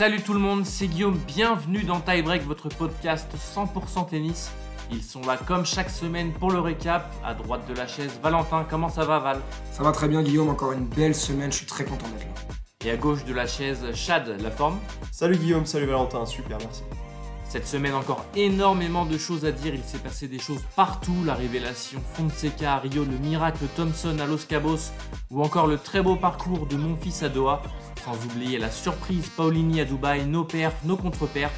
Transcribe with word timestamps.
Salut 0.00 0.22
tout 0.22 0.32
le 0.32 0.38
monde, 0.38 0.64
c'est 0.64 0.86
Guillaume, 0.86 1.18
bienvenue 1.26 1.82
dans 1.82 2.00
Tie 2.00 2.22
Break, 2.22 2.46
votre 2.46 2.70
podcast 2.70 3.28
100% 3.36 4.08
tennis. 4.08 4.50
Ils 4.90 5.02
sont 5.02 5.20
là 5.26 5.36
comme 5.36 5.66
chaque 5.66 5.90
semaine 5.90 6.32
pour 6.32 6.50
le 6.50 6.58
récap. 6.58 7.14
À 7.22 7.34
droite 7.34 7.68
de 7.68 7.74
la 7.74 7.86
chaise, 7.86 8.18
Valentin, 8.22 8.64
comment 8.70 8.88
ça 8.88 9.04
va 9.04 9.18
Val? 9.18 9.40
Ça 9.70 9.82
va 9.82 9.92
très 9.92 10.08
bien 10.08 10.22
Guillaume, 10.22 10.48
encore 10.48 10.72
une 10.72 10.86
belle 10.86 11.14
semaine, 11.14 11.52
je 11.52 11.58
suis 11.58 11.66
très 11.66 11.84
content 11.84 12.08
d'être 12.08 12.24
là. 12.24 12.54
Et 12.86 12.90
à 12.90 12.96
gauche 12.96 13.26
de 13.26 13.34
la 13.34 13.46
chaise, 13.46 13.84
Chad, 13.92 14.40
la 14.40 14.50
forme? 14.50 14.78
Salut 15.12 15.36
Guillaume, 15.36 15.66
salut 15.66 15.84
Valentin, 15.84 16.24
super, 16.24 16.56
merci. 16.56 16.80
Cette 17.50 17.66
semaine, 17.66 17.94
encore 17.94 18.24
énormément 18.36 19.04
de 19.04 19.18
choses 19.18 19.44
à 19.44 19.50
dire. 19.50 19.74
Il 19.74 19.82
s'est 19.82 19.98
passé 19.98 20.28
des 20.28 20.38
choses 20.38 20.62
partout. 20.76 21.24
La 21.24 21.34
révélation 21.34 22.00
Fonseca 22.14 22.74
à 22.74 22.78
Rio, 22.78 23.04
le 23.04 23.18
miracle 23.18 23.64
Thompson 23.74 24.16
à 24.20 24.26
Los 24.28 24.46
Cabos, 24.48 24.92
ou 25.32 25.42
encore 25.42 25.66
le 25.66 25.76
très 25.76 26.00
beau 26.00 26.14
parcours 26.14 26.68
de 26.68 26.76
mon 26.76 26.94
fils 26.94 27.24
à 27.24 27.28
Doha. 27.28 27.60
Sans 28.04 28.14
oublier 28.24 28.56
la 28.58 28.70
surprise 28.70 29.28
Paulini 29.30 29.80
à 29.80 29.84
Dubaï, 29.84 30.26
nos 30.26 30.44
perfs, 30.44 30.84
nos 30.84 30.96
contre-perfs. 30.96 31.50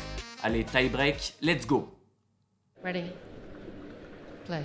Allez, 0.43 0.65
tie 0.65 0.89
break, 0.89 1.35
let's 1.43 1.67
go 1.67 1.93
Ready? 2.83 3.11
Play. 4.47 4.65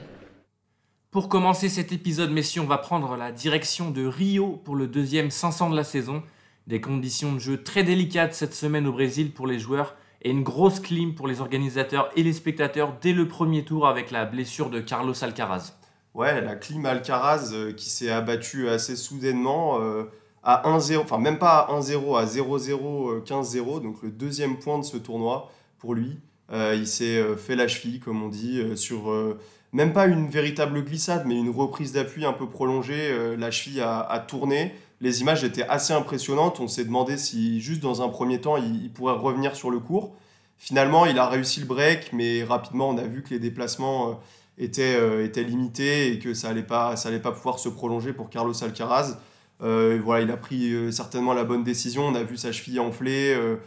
Pour 1.12 1.28
commencer 1.28 1.68
cet 1.68 1.92
épisode, 1.92 2.32
messieurs, 2.32 2.62
on 2.62 2.68
va 2.68 2.78
prendre 2.78 3.18
la 3.18 3.34
direction 3.34 3.92
de 3.92 4.06
Rio 4.06 4.62
pour 4.64 4.78
le 4.78 4.88
deuxième 4.88 5.30
500 5.30 5.72
de 5.72 5.76
la 5.76 5.84
saison. 5.84 6.24
Des 6.68 6.80
conditions 6.80 7.34
de 7.34 7.40
jeu 7.40 7.64
très 7.64 7.84
délicates 7.84 8.34
cette 8.34 8.54
semaine 8.54 8.88
au 8.88 8.94
Brésil 8.94 9.34
pour 9.34 9.46
les 9.46 9.60
joueurs 9.60 9.98
et 10.22 10.30
une 10.32 10.44
grosse 10.44 10.80
clim 10.80 11.16
pour 11.16 11.28
les 11.28 11.42
organisateurs 11.42 12.10
et 12.16 12.24
les 12.24 12.34
spectateurs 12.34 12.96
dès 13.02 13.14
le 13.14 13.28
premier 13.28 13.64
tour 13.64 13.88
avec 13.88 14.12
la 14.12 14.26
blessure 14.26 14.70
de 14.70 14.80
Carlos 14.80 15.14
Alcaraz. 15.24 15.74
Ouais, 16.14 16.42
la 16.42 16.56
clim 16.56 16.86
Alcaraz 16.86 17.52
euh, 17.54 17.74
qui 17.74 17.90
s'est 17.90 18.10
abattue 18.10 18.68
assez 18.70 18.96
soudainement 18.96 19.80
euh, 19.82 20.06
à 20.44 20.64
1-0, 20.70 20.98
enfin 21.00 21.20
même 21.20 21.38
pas 21.38 21.60
à 21.60 21.80
1-0, 21.80 22.18
à 22.18 22.26
0-0, 22.26 23.24
15-0, 23.24 23.82
donc 23.84 24.02
le 24.02 24.10
deuxième 24.10 24.58
point 24.58 24.80
de 24.80 24.84
ce 24.84 24.98
tournoi 24.98 25.52
pour 25.78 25.94
lui. 25.94 26.20
Euh, 26.52 26.74
il 26.76 26.88
s'est 26.88 27.18
euh, 27.18 27.36
fait 27.36 27.56
la 27.56 27.68
cheville, 27.68 28.00
comme 28.00 28.24
on 28.24 28.30
dit, 28.30 28.60
euh, 28.60 28.76
sur 28.76 29.12
euh, 29.12 29.38
même 29.74 29.92
pas 29.94 30.08
une 30.08 30.30
véritable 30.30 30.84
glissade, 30.84 31.24
mais 31.28 31.38
une 31.38 31.50
reprise 31.50 31.92
d'appui 31.92 32.26
un 32.26 32.34
peu 32.34 32.48
prolongée. 32.50 33.12
euh, 33.12 33.36
la 33.36 33.52
cheville 33.52 33.82
a 33.82 34.26
tourné. 34.28 34.74
Les 35.00 35.22
images 35.22 35.44
étaient 35.44 35.68
assez 35.68 35.94
impressionnantes. 35.94 36.60
On 36.60 36.68
s'est 36.68 36.86
demandé 36.86 37.18
si, 37.18 37.62
juste 37.62 37.82
dans 37.82 38.02
un 38.02 38.10
premier 38.10 38.42
temps, 38.42 38.58
il, 38.58 38.92
pourrait 38.92 39.14
revenir 39.14 39.56
sur 39.56 39.70
le 39.70 39.80
court. 39.80 40.16
Finalement, 40.58 41.06
il 41.06 41.20
a 41.20 41.28
réussi 41.28 41.60
le 41.60 41.68
break, 41.68 42.14
mais 42.14 42.44
rapidement, 42.44 42.90
on 42.90 42.98
a 42.98 43.04
vu 43.04 43.22
que 43.22 43.30
les 43.30 43.40
déplacements 43.40 44.10
euh, 44.10 44.14
étaient, 44.58 44.96
euh, 44.96 45.24
étaient 45.24 45.44
limités 45.44 46.12
et 46.12 46.20
que 46.20 46.34
ça 46.34 46.50
allait 46.50 46.64
pas, 46.64 46.96
ça 46.96 47.10
allait 47.10 47.20
pas 47.20 47.32
pouvoir 47.32 47.60
se 47.60 47.70
prolonger 47.70 48.14
pour 48.14 48.30
Carlos 48.30 48.64
Alcaraz. 48.64 49.20
Euh, 49.62 50.00
voilà, 50.04 50.24
il 50.24 50.32
a 50.32 50.38
pris 50.38 50.92
certainement 50.92 51.34
la 51.34 51.44
bonne 51.44 51.64
décision. 51.64 52.08
On 52.08 52.16
a 52.16 52.24
vu 52.24 52.38
sa 52.38 52.52
cheville 52.52 52.80
enfler. 52.80 53.34
euh, 53.36 53.58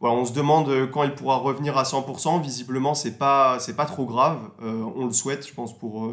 voilà, 0.00 0.16
on 0.16 0.24
se 0.26 0.32
demande 0.32 0.90
quand 0.90 1.04
il 1.04 1.14
pourra 1.14 1.36
revenir 1.36 1.78
à 1.78 1.84
100%. 1.84 2.42
Visiblement, 2.42 2.94
c'est 2.94 3.16
pas, 3.16 3.58
c'est 3.58 3.76
pas 3.76 3.86
trop 3.86 4.04
grave. 4.04 4.38
On 4.60 5.06
le 5.06 5.12
souhaite, 5.12 5.46
je 5.46 5.54
pense, 5.54 5.78
pour 5.78 6.10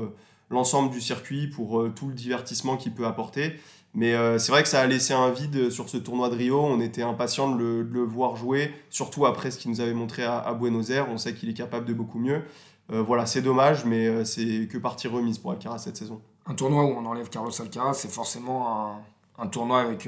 l'ensemble 0.52 0.92
du 0.92 1.02
circuit, 1.02 1.48
pour 1.48 1.80
euh, 1.80 1.90
tout 1.90 2.08
le 2.08 2.14
divertissement 2.14 2.78
qu'il 2.78 2.94
peut 2.94 3.08
apporter. 3.08 3.60
Mais 3.94 4.14
euh, 4.14 4.38
c'est 4.38 4.52
vrai 4.52 4.64
que 4.64 4.70
ça 4.70 4.82
a 4.82 4.88
laissé 4.88 5.14
un 5.14 5.32
vide 5.32 5.70
sur 5.70 5.90
ce 5.90 5.98
tournoi 5.98 6.30
de 6.30 6.36
Rio. 6.36 6.62
On 6.62 6.80
était 6.80 7.02
impatient 7.02 7.56
de 7.56 7.88
le, 7.90 8.04
voir 8.04 8.36
jouer, 8.36 8.74
surtout 8.90 9.26
après 9.26 9.52
ce 9.52 9.58
qu'il 9.58 9.72
nous 9.72 9.82
avait 9.82 9.94
montré 9.94 10.24
à, 10.24 10.54
Buenos 10.54 10.92
Aires. 10.92 11.08
On 11.10 11.18
sait 11.18 11.34
qu'il 11.34 11.50
est 11.50 11.54
capable 11.54 11.86
de 11.86 11.94
beaucoup 11.94 12.20
mieux. 12.20 12.44
Euh, 12.92 13.02
voilà, 13.02 13.26
c'est 13.26 13.42
dommage, 13.42 13.86
mais 13.86 14.24
c'est 14.26 14.68
que 14.70 14.78
partie 14.78 15.08
remise 15.08 15.40
pour 15.40 15.52
Alcaraz 15.52 15.80
cette 15.80 15.98
saison. 15.98 16.22
Un 16.46 16.54
tournoi 16.54 16.86
où 16.86 16.96
on 16.98 17.06
enlève 17.06 17.30
Carlos 17.30 17.52
Alcaraz, 17.60 17.94
c'est 17.96 18.12
forcément 18.12 19.02
un, 19.38 19.48
tournoi 19.48 19.82
avec 19.82 20.08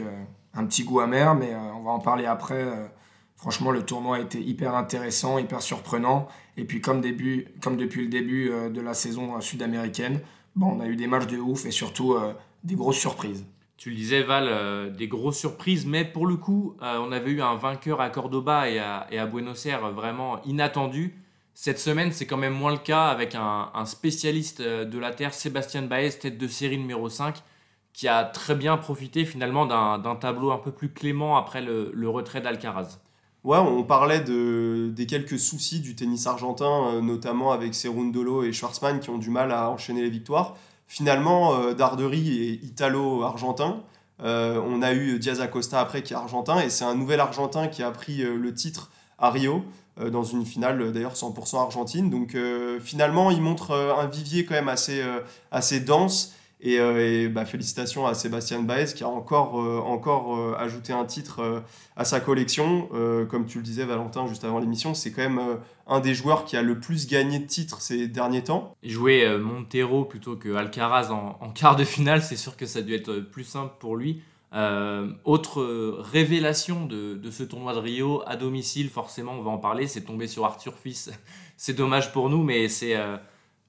un 0.54 0.66
petit 0.66 0.84
goût 0.84 1.00
amer, 1.00 1.36
mais 1.36 1.54
on 1.76 1.84
va 1.84 1.92
en 1.92 2.00
parler 2.00 2.26
après. 2.26 2.66
Franchement, 3.44 3.72
le 3.72 3.84
tournoi 3.84 4.16
a 4.16 4.20
été 4.22 4.42
hyper 4.42 4.74
intéressant, 4.74 5.38
hyper 5.38 5.62
surprenant. 5.62 6.30
Et 6.56 6.64
puis, 6.64 6.80
comme, 6.80 7.02
début, 7.02 7.50
comme 7.62 7.76
depuis 7.76 8.04
le 8.04 8.08
début 8.08 8.50
euh, 8.50 8.70
de 8.70 8.80
la 8.80 8.94
saison 8.94 9.36
euh, 9.36 9.42
sud-américaine, 9.42 10.22
bon, 10.56 10.78
on 10.78 10.80
a 10.80 10.88
eu 10.88 10.96
des 10.96 11.08
matchs 11.08 11.28
de 11.28 11.38
ouf 11.38 11.66
et 11.66 11.72
surtout 11.72 12.14
euh, 12.14 12.32
des 12.64 12.76
grosses 12.76 13.00
surprises. 13.00 13.46
Tu 13.76 13.90
le 13.90 13.98
disais, 13.98 14.24
Val, 14.24 14.96
des 14.96 15.10
grosses 15.10 15.38
surprises, 15.38 15.86
mais 15.86 16.06
pour 16.06 16.26
le 16.26 16.38
coup, 16.38 16.78
on 16.80 17.12
avait 17.12 17.32
eu 17.32 17.42
un 17.42 17.56
vainqueur 17.56 18.00
à 18.00 18.10
Cordoba 18.10 18.70
et 18.70 18.80
à, 18.80 19.26
Buenos 19.26 19.66
Aires 19.66 19.92
vraiment 19.92 20.42
inattendu. 20.44 21.16
Cette 21.54 21.80
semaine, 21.80 22.14
c'est 22.14 22.26
quand 22.26 22.38
même 22.38 22.54
moins 22.54 22.72
le 22.72 22.78
cas 22.78 23.08
avec 23.08 23.36
un, 23.36 23.86
spécialiste 23.86 24.62
de 24.62 25.00
la 25.00 25.12
Terre, 25.12 25.34
Sébastien 25.34 25.82
Baez, 25.82 26.12
tête 26.12 26.38
de 26.38 26.48
série 26.48 26.78
numéro 26.78 27.10
5, 27.10 27.44
qui 27.92 28.08
a 28.08 28.24
très 28.24 28.56
bien 28.56 28.78
profité 28.78 29.26
finalement 29.26 29.66
d'un 29.66 29.98
d'un 29.98 30.16
tableau 30.16 30.52
un 30.52 30.60
peu 30.60 30.72
plus 30.72 30.94
clément 30.94 31.36
après 31.36 31.62
le, 31.62 31.92
le 31.94 32.08
retrait 32.08 32.40
d'Alcaraz. 32.40 33.00
Ouais, 33.44 33.58
on 33.58 33.84
parlait 33.84 34.22
de, 34.22 34.90
des 34.96 35.06
quelques 35.06 35.38
soucis 35.38 35.82
du 35.82 35.96
tennis 35.96 36.28
argentin, 36.28 36.94
euh, 36.94 37.02
notamment 37.02 37.52
avec 37.52 37.76
Cerundolo 37.76 38.44
et 38.44 38.54
Schwartzmann 38.54 39.02
qui 39.02 39.10
ont 39.10 39.18
du 39.18 39.30
mal 39.30 39.52
à 39.52 39.70
enchaîner 39.70 40.02
les 40.02 40.10
victoires. 40.10 40.56
Finalement, 40.88 41.54
euh, 41.56 41.74
Darderi 41.74 42.42
est 42.42 42.66
italo-argentin. 42.66 43.84
Euh, 44.22 44.62
on 44.66 44.82
a 44.82 44.94
eu 44.94 45.20
Diaz 45.20 45.42
Acosta 45.42 45.82
après 45.82 46.04
qui 46.04 46.14
est 46.14 46.16
argentin 46.16 46.62
et 46.62 46.70
c'est 46.70 46.86
un 46.86 46.96
nouvel 46.96 47.20
argentin 47.20 47.68
qui 47.68 47.84
a 47.84 47.92
pris 47.92 48.20
le 48.20 48.54
titre 48.54 48.92
à 49.20 49.30
Rio 49.30 49.64
dans 50.12 50.24
une 50.24 50.46
finale 50.46 50.94
d'ailleurs 50.94 51.16
100% 51.16 51.58
argentine. 51.58 52.10
Donc 52.10 52.38
finalement, 52.80 53.32
il 53.32 53.42
montre 53.42 53.74
un 53.74 54.06
vivier 54.06 54.46
quand 54.46 54.54
même 54.54 54.70
assez, 54.70 55.04
assez 55.52 55.80
dense. 55.80 56.34
Et, 56.66 56.80
euh, 56.80 57.28
bah, 57.30 57.44
félicitations 57.44 58.08
à 58.08 58.14
Sébastien 58.14 58.62
Baez 58.62 58.94
qui 58.96 59.04
a 59.04 59.10
encore, 59.10 59.62
euh, 59.62 59.80
encore 59.80 60.38
euh, 60.38 60.56
ajouté 60.58 60.94
un 60.94 61.04
titre 61.04 61.62
à 61.98 62.06
sa 62.06 62.22
collection. 62.22 62.88
Comme 63.30 63.46
tu 63.46 63.58
le 63.58 63.64
disais, 63.64 63.84
Valentin, 63.84 64.26
juste 64.28 64.46
avant 64.46 64.60
l'émission, 64.60 64.94
c'est 64.94 65.12
quand 65.12 65.22
même 65.22 65.42
un 65.88 66.00
des 66.00 66.14
joueurs 66.14 66.46
qui 66.46 66.56
a 66.56 66.62
le 66.62 66.80
plus 66.80 67.08
gagné 67.08 67.40
de 67.40 67.46
titres 67.46 67.82
ces 67.82 68.08
derniers 68.08 68.44
temps. 68.44 68.76
Jouer 68.82 69.38
Montero 69.38 70.06
plutôt 70.06 70.38
que 70.38 70.56
Alcaraz 70.56 71.12
en, 71.12 71.50
quart 71.50 71.76
de 71.76 71.84
finale, 71.84 72.24
c'est 72.24 72.38
sûr 72.38 72.56
que 72.56 72.66
ça 72.66 72.80
a 72.80 72.82
dû 72.82 72.96
être 72.96 73.20
plus 73.20 73.44
simple 73.44 73.74
pour 73.80 73.98
lui. 73.98 74.22
Autre 75.26 75.62
révélation 76.00 76.86
de, 76.86 77.20
ce 77.30 77.44
tournoi 77.44 77.74
de 77.74 77.80
Rio, 77.80 78.24
à 78.26 78.38
domicile, 78.38 78.90
forcément, 78.90 79.34
on 79.34 79.42
va 79.42 79.52
en 79.52 79.58
parler, 79.58 79.88
c'est 79.88 80.02
tombé 80.02 80.28
sur 80.28 80.46
Arthur 80.46 80.74
Fils. 80.78 81.12
c'est 81.58 81.74
dommage 81.74 82.14
pour 82.14 82.30
nous, 82.30 82.44
mais 82.44 82.70
c'est 82.70 82.96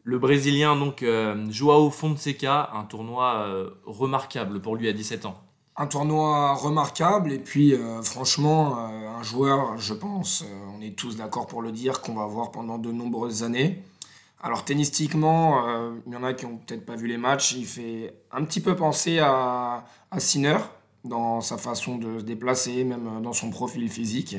le 0.05 0.19
Brésilien, 0.19 0.77
donc 0.77 1.03
euh, 1.03 1.47
Joao 1.51 1.91
Fonseca, 1.91 2.71
un 2.75 2.85
tournoi 2.85 3.47
euh, 3.47 3.71
remarquable 3.87 4.61
pour 4.61 4.77
lui 4.77 4.89
à 4.89 4.93
17 4.93 5.25
ans. 5.25 5.41
Un 5.77 5.87
tournoi 5.87 6.53
remarquable 6.53 7.33
et 7.33 7.39
puis 7.39 7.73
euh, 7.73 8.03
franchement 8.03 8.79
euh, 8.79 9.09
un 9.09 9.23
joueur, 9.23 9.79
je 9.79 9.95
pense, 9.95 10.45
on 10.77 10.83
est 10.83 10.97
tous 10.97 11.17
d'accord 11.17 11.47
pour 11.47 11.63
le 11.63 11.73
dire, 11.73 12.03
qu'on 12.03 12.15
va 12.15 12.27
voir 12.27 12.51
pendant 12.53 12.77
de 12.77 12.93
nombreuses 12.93 13.43
années. 13.43 13.83
Alors 14.43 14.67
tennistiquement, 14.67 15.65
il 16.07 16.13
y 16.13 16.17
en 16.17 16.23
a 16.23 16.35
qui 16.35 16.45
ont 16.45 16.59
peut-être 16.59 16.85
pas 16.85 16.97
vu 16.97 17.07
les 17.07 17.17
matchs, 17.17 17.53
il 17.53 17.65
fait 17.65 18.15
un 18.31 18.45
petit 18.45 18.61
peu 18.61 18.77
penser 18.77 19.19
à, 19.19 19.87
à 20.11 20.19
dans 21.03 21.41
sa 21.41 21.57
façon 21.57 21.97
de 21.97 22.19
se 22.19 22.25
déplacer, 22.25 22.85
même 22.85 23.23
dans 23.23 23.33
son 23.33 23.49
profil 23.49 23.89
physique. 23.89 24.37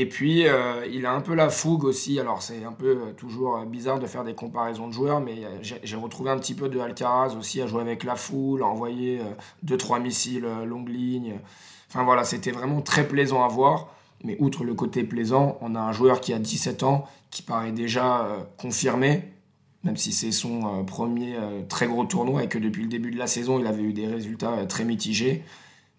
Et 0.00 0.06
puis 0.06 0.46
euh, 0.46 0.86
il 0.92 1.06
a 1.06 1.12
un 1.12 1.20
peu 1.20 1.34
la 1.34 1.50
fougue 1.50 1.82
aussi, 1.82 2.20
alors 2.20 2.40
c'est 2.40 2.64
un 2.64 2.70
peu 2.70 2.86
euh, 2.86 3.12
toujours 3.16 3.56
euh, 3.56 3.64
bizarre 3.64 3.98
de 3.98 4.06
faire 4.06 4.22
des 4.22 4.32
comparaisons 4.32 4.86
de 4.86 4.92
joueurs, 4.92 5.18
mais 5.18 5.40
j'ai 5.60 5.96
retrouvé 5.96 6.30
un 6.30 6.38
petit 6.38 6.54
peu 6.54 6.68
de 6.68 6.78
Alcaraz 6.78 7.34
aussi 7.36 7.60
à 7.60 7.66
jouer 7.66 7.80
avec 7.80 8.04
la 8.04 8.14
foule, 8.14 8.62
à 8.62 8.66
envoyer 8.66 9.18
euh, 9.18 9.24
deux, 9.64 9.76
trois 9.76 9.98
missiles 9.98 10.46
longue 10.66 10.88
ligne. 10.88 11.40
Enfin 11.88 12.04
voilà, 12.04 12.22
c'était 12.22 12.52
vraiment 12.52 12.80
très 12.80 13.08
plaisant 13.08 13.42
à 13.42 13.48
voir. 13.48 13.92
Mais 14.22 14.36
outre 14.38 14.62
le 14.62 14.74
côté 14.74 15.02
plaisant, 15.02 15.58
on 15.62 15.74
a 15.74 15.80
un 15.80 15.92
joueur 15.92 16.20
qui 16.20 16.32
a 16.32 16.38
17 16.38 16.84
ans, 16.84 17.04
qui 17.32 17.42
paraît 17.42 17.72
déjà 17.72 18.28
confirmé, 18.56 19.24
même 19.82 19.96
si 19.96 20.12
c'est 20.12 20.32
son 20.32 20.84
premier 20.84 21.36
très 21.68 21.86
gros 21.86 22.04
tournoi 22.04 22.42
et 22.42 22.48
que 22.48 22.58
depuis 22.58 22.82
le 22.82 22.88
début 22.88 23.12
de 23.12 23.18
la 23.18 23.28
saison, 23.28 23.60
il 23.60 23.66
avait 23.66 23.82
eu 23.82 23.92
des 23.92 24.08
résultats 24.08 24.66
très 24.66 24.84
mitigés. 24.84 25.44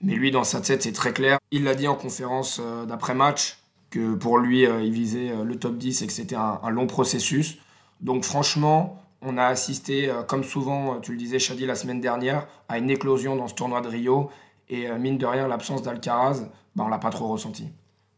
Mais 0.02 0.16
lui, 0.16 0.32
dans 0.32 0.44
sa 0.44 0.60
tête, 0.60 0.84
c'est 0.84 0.92
très 0.92 1.14
clair. 1.14 1.38
Il 1.52 1.64
l'a 1.64 1.76
dit 1.76 1.88
en 1.88 1.96
conférence 1.96 2.62
d'après-match, 2.88 3.58
que 3.90 4.16
pour 4.16 4.38
lui, 4.38 4.66
euh, 4.66 4.82
il 4.82 4.92
visait 4.92 5.32
euh, 5.32 5.44
le 5.44 5.56
top 5.56 5.78
10 5.78 6.02
et 6.02 6.08
que 6.08 6.14
c'était 6.14 6.36
un, 6.36 6.70
long 6.70 6.88
processus. 6.88 7.58
Donc 8.02 8.24
franchement, 8.24 9.02
on 9.22 9.38
a 9.38 9.46
assisté, 9.46 10.10
euh, 10.10 10.24
comme 10.24 10.44
souvent, 10.44 11.00
tu 11.00 11.12
le 11.12 11.18
disais, 11.18 11.40
Shadi, 11.40 11.66
la 11.66 11.76
semaine 11.76 12.02
dernière, 12.02 12.48
à 12.68 12.78
une 12.78 12.90
éclosion 12.90 13.36
dans 13.36 13.48
ce 13.48 13.56
tournoi 13.56 13.82
de 13.82 13.88
Rio. 13.88 14.30
Et 14.72 14.88
mine 15.00 15.18
de 15.18 15.26
rien, 15.26 15.48
l'absence 15.48 15.82
d'Alcaraz, 15.82 16.48
bah, 16.76 16.84
on 16.86 16.90
l'a 16.90 17.00
pas 17.00 17.10
trop 17.10 17.28
ressenti. 17.28 17.70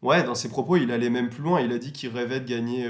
Ouais, 0.01 0.21
dans 0.23 0.35
ses 0.35 0.49
propos, 0.49 0.75
il 0.75 0.91
allait 0.91 1.09
même 1.09 1.29
plus 1.29 1.41
loin. 1.43 1.61
Il 1.61 1.71
a 1.71 1.77
dit 1.77 1.93
qu'il 1.93 2.09
rêvait 2.09 2.41
de 2.41 2.45
gagner 2.45 2.85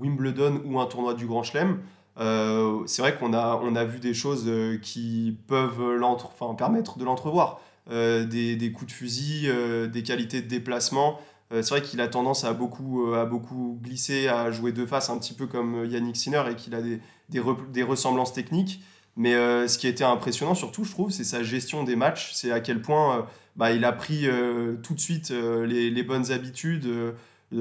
Wimbledon 0.00 0.62
ou 0.64 0.80
un 0.80 0.86
tournoi 0.86 1.12
du 1.12 1.26
Grand 1.26 1.42
Chelem. 1.42 1.80
C'est 2.16 3.02
vrai 3.02 3.18
qu'on 3.18 3.34
a, 3.34 3.60
on 3.62 3.76
a 3.76 3.84
vu 3.84 3.98
des 3.98 4.14
choses 4.14 4.50
qui 4.80 5.36
peuvent 5.46 6.00
permettre 6.56 6.96
de 6.96 7.04
l'entrevoir. 7.04 7.60
Des, 7.90 8.56
des 8.56 8.72
coups 8.72 8.90
de 8.90 8.96
fusil, 8.96 9.50
des 9.92 10.02
qualités 10.02 10.40
de 10.40 10.48
déplacement. 10.48 11.20
Euh, 11.52 11.62
c'est 11.62 11.70
vrai 11.74 11.82
qu'il 11.82 12.00
a 12.00 12.08
tendance 12.08 12.44
à 12.44 12.52
beaucoup, 12.52 13.06
euh, 13.06 13.22
à 13.22 13.24
beaucoup 13.26 13.78
glisser, 13.82 14.28
à 14.28 14.50
jouer 14.50 14.72
de 14.72 14.86
face, 14.86 15.10
un 15.10 15.18
petit 15.18 15.34
peu 15.34 15.46
comme 15.46 15.82
euh, 15.82 15.86
Yannick 15.86 16.16
Sinner, 16.16 16.42
et 16.50 16.54
qu'il 16.54 16.74
a 16.74 16.80
des, 16.80 17.00
des, 17.28 17.40
re- 17.40 17.70
des 17.70 17.82
ressemblances 17.82 18.32
techniques. 18.32 18.80
Mais 19.14 19.34
ce 19.68 19.76
qui 19.76 19.86
été 19.88 20.04
impressionnant 20.04 20.54
surtout, 20.54 20.84
je 20.84 20.90
trouve, 20.90 21.10
c'est 21.10 21.22
sa 21.22 21.42
gestion 21.42 21.84
des 21.84 21.96
matchs. 21.96 22.32
C'est 22.32 22.50
à 22.50 22.60
quel 22.60 22.80
point 22.80 23.26
bah, 23.56 23.70
il 23.70 23.84
a 23.84 23.92
pris 23.92 24.26
tout 24.82 24.94
de 24.94 25.00
suite 25.00 25.28
les, 25.28 26.02
bonnes 26.02 26.32
habitudes. 26.32 26.88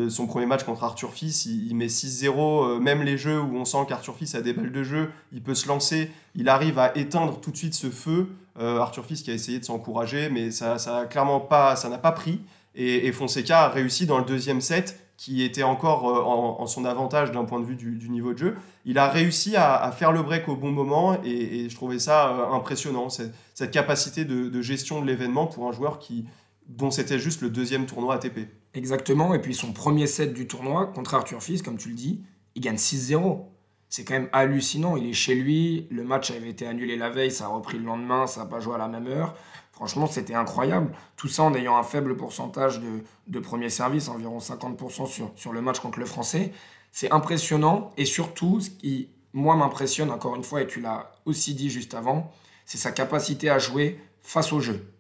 son 0.08 0.28
premier 0.28 0.46
match 0.46 0.64
contre 0.64 0.86
Arthur 0.86 1.12
Fils, 1.12 1.46
il, 1.46 1.76
met 1.76 1.88
6-0. 1.88 2.80
même 2.80 3.04
les 3.04 3.18
jeux 3.18 3.42
où 3.42 3.58
on 3.58 3.66
sent 3.66 3.80
qu'Arthur 3.90 4.16
Fils 4.16 4.34
a 4.34 4.42
des 4.42 4.54
balles 4.54 4.72
de 4.72 4.84
jeu, 4.84 5.10
il 5.34 5.42
peut 5.42 5.54
se 5.54 5.68
lancer. 5.68 6.10
Il 6.36 6.48
arrive 6.48 6.80
à 6.80 6.98
éteindre 6.98 7.42
tout 7.42 7.52
de 7.52 7.58
suite 7.58 7.74
ce 7.74 7.90
feu. 7.90 8.30
Arthur 8.58 9.06
Fils 9.06 9.22
qui 9.22 9.32
a 9.32 9.34
essayé 9.34 9.60
de 9.60 9.66
s'encourager, 9.66 10.30
mais 10.30 10.52
ça, 10.52 10.78
ça 10.78 11.06
clairement 11.06 11.42
pas, 11.42 11.76
ça 11.76 11.90
n'a 11.90 11.98
pas 11.98 12.14
pris. 12.14 12.40
Et, 12.76 13.12
Fonseca 13.12 13.66
a 13.66 13.70
réussi 13.70 14.06
dans 14.06 14.18
le 14.18 14.26
deuxième 14.26 14.62
set 14.62 14.98
qui 15.18 15.44
était 15.44 15.64
encore 15.64 16.10
euh, 16.10 16.22
en, 16.24 16.66
son 16.66 16.84
avantage 16.86 17.32
d'un 17.32 17.46
point 17.46 17.60
de 17.60 17.66
vue 17.66 17.76
du, 17.76 18.10
niveau 18.10 18.34
de 18.34 18.40
jeu. 18.40 18.56
Il 18.86 18.98
a 18.98 19.08
réussi 19.08 19.56
à, 19.56 19.92
faire 19.92 20.12
le 20.12 20.24
break 20.24 20.48
au 20.48 20.56
bon 20.56 20.72
moment 20.72 21.22
et, 21.24 21.70
je 21.70 21.76
trouvais 21.76 22.00
ça 22.00 22.30
euh, 22.30 22.52
impressionnant, 22.54 23.10
cette, 23.10 23.34
cette 23.54 23.72
capacité 23.72 24.26
de, 24.26 24.62
gestion 24.62 25.02
de 25.02 25.06
l'événement 25.06 25.46
pour 25.46 25.68
un 25.68 25.72
joueur 25.72 26.00
qui, 26.00 26.26
dont 26.68 26.92
c'était 26.92 27.20
juste 27.20 27.42
le 27.42 27.50
deuxième 27.50 27.86
tournoi 27.86 28.16
ATP. 28.16 28.48
Exactement, 28.74 29.34
et 29.34 29.40
puis 29.40 29.54
son 29.54 29.74
premier 29.74 30.08
set 30.08 30.34
du 30.34 30.48
tournoi 30.48 30.88
contre 30.88 31.14
Arthur 31.14 31.44
Fils, 31.44 31.62
comme 31.62 31.78
tu 31.78 31.90
le 31.90 31.96
dis, 31.96 32.22
il 32.56 32.62
gagne 32.62 32.78
6-0. 32.78 33.42
C'est 33.90 34.06
quand 34.06 34.14
même 34.14 34.30
hallucinant, 34.32 34.96
il 34.96 35.10
est 35.10 35.14
chez 35.14 35.36
lui, 35.36 35.88
le 35.92 36.06
match 36.06 36.32
avait 36.32 36.50
été 36.50 36.66
annulé 36.66 36.96
la 36.96 37.10
veille, 37.10 37.32
ça 37.32 37.46
a 37.46 37.48
repris 37.50 37.78
le 37.78 37.84
lendemain, 37.84 38.26
ça 38.26 38.42
n'a 38.42 38.46
pas 38.46 38.62
joué 38.62 38.76
à 38.76 38.78
la 38.78 38.88
même 38.88 39.06
heure. 39.08 39.36
Franchement, 39.82 40.06
c'était 40.06 40.36
incroyable. 40.36 40.94
Tout 41.16 41.28
ça 41.28 41.42
en 41.42 41.56
ayant 41.56 41.76
un 41.76 41.82
faible 41.82 42.16
pourcentage 42.16 42.80
de, 42.80 43.02
de 43.26 43.40
premier 43.40 43.72
service, 43.72 44.10
environ 44.10 44.38
50% 44.38 45.08
sur, 45.08 45.32
sur 45.36 45.54
le 45.54 45.60
match 45.60 45.80
contre 45.80 45.98
le 45.98 46.06
Français. 46.06 46.52
C'est 46.92 47.12
impressionnant. 47.12 47.90
Et 47.98 48.06
surtout, 48.06 48.60
ce 48.60 48.70
qui, 48.70 49.10
moi, 49.34 49.56
m'impressionne, 49.56 50.12
encore 50.12 50.36
une 50.36 50.44
fois, 50.44 50.62
et 50.62 50.68
tu 50.68 50.82
l'as 50.82 51.12
aussi 51.26 51.56
dit 51.56 51.72
juste 51.72 51.96
avant, 51.96 52.32
c'est 52.64 52.78
sa 52.78 52.92
capacité 52.92 53.50
à 53.50 53.58
jouer 53.58 54.00
face 54.22 54.54
au 54.54 54.60
jeu. 54.60 54.94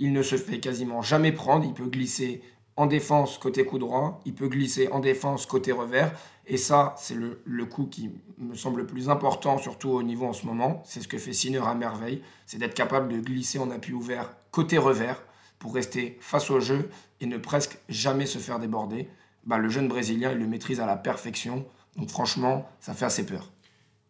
Il 0.00 0.12
ne 0.12 0.22
se 0.22 0.34
fait 0.34 0.58
quasiment 0.58 1.00
jamais 1.00 1.30
prendre. 1.30 1.64
Il 1.64 1.72
peut 1.72 1.86
glisser 1.86 2.42
en 2.78 2.86
défense 2.86 3.38
côté 3.38 3.64
coup 3.64 3.78
droit, 3.78 4.20
il 4.24 4.34
peut 4.34 4.46
glisser 4.46 4.88
en 4.92 5.00
défense 5.00 5.46
côté 5.46 5.72
revers. 5.72 6.12
Et 6.46 6.56
ça, 6.56 6.94
c'est 6.96 7.16
le, 7.16 7.66
coup 7.66 7.86
qui 7.86 8.10
me 8.38 8.54
semble 8.54 8.80
le 8.80 8.86
plus 8.86 9.10
important, 9.10 9.58
surtout 9.58 9.90
au 9.90 10.02
niveau 10.04 10.26
en 10.26 10.32
ce 10.32 10.46
moment. 10.46 10.80
C'est 10.86 11.00
ce 11.00 11.08
que 11.08 11.18
fait 11.18 11.32
Sinner 11.32 11.58
à 11.58 11.74
merveille, 11.74 12.22
c'est 12.46 12.58
d'être 12.58 12.74
capable 12.74 13.12
de 13.12 13.18
glisser 13.18 13.58
en 13.58 13.70
appui 13.72 13.92
ouvert 13.92 14.30
côté 14.52 14.78
revers 14.78 15.20
pour 15.58 15.74
rester 15.74 16.18
face 16.20 16.50
au 16.52 16.60
jeu 16.60 16.88
et 17.20 17.26
ne 17.26 17.36
presque 17.36 17.78
jamais 17.88 18.26
se 18.26 18.38
faire 18.38 18.60
déborder. 18.60 19.08
Bah, 19.44 19.58
le 19.58 19.68
jeune 19.68 19.88
Brésilien, 19.88 20.30
il 20.30 20.38
le 20.38 20.46
maîtrise 20.46 20.78
à 20.78 20.86
la 20.86 20.96
perfection. 20.96 21.66
Donc 21.96 22.10
franchement, 22.10 22.70
ça 22.78 22.94
fait 22.94 23.06
assez 23.06 23.26
peur. 23.26 23.50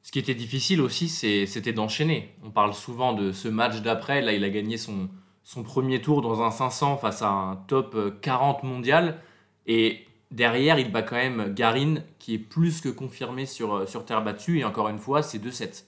Ce 0.02 0.12
qui 0.12 0.18
était 0.18 0.34
difficile 0.34 0.82
aussi, 0.82 1.08
c'était 1.08 1.72
d'enchaîner. 1.72 2.34
On 2.44 2.50
parle 2.50 2.74
souvent 2.74 3.14
de 3.14 3.32
ce 3.32 3.48
match 3.48 3.80
d'après. 3.80 4.20
Là, 4.20 4.34
il 4.34 4.44
a 4.44 4.50
gagné 4.50 4.76
son, 4.76 5.08
son 5.48 5.62
premier 5.62 6.02
tour 6.02 6.20
dans 6.20 6.42
un 6.42 6.50
500 6.50 6.98
face 6.98 7.22
à 7.22 7.30
un 7.30 7.56
top 7.56 8.20
40 8.20 8.64
mondial. 8.64 9.18
Et 9.66 10.04
derrière, 10.30 10.78
il 10.78 10.92
bat 10.92 11.00
quand 11.00 11.16
même 11.16 11.54
Garin, 11.54 12.02
qui 12.18 12.34
est 12.34 12.38
plus 12.38 12.82
que 12.82 12.90
confirmé 12.90 13.46
sur, 13.46 13.74
euh, 13.74 13.86
sur 13.86 14.04
terre 14.04 14.22
battue. 14.22 14.58
Et 14.58 14.64
encore 14.66 14.90
une 14.90 14.98
fois, 14.98 15.22
c'est 15.22 15.38
2-7. 15.38 15.86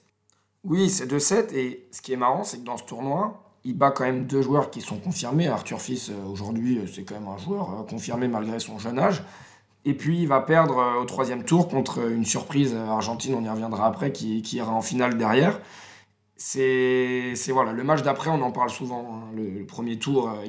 Oui, 0.63 0.89
c'est 0.89 1.05
2-7. 1.05 1.53
Et 1.53 1.87
ce 1.91 2.01
qui 2.01 2.11
est 2.11 2.17
marrant, 2.17 2.43
c'est 2.43 2.57
que 2.57 2.65
dans 2.65 2.77
ce 2.77 2.85
tournoi, 2.85 3.53
il 3.63 3.77
bat 3.77 3.91
quand 3.91 4.03
même 4.03 4.25
deux 4.25 4.41
joueurs 4.41 4.71
qui 4.71 4.81
sont 4.81 4.97
confirmés. 4.97 5.47
Arthur 5.47 5.79
Fils, 5.79 6.09
euh, 6.09 6.25
aujourd'hui, 6.25 6.79
euh, 6.79 6.87
c'est 6.87 7.03
quand 7.03 7.13
même 7.13 7.27
un 7.27 7.37
joueur 7.37 7.85
confirmé 7.87 8.27
malgré 8.27 8.57
son 8.57 8.79
jeune 8.79 8.97
âge. 8.97 9.21
Et 9.85 9.93
puis, 9.93 10.21
il 10.21 10.27
va 10.27 10.41
perdre 10.41 10.99
au 10.99 11.05
troisième 11.05 11.43
tour 11.43 11.67
contre 11.67 11.99
une 12.09 12.25
surprise 12.25 12.75
argentine, 12.75 13.35
on 13.35 13.43
y 13.43 13.49
reviendra 13.49 13.85
après, 13.85 14.11
qui 14.11 14.41
ira 14.53 14.71
en 14.71 14.81
finale 14.81 15.17
derrière 15.19 15.59
c'est 16.43 17.51
voilà 17.51 17.71
le 17.71 17.83
match 17.83 18.01
d'après 18.01 18.31
on 18.31 18.41
en 18.41 18.51
parle 18.51 18.71
souvent 18.71 19.07
hein. 19.13 19.31
le, 19.35 19.63
premier 19.63 19.99
tour 19.99 20.27
euh, 20.27 20.45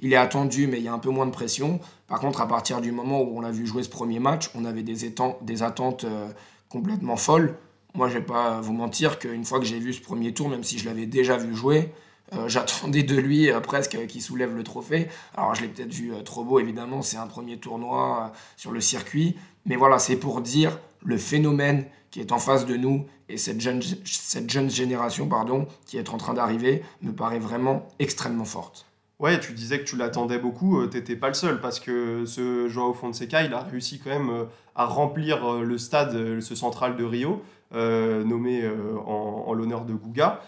il 0.00 0.12
est 0.12 0.16
attendu 0.16 0.68
mais 0.68 0.78
il 0.78 0.84
y 0.84 0.88
a 0.88 0.92
un 0.92 1.00
peu 1.00 1.10
moins 1.10 1.26
de 1.26 1.32
pression. 1.32 1.80
Par 2.06 2.20
contre 2.20 2.40
à 2.40 2.46
partir 2.46 2.80
du 2.80 2.92
moment 2.92 3.20
où 3.20 3.38
on 3.38 3.40
l'a 3.40 3.50
vu 3.50 3.66
jouer 3.66 3.82
ce 3.82 3.88
premier 3.88 4.20
match 4.20 4.50
on 4.54 4.64
avait 4.64 4.84
des, 4.84 5.12
des 5.42 5.62
attentes 5.62 6.04
euh, 6.04 6.28
complètement 6.68 7.16
folles. 7.16 7.56
Moi 7.94 8.08
je 8.08 8.14
vais 8.14 8.24
pas 8.24 8.60
vous 8.60 8.72
mentir 8.72 9.18
qu'une 9.18 9.44
fois 9.44 9.58
que 9.58 9.64
j'ai 9.64 9.80
vu 9.80 9.92
ce 9.92 10.00
premier 10.00 10.32
tour 10.32 10.48
même 10.48 10.62
si 10.62 10.78
je 10.78 10.86
l'avais 10.86 11.06
déjà 11.06 11.36
vu 11.36 11.56
jouer 11.56 11.92
euh, 12.34 12.46
j'attendais 12.48 13.02
de 13.02 13.16
lui 13.16 13.50
presque 13.64 13.98
qu'il 14.06 14.22
soulève 14.22 14.54
le 14.54 14.62
trophée. 14.62 15.08
Alors 15.34 15.56
je 15.56 15.62
l'ai 15.62 15.68
peut-être 15.68 15.92
vu 15.92 16.12
trop 16.24 16.44
beau 16.44 16.60
évidemment 16.60 17.02
c'est 17.02 17.16
un 17.16 17.26
premier 17.26 17.56
tournoi 17.56 18.32
sur 18.56 18.70
le 18.70 18.80
circuit. 18.80 19.36
Mais 19.66 19.74
voilà 19.74 19.98
c'est 19.98 20.16
pour 20.16 20.40
dire 20.40 20.78
le 21.04 21.16
phénomène 21.16 21.84
qui 22.12 22.20
est 22.20 22.30
en 22.30 22.38
face 22.38 22.64
de 22.64 22.76
nous 22.76 23.06
et 23.32 23.38
cette 23.38 23.60
jeune, 23.60 23.80
cette 24.04 24.50
jeune 24.50 24.70
génération 24.70 25.26
pardon, 25.26 25.66
qui 25.86 25.96
est 25.96 26.10
en 26.10 26.18
train 26.18 26.34
d'arriver 26.34 26.82
me 27.00 27.12
paraît 27.12 27.38
vraiment 27.38 27.88
extrêmement 27.98 28.44
forte. 28.44 28.86
Ouais, 29.18 29.38
tu 29.40 29.52
disais 29.52 29.78
que 29.78 29.84
tu 29.84 29.96
l'attendais 29.96 30.38
beaucoup, 30.38 30.80
euh, 30.80 30.88
tu 30.88 30.96
n'étais 30.96 31.16
pas 31.16 31.28
le 31.28 31.34
seul 31.34 31.60
parce 31.60 31.80
que 31.80 32.26
ce 32.26 32.68
Joao 32.68 32.92
Fonseca, 32.92 33.42
il 33.42 33.54
a 33.54 33.60
réussi 33.60 34.00
quand 34.00 34.10
même 34.10 34.30
euh, 34.30 34.44
à 34.74 34.84
remplir 34.84 35.44
euh, 35.48 35.62
le 35.62 35.78
stade, 35.78 36.40
ce 36.40 36.54
central 36.54 36.96
de 36.96 37.04
Rio, 37.04 37.42
nommé 37.74 38.70
en, 39.06 39.54
l'honneur 39.54 39.86
de 39.86 39.94
Guga. 39.94 40.42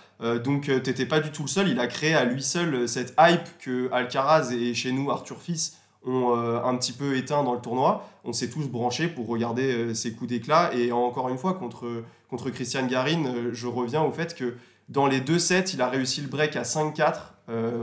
donc 0.44 0.64
tu 0.64 0.72
n'étais 0.72 1.06
pas 1.06 1.20
du 1.20 1.32
tout 1.32 1.44
le 1.44 1.48
seul, 1.48 1.70
il 1.70 1.80
a 1.80 1.86
créé 1.86 2.12
à 2.12 2.26
lui 2.26 2.42
seul 2.42 2.86
cette 2.86 3.14
hype 3.18 3.48
que 3.60 3.90
Alcaraz 3.92 4.52
et 4.52 4.74
chez 4.74 4.92
nous 4.92 5.10
Arthur 5.10 5.40
Fils 5.40 5.78
ont 6.06 6.36
euh, 6.36 6.62
un 6.62 6.76
petit 6.76 6.92
peu 6.92 7.16
éteint 7.16 7.42
dans 7.42 7.54
le 7.54 7.60
tournoi. 7.60 8.06
On 8.24 8.32
s'est 8.32 8.50
tous 8.50 8.68
branchés 8.68 9.08
pour 9.08 9.26
regarder 9.26 9.72
euh, 9.72 9.94
ses 9.94 10.12
coups 10.12 10.30
d'éclat. 10.30 10.70
Et 10.74 10.92
encore 10.92 11.28
une 11.28 11.38
fois, 11.38 11.54
contre, 11.54 12.04
contre 12.34 12.50
Christian 12.50 12.86
Garin, 12.86 13.26
euh, 13.26 13.50
je 13.52 13.68
reviens 13.68 14.02
au 14.02 14.10
fait 14.10 14.34
que 14.34 14.54
dans 14.88 15.06
les 15.06 15.20
deux 15.20 15.38
sets, 15.38 15.72
il 15.72 15.80
a 15.80 15.88
réussi 15.88 16.20
le 16.20 16.26
break 16.26 16.56
à 16.56 16.62
5-4. 16.62 17.14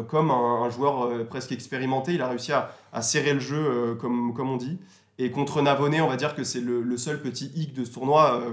comme 0.09 0.29
un, 0.29 0.69
joueur 0.69 1.25
presque 1.27 1.51
expérimenté, 1.51 2.13
il 2.13 2.21
a 2.21 2.27
réussi 2.27 2.51
à, 2.51 3.01
serrer 3.01 3.33
le 3.33 3.39
jeu, 3.39 3.95
comme, 3.99 4.33
comme 4.33 4.49
on 4.49 4.57
dit. 4.57 4.77
Et 5.17 5.31
contre 5.31 5.61
Navone, 5.61 6.01
on 6.01 6.07
va 6.07 6.15
dire 6.15 6.35
que 6.35 6.43
c'est 6.43 6.59
le, 6.59 6.97
seul 6.97 7.21
petit 7.21 7.51
hic 7.55 7.73
de 7.73 7.85
ce 7.85 7.91
tournoi. 7.91 8.43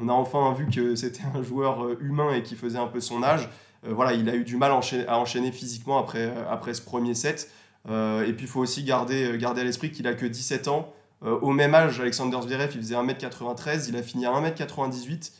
on 0.00 0.08
a 0.08 0.12
enfin 0.12 0.54
vu 0.54 0.66
que 0.66 0.96
c'était 0.96 1.22
un 1.36 1.42
joueur 1.42 1.90
humain 2.00 2.32
et 2.34 2.42
qui 2.42 2.56
faisait 2.56 2.78
un 2.78 2.88
peu 2.88 3.00
son 3.00 3.22
âge. 3.22 3.48
voilà, 3.84 4.12
il 4.14 4.28
a 4.28 4.34
eu 4.34 4.42
du 4.44 4.56
mal 4.56 4.72
à 4.72 5.18
enchaîner, 5.18 5.52
physiquement 5.52 5.98
après, 5.98 6.32
après 6.50 6.74
ce 6.74 6.82
premier 6.82 7.14
set. 7.14 7.48
Euh, 7.88 8.26
et 8.26 8.32
puis 8.32 8.46
il 8.46 8.48
faut 8.48 8.60
aussi 8.60 8.82
garder, 8.82 9.24
euh, 9.24 9.36
garder 9.36 9.60
à 9.60 9.64
l'esprit 9.64 9.90
qu'il 9.90 10.06
a 10.06 10.14
que 10.14 10.26
17 10.26 10.68
ans. 10.68 10.92
Euh, 11.24 11.38
au 11.40 11.52
même 11.52 11.74
âge, 11.74 12.00
Alexander 12.00 12.38
Zverev, 12.42 12.70
il 12.74 12.80
faisait 12.80 12.94
1m93, 12.94 13.88
il 13.88 13.96
a 13.96 14.02
fini 14.02 14.26
à 14.26 14.32
1m98. 14.32 15.32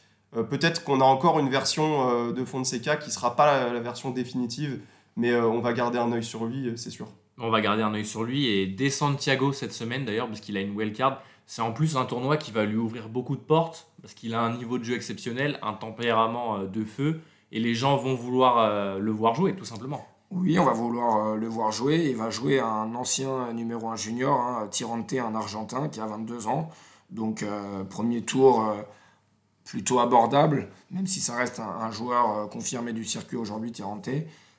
Peut-être 0.50 0.82
qu'on 0.82 1.00
a 1.00 1.04
encore 1.04 1.38
une 1.38 1.48
version 1.48 2.32
de 2.32 2.44
Fonseca 2.44 2.96
qui 2.96 3.08
ne 3.08 3.12
sera 3.12 3.36
pas 3.36 3.72
la, 3.72 3.78
version 3.78 4.10
définitive, 4.10 4.81
mais 5.17 5.32
on 5.32 5.60
va 5.60 5.72
garder 5.72 5.96
un 5.96 6.10
œil 6.10 6.24
sur 6.24 6.44
lui, 6.44 6.72
c'est 6.74 6.91
sûr. 6.91 7.06
On 7.38 7.50
va 7.50 7.60
garder 7.60 7.84
un 7.84 7.94
œil 7.94 8.05
sur 8.05 8.24
lui 8.24 8.48
et 8.48 8.67
dès 8.67 8.91
Santiago 8.91 9.53
cette 9.53 9.72
semaine 9.72 10.05
d'ailleurs, 10.05 10.26
puisqu'il 10.26 10.56
a 10.56 10.60
une 10.60 10.74
wildcard, 10.74 11.22
c'est 11.46 11.62
en 11.62 11.70
plus 11.70 11.96
un 11.96 12.05
tournoi 12.05 12.36
qui 12.36 12.50
va 12.50 12.64
lui 12.64 12.74
ouvrir 12.74 13.08
beaucoup 13.08 13.36
de 13.36 13.43
portes, 13.43 13.86
parce 14.03 14.12
qu'il 14.12 14.34
a 14.34 14.41
un 14.41 14.56
niveau 14.56 14.79
de 14.79 14.82
jeu 14.82 14.96
exceptionnel, 14.96 15.56
un 15.62 15.74
tempérament 15.74 16.64
de 16.64 16.84
feu, 16.84 17.20
et 17.53 17.60
les 17.60 17.76
gens 17.76 17.96
vont 17.96 18.17
vouloir 18.17 18.98
le 18.98 19.12
voir 19.12 19.36
jouer 19.36 19.55
tout 19.55 19.64
simplement. 19.64 20.05
Oui, 20.34 20.58
on 20.58 20.64
va 20.64 20.72
vouloir 20.72 21.26
euh, 21.29 21.36
le 21.36 21.46
voir 21.46 21.70
jouer. 21.70 22.08
Il 22.10 22.17
va 22.17 22.29
jouer 22.29 22.58
un 22.58 22.93
ancien 22.96 23.53
numéro 23.53 23.88
1 23.88 23.96
junior, 23.96 24.41
hein, 24.41 24.67
Tirante, 24.69 25.12
un 25.12 25.34
Argentin 25.34 25.88
qui 25.88 26.00
a 26.00 26.06
22 26.06 26.48
ans. 26.48 26.70
Donc, 27.10 27.44
euh, 27.44 27.84
premier 27.84 28.22
tour 28.22 28.67
euh, 28.69 28.82
plutôt 29.64 30.00
abordable, 30.00 30.69
même 30.91 31.06
si 31.06 31.20
ça 31.20 31.36
reste 31.36 31.60
un, 31.60 31.91
joueur 31.93 32.50
confirmé 32.50 32.93
du 32.93 33.05
circuit 33.05 33.36
aujourd'hui, 33.36 33.70
Tirante. 33.70 34.10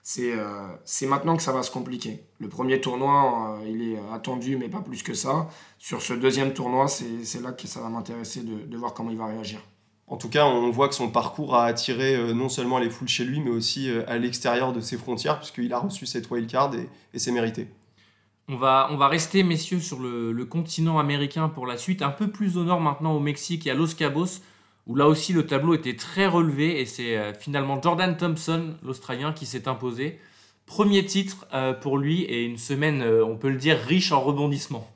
C'est 0.01 1.08
maintenant 1.08 1.36
que 1.36 1.44
ça 1.44 1.51
va 1.51 1.62
se 1.62 1.72
compliquer. 1.72 2.24
Le 2.39 2.48
premier 2.48 2.79
tournoi, 2.79 3.60
il 3.67 3.82
est 3.82 4.00
attendu, 4.13 4.55
mais 4.55 4.70
pas 4.70 4.82
plus 4.82 5.03
que 5.03 5.13
ça. 5.13 5.50
Sur 5.77 6.01
ce 6.01 6.13
deuxième 6.13 6.53
tournoi, 6.53 6.88
c'est 6.88 7.41
là 7.41 7.51
que 7.51 7.67
ça 7.67 7.82
va 7.82 7.89
m'intéresser 7.89 8.41
de 8.44 8.77
voir 8.77 8.94
comment 8.94 9.12
il 9.12 9.17
va 9.17 9.25
réagir. 9.25 9.60
En 10.07 10.17
tout 10.17 10.29
cas, 10.29 10.45
on 10.45 10.69
voit 10.69 10.88
que 10.88 10.93
son 10.93 11.09
parcours 11.09 11.55
a 11.55 11.65
attiré 11.65 12.15
euh, 12.15 12.33
non 12.33 12.47
seulement 12.47 12.77
les 12.77 12.91
foules 12.91 13.07
chez 13.07 13.25
lui, 13.25 13.39
mais 13.39 13.50
aussi 13.50 13.89
euh, 13.89 14.03
à 14.07 14.17
l'extérieur 14.17 14.71
de 14.71 14.79
ses 14.79 14.97
frontières, 14.97 15.39
puisqu'il 15.39 15.74
a 15.74 15.79
reçu 15.79 16.05
cette 16.05 16.29
wildcard 16.29 16.75
et, 16.75 16.88
et 17.13 17.19
c'est 17.19 17.31
mérité. 17.31 17.67
On 18.47 18.57
va, 18.57 18.88
on 18.91 18.97
va 18.97 19.07
rester, 19.07 19.41
messieurs, 19.41 19.79
sur 19.79 20.00
le, 20.00 20.45
continent 20.45 21.00
américain 21.00 21.50
pour 21.50 21.65
la 21.65 21.77
suite, 21.77 22.03
un 22.03 22.12
peu 22.12 22.29
plus 22.29 22.57
au 22.57 22.63
nord 22.63 22.81
maintenant 22.81 23.13
au 23.15 23.19
Mexique 23.19 23.65
et 23.65 23.71
à 23.71 23.74
Los 23.74 23.95
Cabos, 23.95 24.41
où 24.85 24.95
là 24.95 25.07
aussi 25.07 25.33
le 25.33 25.47
tableau 25.47 25.74
était 25.74 25.95
très 25.95 26.27
relevé, 26.27 26.79
et 26.79 26.85
c'est 26.85 27.17
euh, 27.17 27.33
finalement 27.33 27.81
Jordan 27.81 28.15
Thompson, 28.15 28.75
l'Australien, 28.83 29.33
qui 29.33 29.47
s'est 29.47 29.67
imposé. 29.67 30.19
Premier 30.67 31.03
titre 31.05 31.45
pour 31.81 32.00
lui, 32.00 32.24
et 32.24 32.43
une 32.43 32.57
semaine, 32.57 33.03
on 33.03 33.38
peut 33.38 33.50
le 33.50 33.57
dire, 33.57 33.77
riche 33.77 34.12
en 34.12 34.19
rebondissements. 34.19 34.89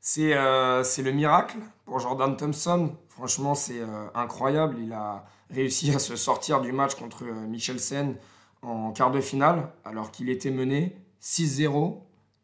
C'est 0.00 0.32
le 0.32 1.10
miracle 1.10 1.58
pour 1.84 1.98
Jordan 1.98 2.36
Thompson. 2.36 2.90
Franchement, 3.08 3.54
c'est 3.54 3.80
euh, 3.80 4.06
incroyable. 4.14 4.76
Il 4.80 4.92
a 4.92 5.24
réussi 5.50 5.94
à 5.94 5.98
se 5.98 6.16
sortir 6.16 6.60
du 6.60 6.72
match 6.72 6.94
contre 6.94 7.24
euh, 7.24 7.46
Michel 7.46 7.80
Sen 7.80 8.16
en 8.62 8.92
quart 8.92 9.10
de 9.10 9.20
finale, 9.20 9.68
alors 9.84 10.10
qu'il 10.10 10.30
était 10.30 10.50
mené 10.50 10.96
6-0, 11.20 11.98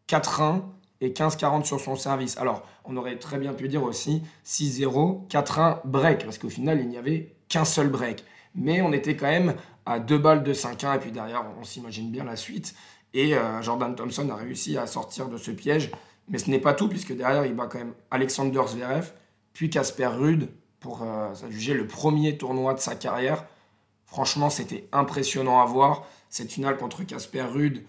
4-1 0.08 0.62
et 1.00 1.10
15-40 1.10 1.64
sur 1.64 1.80
son 1.80 1.96
service. 1.96 2.36
Alors, 2.38 2.66
on 2.84 2.96
aurait 2.96 3.18
très 3.18 3.38
bien 3.38 3.52
pu 3.52 3.68
dire 3.68 3.84
aussi 3.84 4.22
6-0, 4.44 5.28
4-1 5.28 5.80
break, 5.84 6.24
parce 6.24 6.38
qu'au 6.38 6.48
final, 6.48 6.80
il 6.80 6.88
n'y 6.88 6.98
avait 6.98 7.36
qu'un 7.48 7.64
seul 7.64 7.88
break. 7.88 8.24
Mais 8.54 8.82
on 8.82 8.92
était 8.92 9.16
quand 9.16 9.28
même 9.28 9.54
à 9.86 10.00
deux 10.00 10.18
balles 10.18 10.42
de 10.42 10.52
5-1, 10.52 10.96
et 10.96 10.98
puis 10.98 11.12
derrière, 11.12 11.44
on, 11.60 11.64
s'imagine 11.64 12.10
bien 12.10 12.24
la 12.24 12.36
suite. 12.36 12.74
Et 13.14 13.36
euh, 13.36 13.62
Jordan 13.62 13.94
Thompson 13.94 14.28
a 14.30 14.34
réussi 14.34 14.76
à 14.76 14.86
sortir 14.86 15.28
de 15.28 15.36
ce 15.36 15.50
piège. 15.50 15.92
Mais 16.28 16.38
ce 16.38 16.50
n'est 16.50 16.58
pas 16.58 16.74
tout, 16.74 16.88
puisque 16.88 17.16
derrière, 17.16 17.46
il 17.46 17.54
bat 17.54 17.68
quand 17.68 17.78
même 17.78 17.94
Alexander 18.10 18.60
Zverev, 18.66 19.12
puis 19.58 19.70
Casper 19.70 20.06
Rude, 20.06 20.50
pour 20.78 21.02
euh, 21.02 21.34
juger 21.50 21.74
le 21.74 21.84
premier 21.84 22.38
tournoi 22.38 22.74
de 22.74 22.78
sa 22.78 22.94
carrière. 22.94 23.44
Franchement, 24.06 24.50
c'était 24.50 24.86
impressionnant 24.92 25.60
à 25.60 25.64
voir. 25.64 26.06
Cette 26.30 26.52
finale 26.52 26.76
contre 26.76 27.02
Casper 27.02 27.42
Rude, 27.42 27.82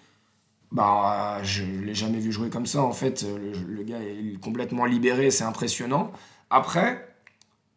bah, 0.72 1.38
je 1.44 1.64
ne 1.64 1.82
l'ai 1.82 1.94
jamais 1.94 2.18
vu 2.18 2.32
jouer 2.32 2.50
comme 2.50 2.66
ça. 2.66 2.82
En 2.82 2.92
fait, 2.92 3.24
le, 3.24 3.84
gars 3.84 4.00
est 4.00 4.42
complètement 4.42 4.86
libéré, 4.86 5.30
c'est 5.30 5.44
impressionnant. 5.44 6.12
Après, 6.50 7.08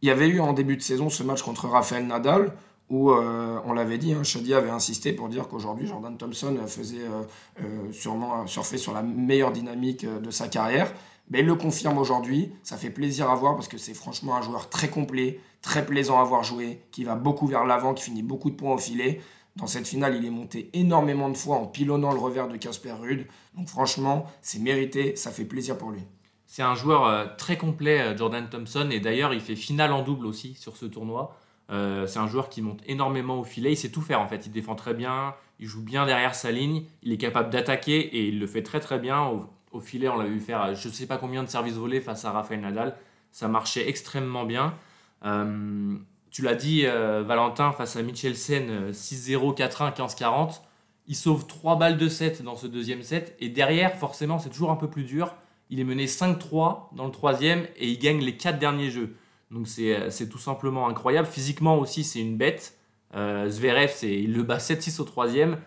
il 0.01 0.09
y 0.09 0.11
avait 0.11 0.29
eu 0.29 0.41
en 0.41 0.55
début 0.55 0.79
de 0.79 0.83
saison 0.83 1.11
ce 1.11 1.23
match 1.23 1.43
contre 1.43 1.69
Rafael 1.69 2.07
Nadal 2.07 2.55
où 2.93 3.11
euh, 3.11 3.59
on 3.65 3.73
l'avait 3.73 3.97
dit, 3.97 4.13
hein, 4.13 4.23
Shadi 4.23 4.53
avait 4.53 4.71
insisté 4.71 5.15
pour 5.15 5.31
dire 5.31 5.49
qu'aujourd'hui 5.49 5.87
Jordan 5.87 6.15
Thompson 6.17 6.59
faisait 6.67 7.01
euh, 7.01 7.23
euh, 7.63 7.91
sûrement 7.91 8.47
surfer 8.47 8.77
sur 8.77 8.93
la 8.93 9.03
meilleure 9.03 9.51
dynamique 9.51 10.05
de 10.05 10.31
sa 10.31 10.49
carrière. 10.49 10.93
Mais 11.33 11.41
il 11.41 11.47
le 11.47 11.55
confirme 11.55 11.97
aujourd'hui, 11.97 12.53
ça 12.63 12.77
fait 12.77 12.91
plaisir 12.91 13.31
à 13.31 13.35
voir 13.35 13.55
parce 13.55 13.67
que 13.67 13.79
c'est 13.79 13.95
franchement 13.95 14.37
un 14.37 14.43
joueur 14.43 14.69
très 14.69 14.91
complet, 14.91 15.41
très 15.63 15.87
plaisant 15.87 16.21
à 16.21 16.25
voir 16.25 16.45
jouer, 16.45 16.83
qui 16.91 17.05
va 17.05 17.15
beaucoup 17.15 17.47
vers 17.47 17.65
l'avant, 17.65 17.95
qui 17.95 18.05
finit 18.05 18.23
beaucoup 18.23 18.51
de 18.51 18.55
points 18.55 18.75
au 18.75 18.79
filet. 18.79 19.19
Dans 19.57 19.67
cette 19.67 19.89
finale, 19.89 20.15
il 20.15 20.27
est 20.27 20.31
monté 20.31 20.69
énormément 20.75 21.31
de 21.31 21.37
fois 21.39 21.57
en 21.57 21.67
pilonnant 21.67 22.13
le 22.13 22.19
revers 22.19 22.49
de 22.49 22.59
Casper 22.59 22.93
Rude. 23.01 23.27
Donc 23.57 23.69
franchement, 23.69 24.27
c'est 24.43 24.59
mérité, 24.59 25.17
ça 25.17 25.31
fait 25.31 25.47
plaisir 25.47 25.79
pour 25.79 25.91
lui. 25.91 26.03
C'est 26.45 26.61
un 26.61 26.75
joueur 26.75 27.07
euh, 27.07 27.25
très 27.39 27.57
complet, 27.57 28.03
euh, 28.03 28.15
Jordan 28.15 28.47
Thompson, 28.51 28.91
et 28.91 29.01
d'ailleurs, 29.01 29.33
il 29.33 29.41
fait 29.41 29.57
finale 29.57 29.95
en 29.95 30.03
double 30.03 30.27
aussi 30.27 30.55
sur 30.57 30.77
ce 30.77 30.85
tournoi. 30.85 31.35
Euh, 31.71 32.07
c'est 32.07 32.19
un 32.19 32.27
joueur 32.27 32.51
qui 32.51 32.61
monte 32.61 32.81
énormément 32.85 33.41
au 33.41 33.45
filet, 33.45 33.73
il 33.73 33.77
sait 33.77 33.89
tout 33.89 34.03
faire 34.03 34.21
en 34.21 34.29
fait, 34.29 34.45
il 34.45 34.53
défend 34.53 34.75
très 34.75 34.93
bien, 34.93 35.35
il 35.61 35.67
joue 35.67 35.83
bien 35.83 36.05
derrière 36.05 36.35
sa 36.35 36.53
ligne, 36.53 36.85
il 37.03 37.11
est 37.11 37.17
capable 37.17 37.49
d'attaquer 37.49 38.01
et 38.01 38.29
il 38.29 38.39
le 38.39 38.47
fait 38.47 38.63
très 38.63 38.81
très 38.81 38.99
bien. 38.99 39.31
Au, 39.73 39.81
filet, 39.81 40.09
on 40.09 40.17
l'a 40.17 40.27
vu 40.27 40.41
faire 40.41 40.75
je 40.75 40.89
ne 40.89 40.93
sais 40.93 41.07
pas 41.07 41.17
combien 41.17 41.43
de 41.43 41.49
services 41.49 41.75
volés 41.75 42.01
face 42.01 42.25
à 42.25 42.33
Rafael 42.33 42.61
Nadal, 42.61 42.97
ça 43.31 43.49
marchait 43.49 43.89
extrêmement 43.89 44.45
bien 44.45 44.75
tu 46.33 46.41
l'as 46.41 46.55
dit, 46.55 46.87
euh, 46.87 47.23
Valentin, 47.23 47.73
face 47.73 47.95
à 47.97 48.03
Michelsen, 48.03 48.91
6-0, 48.91 49.55
4-1, 49.55 49.95
15-40. 49.95 50.63
Il 51.07 51.15
sauve 51.15 51.47
3 51.47 51.77
balles 51.77 51.99
de 51.99 52.09
7 52.09 52.43
dans 52.43 52.57
ce 52.57 52.67
deuxième 52.67 53.03
set. 53.03 53.37
Et 53.39 53.51
derrière, 53.51 53.95
forcément, 53.97 54.39
c'est 54.39 54.49
toujours 54.49 54.71
un 54.71 54.77
peu 54.77 54.89
plus 54.89 55.05
dur. 55.05 55.35
Il 55.69 55.79
est 55.79 55.85
mené 55.85 56.07
5-3 56.07 56.95
dans 56.95 57.05
le 57.05 57.11
troisième 57.11 57.67
et 57.77 57.89
il 57.89 57.99
gagne 57.99 58.21
les 58.21 58.37
4 58.37 58.59
derniers 58.59 58.91
jeux. 58.91 59.15
Donc 59.51 59.67
euh, 59.79 60.09
c'est 60.09 60.29
tout 60.31 60.39
simplement 60.39 60.89
incroyable. 60.89 61.29
Physiquement 61.29 61.79
aussi, 61.79 62.03
c'est 62.03 62.21
une 62.21 62.39
bête. 62.39 62.79
Euh, 63.15 63.51
Zverev, 63.51 63.93
il 64.03 64.33
le 64.33 64.43
bat 64.43 64.57
7-6 64.57 65.03
au 65.03 65.05
troisième. 65.05 65.59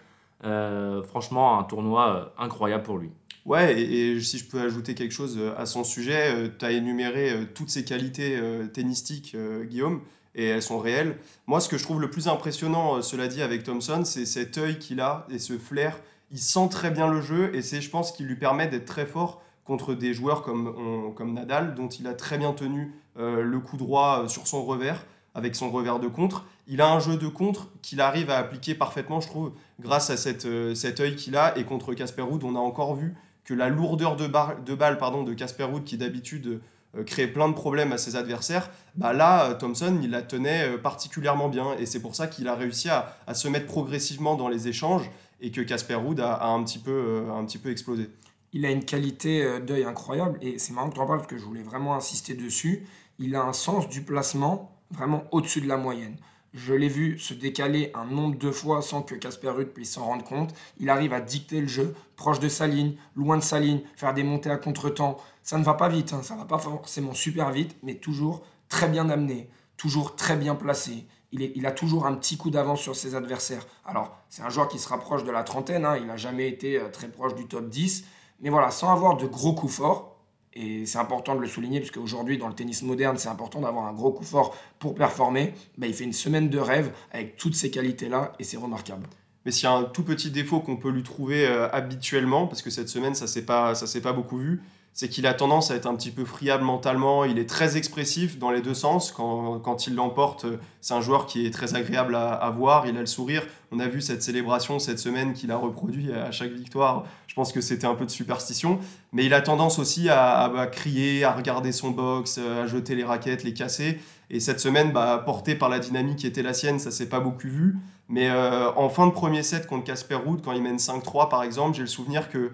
franchement, 0.41 1.59
un 1.59 1.63
tournoi 1.63 2.33
incroyable 2.39 2.83
pour 2.83 2.97
lui. 2.97 3.11
Ouais, 3.45 3.79
et, 3.79 4.19
si 4.21 4.39
je 4.39 4.45
peux 4.45 4.59
ajouter 4.59 4.95
quelque 4.95 5.13
chose 5.13 5.39
à 5.55 5.65
son 5.65 5.83
sujet, 5.83 6.51
tu 6.57 6.65
as 6.65 6.71
énuméré 6.71 7.31
toutes 7.53 7.69
ses 7.69 7.85
qualités 7.85 8.39
tennistiques, 8.73 9.37
Guillaume 9.67 10.01
et 10.35 10.45
elles 10.45 10.61
sont 10.61 10.79
réelles. 10.79 11.17
Moi, 11.47 11.59
ce 11.59 11.69
que 11.69 11.77
je 11.77 11.83
trouve 11.83 12.01
le 12.01 12.09
plus 12.09 12.27
impressionnant, 12.27 12.97
euh, 12.97 13.01
cela 13.01 13.27
dit, 13.27 13.41
avec 13.41 13.63
Thompson, 13.63 14.03
c'est 14.05 14.25
cet 14.25 14.57
œil 14.57 14.77
qu'il 14.77 14.99
a 14.99 15.25
et 15.29 15.39
ce 15.39 15.57
flair. 15.57 15.97
Il 16.31 16.39
sent 16.39 16.67
très 16.69 16.91
bien 16.91 17.07
le 17.07 17.21
jeu 17.21 17.55
et 17.55 17.61
c'est, 17.61 17.81
je 17.81 17.89
pense, 17.89 18.11
qui 18.11 18.23
lui 18.23 18.35
permet 18.35 18.67
d'être 18.67 18.85
très 18.85 19.05
fort 19.05 19.41
contre 19.63 19.95
des 19.95 20.13
joueurs 20.13 20.43
comme, 20.43 21.13
comme 21.15 21.33
Nadal, 21.33 21.73
dont 21.73 21.87
il 21.87 22.05
a 22.05 22.13
très 22.13 22.37
bien 22.37 22.53
tenu 22.53 22.93
euh, 23.17 23.41
le 23.41 23.59
coup 23.59 23.77
droit 23.77 24.23
euh, 24.23 24.27
sur 24.27 24.45
son 24.45 24.63
revers, 24.63 25.05
avec 25.33 25.55
son 25.55 25.71
revers 25.71 25.99
de 25.99 26.07
contre. 26.07 26.45
Il 26.67 26.81
a 26.81 26.91
un 26.91 26.99
jeu 26.99 27.17
de 27.17 27.27
contre 27.27 27.69
qu'il 27.81 28.01
arrive 28.01 28.29
à 28.29 28.37
appliquer 28.37 28.75
parfaitement, 28.75 29.21
je 29.21 29.27
trouve, 29.27 29.53
grâce 29.79 30.09
à 30.09 30.17
cette, 30.17 30.47
cet 30.75 30.99
œil 30.99 31.15
qu'il 31.15 31.37
a. 31.37 31.57
Et 31.57 31.63
contre 31.63 31.93
Casper 31.93 32.23
Ruud, 32.23 32.43
on 32.43 32.55
a 32.55 32.59
encore 32.59 32.95
vu 32.95 33.13
que 33.45 33.53
la 33.53 33.69
lourdeur 33.69 34.15
de, 34.15 34.25
de 34.25 34.75
balle 34.75 34.97
de 34.97 35.33
Casper 35.33 35.63
Ruud, 35.63 35.83
qui 35.83 35.97
d'habitude 35.97 36.59
euh, 36.97 37.03
créer 37.03 37.27
plein 37.27 37.47
de 37.47 37.53
problèmes 37.53 37.91
à 37.91 37.97
ses 37.97 38.15
adversaires, 38.15 38.69
bah 38.95 39.13
là, 39.13 39.49
euh, 39.49 39.53
Thompson, 39.53 39.99
il 40.01 40.09
la 40.09 40.21
tenait 40.21 40.69
euh, 40.69 40.77
particulièrement 40.77 41.47
bien. 41.47 41.75
Et 41.77 41.85
c'est 41.85 42.01
pour 42.01 42.15
ça 42.15 42.27
qu'il 42.27 42.47
a 42.47 42.55
réussi 42.55 42.89
à, 42.89 43.33
se 43.33 43.47
mettre 43.47 43.67
progressivement 43.67 44.35
dans 44.35 44.47
les 44.47 44.67
échanges 44.67 45.09
et 45.41 45.51
que 45.51 45.61
Casper 45.61 45.95
Ruud 45.95 46.19
a, 46.19 46.45
un, 46.45 46.63
petit 46.63 46.79
peu, 46.79 47.25
un 47.31 47.45
petit 47.45 47.57
peu 47.57 47.69
explosé. 47.69 48.09
Il 48.53 48.65
a 48.65 48.71
une 48.71 48.85
qualité 48.85 49.59
d'œil 49.59 49.83
incroyable 49.83 50.39
et 50.41 50.57
c'est 50.59 50.71
marrant 50.71 50.89
que 50.89 50.95
tu 50.95 51.01
en 51.01 51.05
parles 51.05 51.19
parce 51.19 51.29
que 51.29 51.37
je 51.37 51.43
voulais 51.43 51.61
vraiment 51.61 51.93
insister 51.95 52.35
dessus. 52.35 52.87
Il 53.19 53.35
a 53.35 53.43
un 53.43 53.51
sens 53.51 53.89
du 53.89 54.01
placement 54.01 54.71
vraiment 54.91 55.25
au-dessus 55.31 55.59
de 55.59 55.67
la 55.67 55.75
moyenne. 55.75 56.15
Je 56.55 56.73
l'ai 56.73 56.87
vu 56.87 57.19
se 57.19 57.33
décaler 57.33 57.91
un 57.95 58.05
nombre 58.05 58.37
de 58.37 58.49
fois 58.49 58.81
sans 58.81 59.01
que 59.01 59.13
Casper 59.13 59.49
Ruud 59.49 59.73
puisse 59.73 59.91
s'en 59.91 60.05
rendre 60.05 60.23
compte. 60.23 60.53
Il 60.79 60.89
arrive 60.89 61.11
à 61.11 61.19
dicter 61.19 61.59
le 61.59 61.67
jeu, 61.67 61.93
proche 62.15 62.39
de 62.39 62.47
sa 62.47 62.65
ligne, 62.65 62.95
loin 63.17 63.35
de 63.35 63.43
sa 63.43 63.59
ligne, 63.59 63.81
faire 63.97 64.13
des 64.13 64.23
montées 64.23 64.49
à 64.49 64.55
contre-temps. 64.55 65.17
Ça 65.43 65.57
ne 65.57 65.65
va 65.65 65.73
pas 65.73 65.89
vite, 65.89 66.13
hein. 66.13 66.23
ça 66.23 66.35
ne 66.35 66.39
va 66.39 66.45
pas 66.45 66.57
forcément 66.57 67.13
super 67.13 67.51
vite, 67.51 67.75
mais 67.83 67.95
toujours 67.95 68.41
très 68.69 68.87
bien 68.87 69.09
amené, 69.09 69.49
toujours 69.75 70.15
très 70.15 70.37
bien 70.37 70.55
placé. 70.55 71.05
Il 71.33 71.65
a 71.65 71.71
toujours 71.71 72.05
un 72.05 72.13
petit 72.13 72.37
coup 72.37 72.51
d'avance 72.51 72.79
sur 72.79 72.95
ses 72.95 73.15
adversaires. 73.15 73.67
Alors, 73.85 74.17
c'est 74.29 74.41
un 74.41 74.49
joueur 74.49 74.69
qui 74.69 74.79
se 74.79 74.87
rapproche 74.87 75.25
de 75.25 75.31
la 75.31 75.43
trentaine, 75.43 75.83
hein. 75.83 75.97
il 75.97 76.05
n'a 76.05 76.15
jamais 76.15 76.47
été 76.47 76.79
euh, 76.79 76.87
très 76.87 77.09
proche 77.09 77.35
du 77.35 77.47
top 77.47 77.67
10, 77.67 78.05
mais 78.39 78.49
voilà, 78.49 78.71
sans 78.71 78.93
avoir 78.93 79.17
de 79.17 79.27
gros 79.27 79.53
coups 79.53 79.73
forts, 79.73 80.14
et 80.55 80.85
c'est 80.85 80.97
important 80.97 81.35
de 81.35 81.41
le 81.41 81.47
souligner, 81.47 81.79
puisque 81.79 81.97
aujourd'hui, 81.97 82.37
dans 82.37 82.47
le 82.47 82.53
tennis 82.53 82.81
moderne, 82.81 83.17
c'est 83.17 83.27
important 83.27 83.59
d'avoir 83.61 83.85
un 83.85 83.93
gros 83.93 84.11
coup 84.11 84.23
fort 84.23 84.55
pour 84.79 84.95
performer. 84.95 85.53
Bah, 85.77 85.87
il 85.87 85.93
fait 85.93 86.05
une 86.05 86.13
semaine 86.13 86.49
de 86.49 86.59
rêve 86.59 86.91
avec 87.11 87.35
toutes 87.35 87.55
ces 87.55 87.69
qualités-là, 87.69 88.33
et 88.39 88.43
c'est 88.43 88.57
remarquable. 88.57 89.07
Mais 89.45 89.51
s'il 89.51 89.65
y 89.65 89.67
a 89.67 89.73
un 89.73 89.83
tout 89.83 90.03
petit 90.03 90.31
défaut 90.31 90.61
qu'on 90.61 90.77
peut 90.77 90.89
lui 90.89 91.03
trouver 91.03 91.45
euh, 91.45 91.69
habituellement, 91.71 92.47
parce 92.47 92.61
que 92.61 92.69
cette 92.69 92.89
semaine, 92.89 93.15
ça 93.15 93.25
ne 93.25 93.29
s'est 93.29 93.45
pas, 93.45 93.73
pas 94.01 94.13
beaucoup 94.13 94.37
vu, 94.37 94.63
c'est 94.95 95.09
qu'il 95.09 95.27
a 95.27 95.33
tendance 95.33 95.71
à 95.71 95.75
être 95.75 95.87
un 95.87 95.95
petit 95.95 96.09
peu 96.09 96.23
friable 96.23 96.63
mentalement. 96.63 97.25
Il 97.25 97.37
est 97.37 97.49
très 97.49 97.75
expressif 97.75 98.39
dans 98.39 98.49
les 98.49 98.61
deux 98.61 98.73
sens. 98.73 99.11
Quand, 99.11 99.59
quand 99.59 99.87
il 99.87 99.95
l'emporte, 99.95 100.45
c'est 100.79 100.93
un 100.93 101.01
joueur 101.01 101.25
qui 101.25 101.45
est 101.45 101.51
très 101.51 101.75
agréable 101.75 102.15
à, 102.15 102.49
voir. 102.55 102.87
Il 102.87 102.95
a 102.95 103.01
le 103.01 103.05
sourire. 103.05 103.45
On 103.73 103.79
a 103.79 103.89
vu 103.89 103.99
cette 103.99 104.23
célébration 104.23 104.79
cette 104.79 104.99
semaine 104.99 105.33
qu'il 105.33 105.51
a 105.51 105.57
reproduit 105.57 106.13
à 106.13 106.31
chaque 106.31 106.53
victoire. 106.53 107.03
Je 107.27 107.35
pense 107.35 107.51
que 107.51 107.59
c'était 107.59 107.85
un 107.85 107.95
peu 107.95 108.05
de 108.05 108.09
superstition. 108.09 108.79
Mais 109.11 109.25
il 109.25 109.33
a 109.33 109.41
tendance 109.41 109.79
aussi 109.79 110.07
à, 110.07 110.69
crier, 110.71 111.25
à 111.25 111.33
regarder 111.33 111.73
son 111.73 111.91
box, 111.91 112.37
à 112.37 112.65
jeter 112.65 112.95
les 112.95 113.03
raquettes, 113.03 113.43
les 113.43 113.53
casser. 113.53 113.99
Et 114.29 114.39
cette 114.39 114.61
semaine, 114.61 114.93
bah, 114.93 115.21
porté 115.25 115.55
par 115.55 115.67
la 115.67 115.79
dynamique 115.79 116.19
qui 116.19 116.27
était 116.27 116.41
la 116.41 116.53
sienne, 116.53 116.79
ça 116.79 116.89
s'est 116.89 117.09
pas 117.09 117.19
beaucoup 117.19 117.49
vu. 117.49 117.75
Mais 118.07 118.29
euh, 118.29 118.71
en 118.77 118.87
fin 118.87 119.07
de 119.07 119.11
premier 119.11 119.43
set 119.43 119.67
contre 119.67 119.83
Casper 119.83 120.15
Ruud, 120.15 120.41
quand 120.41 120.53
il 120.53 120.61
mène 120.61 120.77
5-3 120.77 121.27
par 121.27 121.43
exemple, 121.43 121.75
j'ai 121.75 121.81
le 121.81 121.87
souvenir 121.87 122.29
que 122.29 122.51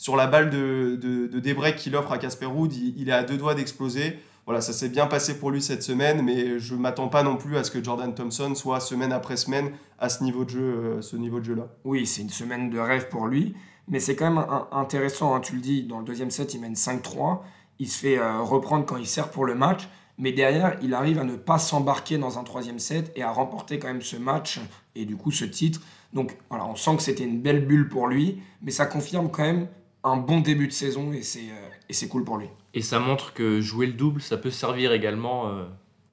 sur 0.00 0.16
la 0.16 0.26
balle 0.26 0.48
de, 0.48 0.96
de, 0.96 1.70
qu'il 1.72 1.94
offre 1.94 2.10
à 2.10 2.16
Casper 2.16 2.46
Ruud, 2.46 2.72
il, 2.72 3.10
est 3.10 3.12
à 3.12 3.22
deux 3.22 3.36
doigts 3.36 3.54
d'exploser. 3.54 4.18
Voilà, 4.46 4.62
ça 4.62 4.72
s'est 4.72 4.88
bien 4.88 5.06
passé 5.06 5.38
pour 5.38 5.50
lui 5.50 5.60
cette 5.60 5.82
semaine, 5.82 6.22
mais 6.22 6.58
je 6.58 6.74
ne 6.74 6.80
m'attends 6.80 7.08
pas 7.08 7.22
non 7.22 7.36
plus 7.36 7.58
à 7.58 7.64
ce 7.64 7.70
que 7.70 7.84
Jordan 7.84 8.14
Thompson 8.14 8.54
soit 8.54 8.80
semaine 8.80 9.12
après 9.12 9.36
semaine 9.36 9.72
à 9.98 10.08
ce 10.08 10.24
niveau 10.24 10.46
de 10.46 10.50
jeu, 10.50 10.62
euh, 10.62 11.02
ce 11.02 11.16
niveau 11.16 11.38
de 11.38 11.44
jeu 11.44 11.54
là. 11.54 11.68
Oui, 11.84 12.06
c'est 12.06 12.22
une 12.22 12.30
semaine 12.30 12.70
de 12.70 12.78
rêve 12.78 13.10
pour 13.10 13.26
lui, 13.26 13.54
mais 13.88 14.00
c'est 14.00 14.16
quand 14.16 14.30
même 14.30 14.42
intéressant. 14.72 15.34
Hein, 15.34 15.40
tu 15.40 15.54
le 15.54 15.60
dis, 15.60 15.82
dans 15.82 15.98
le 15.98 16.04
deuxième 16.06 16.30
set, 16.30 16.54
il 16.54 16.62
mène 16.62 16.72
5-3, 16.72 17.40
il 17.78 17.86
se 17.86 17.98
fait 17.98 18.18
euh, 18.18 18.40
reprendre 18.40 18.86
quand 18.86 18.96
il 18.96 19.06
sert 19.06 19.28
pour 19.28 19.44
le 19.44 19.54
match, 19.54 19.86
mais 20.16 20.32
derrière, 20.32 20.78
il 20.80 20.94
arrive 20.94 21.18
à 21.18 21.24
ne 21.24 21.36
pas 21.36 21.58
s'embarquer 21.58 22.16
dans 22.16 22.38
un 22.38 22.42
troisième 22.44 22.78
set 22.78 23.12
et 23.16 23.22
à 23.22 23.30
remporter 23.30 23.78
quand 23.78 23.88
même 23.88 24.00
ce 24.00 24.16
match 24.16 24.60
et 24.94 25.04
du 25.04 25.16
coup 25.16 25.30
ce 25.30 25.44
titre. 25.44 25.82
Donc 26.14 26.38
voilà, 26.48 26.64
on 26.64 26.74
sent 26.74 26.96
que 26.96 27.02
c'était 27.02 27.24
une 27.24 27.42
belle 27.42 27.66
bulle 27.66 27.90
pour 27.90 28.08
lui, 28.08 28.40
mais 28.62 28.70
ça 28.70 28.86
confirme 28.86 29.30
quand 29.30 29.42
même 29.42 29.68
un 30.04 30.16
bon 30.16 30.40
début 30.40 30.66
de 30.66 30.72
saison 30.72 31.12
et 31.12 31.22
c'est, 31.22 31.40
euh, 31.40 31.68
et 31.88 31.92
c'est 31.92 32.08
cool 32.08 32.24
pour 32.24 32.38
lui. 32.38 32.46
Et 32.74 32.82
ça 32.82 32.98
montre 32.98 33.32
que 33.32 33.60
jouer 33.60 33.86
le 33.86 33.92
double, 33.92 34.20
ça 34.20 34.36
peut 34.36 34.50
servir 34.50 34.92
également. 34.92 35.48
Euh, 35.48 35.64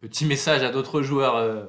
petit 0.02 0.26
message 0.26 0.64
à 0.64 0.70
d'autres 0.70 1.02
joueurs. 1.02 1.36
Euh. 1.36 1.66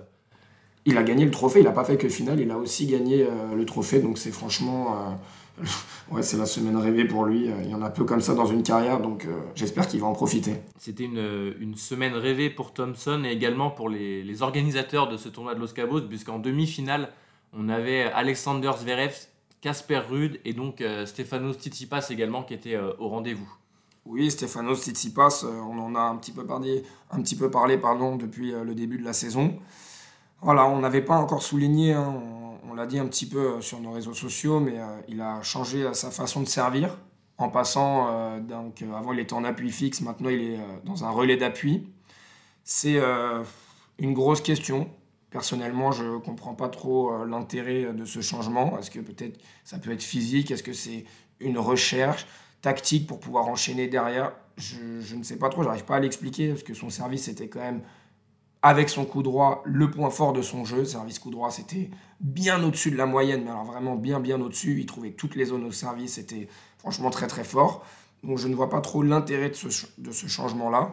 Il 0.85 0.97
a 0.97 1.03
gagné 1.03 1.25
le 1.25 1.31
trophée, 1.31 1.61
il 1.61 1.65
n'a 1.65 1.73
pas 1.73 1.85
fait 1.85 1.97
que 1.97 2.09
finale, 2.09 2.41
il 2.41 2.51
a 2.51 2.57
aussi 2.57 2.87
gagné 2.87 3.27
le 3.55 3.67
trophée, 3.67 3.99
donc 3.99 4.17
c'est 4.17 4.31
franchement. 4.31 5.19
ouais, 6.11 6.23
c'est 6.23 6.39
la 6.39 6.47
semaine 6.47 6.79
rêvée 6.79 7.05
pour 7.05 7.27
lui. 7.27 7.51
Il 7.63 7.69
y 7.69 7.75
en 7.75 7.83
a 7.83 7.91
peu 7.91 8.05
comme 8.05 8.23
ça 8.23 8.33
dans 8.33 8.47
une 8.47 8.63
carrière, 8.63 9.01
donc 9.01 9.27
j'espère 9.55 9.87
qu'il 9.87 10.01
va 10.01 10.07
en 10.07 10.15
profiter. 10.15 10.55
C'était 10.79 11.05
une, 11.05 11.55
une, 11.61 11.75
semaine 11.75 12.15
rêvée 12.15 12.49
pour 12.49 12.73
Thompson 12.73 13.23
et 13.27 13.33
également 13.33 13.71
pour 13.71 13.91
les, 13.91 14.23
les 14.23 14.41
organisateurs 14.41 15.09
de 15.09 15.19
ce 15.19 15.29
tournoi 15.29 15.55
de 15.55 15.61
Los 15.61 15.75
Cabos, 15.75 16.01
puisqu'en 16.01 16.39
demi-finale, 16.39 17.11
on 17.53 17.69
avait 17.69 18.05
Alexander 18.05 18.71
Zverev 18.79 19.28
Casper 19.61 20.01
Rude 20.09 20.41
et 20.45 20.53
donc 20.53 20.81
euh, 20.81 21.07
Stefanos 21.07 21.57
Tsitsipas 21.59 22.07
également 22.11 22.43
qui 22.43 22.55
était 22.55 22.75
euh, 22.75 22.93
au 22.99 23.09
rendez-vous. 23.09 23.49
Oui, 24.05 24.31
Stefanos 24.31 24.83
Tsitsipas, 24.83 25.45
euh, 25.45 25.61
on 25.61 25.79
en 25.79 25.95
a 25.95 26.01
un 26.01 26.17
petit 26.17 26.33
peu 26.33 26.47
parlé, 27.51 27.79
pardon, 27.79 28.17
depuis 28.17 28.53
le 28.53 28.75
début 28.75 28.99
de 28.99 29.05
la 29.05 29.13
saison. 29.13 29.59
Voilà, 30.41 30.67
on 30.67 30.79
n'avait 30.79 31.03
pas 31.03 31.17
encore 31.17 31.43
souligné, 31.43 31.93
hein, 31.93 32.23
on, 32.69 32.75
l'a 32.75 32.87
dit 32.87 32.99
un 32.99 33.07
petit 33.07 33.27
peu 33.27 33.61
sur 33.61 33.81
nos 33.81 33.91
réseaux 33.91 34.15
sociaux, 34.15 34.61
mais 34.61 34.77
il 35.09 35.21
a 35.21 35.43
changé 35.43 35.93
sa 35.95 36.13
façon 36.13 36.41
de 36.41 36.47
servir 36.47 36.97
en 37.39 37.49
passant, 37.49 38.39
donc 38.39 38.83
avant 38.83 39.13
il 39.13 39.19
était 39.19 39.33
en 39.33 39.43
appui 39.43 39.73
fixe, 39.73 40.01
maintenant 40.01 40.29
il 40.29 40.53
est 40.53 40.59
dans 40.85 41.05
un 41.05 41.11
relais 41.11 41.37
d'appui. 41.37 41.89
C'est 42.63 43.01
une 43.99 44.15
grosse 44.15 44.41
question 44.41 44.89
Personnellement, 45.31 45.93
je 45.93 46.05
ne 46.05 46.19
comprends 46.19 46.55
pas 46.55 46.69
trop 46.69 47.13
euh, 47.13 47.27
l'intérêt 47.27 47.93
de 47.93 48.05
ce 48.05 48.21
changement. 48.21 48.79
Est-ce 48.79 48.91
que 48.91 49.01
peut-être 49.01 49.39
ça 49.65 49.79
peut 49.79 49.93
être 49.93 50.03
physique? 50.03 50.51
Est-ce 50.51 50.63
que 50.63 50.73
c'est 50.73 51.05
une 51.41 51.59
recherche 51.59 52.27
tactique 52.63 53.07
pour 53.07 53.21
pouvoir 53.21 53.47
enchaîner 53.47 53.89
derrière? 53.89 54.33
Je, 54.57 55.01
je, 55.01 55.15
ne 55.15 55.23
sais 55.23 55.37
pas 55.37 55.51
trop, 55.51 55.63
j'arrive 55.63 55.85
pas 55.85 55.97
à 55.97 56.01
l'expliquer 56.01 56.49
parce 56.49 56.63
que 56.63 56.75
son 56.75 56.89
service 56.89 57.29
était 57.29 57.49
quand 57.49 57.61
même, 57.61 57.83
avec 58.63 58.89
son 58.89 59.05
coup 59.05 59.23
droit, 59.23 59.63
le 59.67 59.91
point 59.91 60.11
fort 60.11 60.33
de 60.33 60.43
son 60.43 60.65
jeu. 60.65 60.85
Service 60.85 61.19
coup 61.19 61.31
droit, 61.31 61.51
c'était 61.51 61.91
bien 62.21 62.63
au-dessus 62.65 62.91
de 62.91 62.97
la 62.97 63.07
moyenne, 63.07 63.43
mais 63.45 63.51
alors 63.51 63.65
vraiment 63.65 63.97
bien, 63.97 64.21
bien 64.21 64.41
au-dessus. 64.41 64.81
Il 64.81 64.87
trouvait 64.87 65.13
toutes 65.13 65.37
les 65.37 65.47
zones 65.47 65.65
au 65.65 65.73
service, 65.73 66.15
c'était 66.15 66.49
franchement 66.79 67.11
très, 67.11 67.27
très 67.27 67.45
fort. 67.45 67.85
Donc 68.25 68.39
je 68.39 68.49
ne 68.49 68.55
vois 68.55 68.71
pas 68.71 68.81
trop 68.81 69.03
l'intérêt 69.03 69.51
de 69.51 69.55
ce, 69.55 69.87
de 69.99 70.11
ce 70.11 70.27
changement-là 70.27 70.93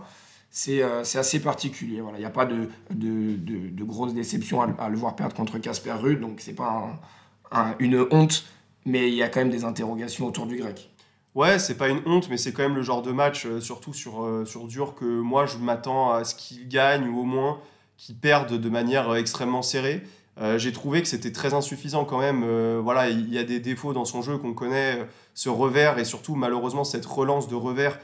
c'est 0.56 0.82
euh, 0.82 1.02
assez 1.02 1.42
particulier. 1.42 2.02
Il 2.14 2.20
n'y 2.20 2.26
a 2.26 2.30
pas 2.30 2.46
de, 2.46 2.70
de, 2.90 3.36
de, 3.36 3.84
grosses 3.84 4.14
déceptions 4.14 4.62
à, 4.62 4.88
le 4.88 4.96
voir 4.96 5.18
perdre 5.18 5.36
contre 5.36 5.58
Casper 5.58 5.92
Ruud, 5.92 6.22
donc 6.22 6.40
c'est 6.40 6.56
pas 6.56 6.98
une 7.80 8.08
honte, 8.10 8.46
mais 8.86 9.10
il 9.10 9.16
y 9.16 9.22
a 9.22 9.28
quand 9.28 9.42
même 9.42 9.50
des 9.50 9.66
interrogations 9.66 10.26
autour 10.26 10.48
du 10.48 10.56
grec. 10.56 10.90
Ouais, 11.36 11.60
c'est 11.60 11.76
pas 11.76 11.90
une 11.90 12.02
honte, 12.06 12.30
mais 12.30 12.38
c'est 12.38 12.54
quand 12.54 12.64
même 12.64 12.76
le 12.76 12.84
genre 12.84 13.02
de 13.02 13.12
match, 13.12 13.46
euh, 13.46 13.60
surtout 13.60 13.94
sur, 13.94 14.24
euh, 14.24 14.46
sur 14.46 14.66
dur, 14.68 14.96
que 14.96 15.04
moi 15.04 15.46
je 15.46 15.58
m'attends 15.58 16.14
à 16.14 16.24
ce 16.24 16.34
qu'il 16.36 16.70
gagne 16.70 17.10
ou 17.10 17.20
au 17.20 17.26
moins 17.26 17.60
qu'il 17.98 18.16
perde 18.16 18.54
de 18.54 18.70
manière 18.70 19.14
extrêmement 19.14 19.62
serrée. 19.62 20.04
J'ai 20.58 20.74
trouvé 20.74 21.02
que 21.02 21.08
c'était 21.08 21.32
très 21.32 21.54
insuffisant 21.54 22.04
quand 22.04 22.20
même. 22.20 22.44
voilà, 22.82 23.10
il 23.10 23.34
y 23.34 23.38
a 23.38 23.46
des 23.46 23.62
défauts 23.62 23.94
dans 23.94 24.04
son 24.04 24.22
jeu 24.22 24.38
qu'on 24.38 24.54
connaît, 24.54 25.08
ce 25.34 25.48
revers 25.48 25.98
et 25.98 26.04
surtout 26.04 26.36
malheureusement 26.36 26.84
cette 26.84 27.06
relance 27.06 27.48
de 27.48 27.56
revers 27.56 27.98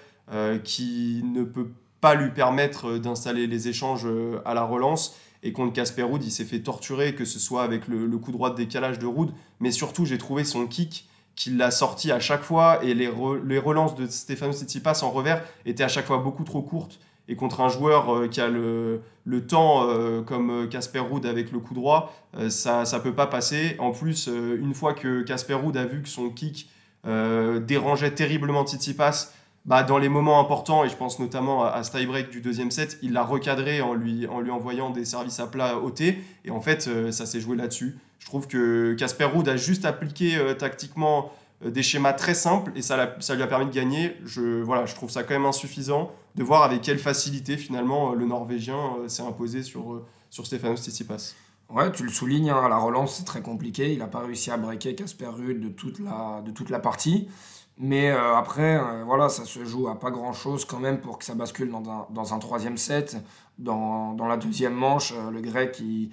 qui 0.63 1.23
ne 1.25 1.43
peut 1.43 1.67
pas 2.01 2.15
lui 2.15 2.31
permettre 2.31 2.89
euh, 2.89 2.99
d'installer 2.99 3.47
les 3.47 3.69
échanges 3.69 4.05
euh, 4.05 4.41
à 4.43 4.53
la 4.53 4.63
relance. 4.63 5.15
Et 5.43 5.53
contre 5.53 5.73
Casper 5.73 6.03
Ruud, 6.03 6.23
il 6.23 6.31
s'est 6.31 6.45
fait 6.45 6.59
torturer, 6.59 7.15
que 7.15 7.25
ce 7.25 7.39
soit 7.39 7.63
avec 7.63 7.87
le, 7.87 8.05
coup 8.17 8.31
droit 8.31 8.49
de 8.51 8.55
décalage 8.55 8.99
de 8.99 9.07
Ruud, 9.07 9.31
mais 9.59 9.71
surtout 9.71 10.05
j'ai 10.05 10.19
trouvé 10.19 10.43
son 10.43 10.67
kick 10.67 11.07
qu'il 11.35 11.57
l'a 11.57 11.71
sorti 11.71 12.11
à 12.11 12.19
chaque 12.19 12.43
fois 12.43 12.83
et 12.83 12.93
les, 12.93 13.07
relances 13.07 13.95
de 13.95 14.05
Stefano 14.05 14.53
Tsitsipas 14.53 15.01
en 15.01 15.09
revers 15.09 15.43
étaient 15.65 15.83
à 15.83 15.87
chaque 15.87 16.05
fois 16.05 16.17
beaucoup 16.17 16.43
trop 16.43 16.61
courtes. 16.61 16.99
Et 17.27 17.35
contre 17.35 17.61
un 17.61 17.69
joueur 17.69 18.13
euh, 18.13 18.27
qui 18.27 18.39
a 18.39 18.49
le, 18.49 19.01
le 19.23 19.47
temps 19.47 19.87
comme 20.25 20.67
Casper 20.69 20.99
Ruud 20.99 21.25
avec 21.25 21.51
le 21.51 21.59
coup 21.59 21.73
droit, 21.73 22.13
ça 22.49 22.83
ne 22.83 22.99
peut 22.99 23.13
pas 23.13 23.27
passer. 23.27 23.75
En 23.79 23.91
plus, 23.91 24.27
une 24.27 24.73
fois 24.75 24.93
que 24.93 25.21
Casper 25.23 25.55
Ruud 25.55 25.77
a 25.77 25.85
vu 25.85 26.01
que 26.01 26.09
son 26.09 26.29
kick 26.29 26.69
dérangeait 27.03 28.11
terriblement 28.11 28.65
Tsitsipas, 28.65 29.31
bah, 29.65 29.83
dans 29.83 29.99
les 29.99 30.09
moments 30.09 30.39
importants, 30.39 30.83
et 30.83 30.89
je 30.89 30.95
pense 30.95 31.19
notamment 31.19 31.63
à, 31.63 31.83
ce 31.83 31.91
tie-break 31.91 32.31
du 32.31 32.41
deuxième 32.41 32.71
set, 32.71 32.97
il 33.03 33.13
l'a 33.13 33.23
recadré 33.23 33.81
en 33.81 33.93
lui, 33.93 34.25
en 34.25 34.39
lui 34.39 34.49
envoyant 34.49 34.89
des 34.89 35.05
services 35.05 35.39
à 35.39 35.45
plat 35.45 35.77
ôtés. 35.77 36.19
Et 36.45 36.51
en 36.51 36.61
fait, 36.61 36.87
euh, 36.87 37.11
ça 37.11 37.27
s'est 37.27 37.39
joué 37.39 37.55
là-dessus. 37.55 37.97
Je 38.17 38.25
trouve 38.25 38.47
que 38.47 38.95
Casper 38.95 39.25
Ruud 39.25 39.47
a 39.47 39.57
juste 39.57 39.85
appliqué 39.85 40.35
euh, 40.35 40.55
tactiquement 40.55 41.31
euh, 41.63 41.69
des 41.69 41.83
schémas 41.83 42.13
très 42.13 42.33
simples 42.33 42.71
et 42.75 42.81
ça, 42.81 43.15
ça 43.19 43.35
lui 43.35 43.43
a 43.43 43.47
permis 43.47 43.67
de 43.67 43.71
gagner. 43.71 44.17
Je, 44.25 44.63
voilà, 44.63 44.87
je 44.87 44.95
trouve 44.95 45.11
ça 45.11 45.21
quand 45.21 45.35
même 45.35 45.45
insuffisant 45.45 46.11
de 46.33 46.43
voir 46.43 46.63
avec 46.63 46.81
quelle 46.81 46.99
facilité 46.99 47.55
finalement 47.55 48.13
le 48.13 48.25
Norvégien 48.25 48.79
s'est 49.07 49.23
imposé 49.23 49.61
sur, 49.63 50.01
sur 50.29 50.47
Stefanos 50.47 50.81
Tsitsipas. 50.81 51.35
Ouais, 51.69 51.91
tu 51.91 52.03
le 52.03 52.09
soulignes, 52.09 52.49
hein, 52.49 52.67
la 52.67 52.77
relance 52.77 53.17
c'est 53.17 53.25
très 53.25 53.41
compliqué. 53.41 53.93
Il 53.93 53.99
n'a 53.99 54.07
pas 54.07 54.21
réussi 54.21 54.49
à 54.49 54.57
breaker 54.57 54.95
Casper 54.95 55.27
Ruud 55.27 55.59
de 55.61 55.69
toute 55.69 55.99
la, 55.99 56.41
de 56.45 56.51
toute 56.51 56.69
la 56.69 56.79
partie. 56.79 57.27
Mais 57.83 58.11
euh, 58.11 58.35
après, 58.35 58.77
euh, 58.77 59.03
voilà, 59.03 59.27
ça 59.27 59.43
se 59.43 59.65
joue 59.65 59.87
à 59.87 59.99
pas 59.99 60.11
grand-chose 60.11 60.65
quand 60.65 60.77
même 60.77 61.01
pour 61.01 61.17
que 61.17 61.25
ça 61.25 61.33
bascule 61.33 61.71
dans 61.71 62.33
un, 62.33 62.37
troisième 62.37 62.77
set. 62.77 63.17
Dans, 63.57 64.15
la 64.19 64.37
deuxième 64.37 64.75
manche, 64.75 65.13
euh, 65.13 65.31
le 65.31 65.41
grec, 65.41 65.79
il, 65.79 66.11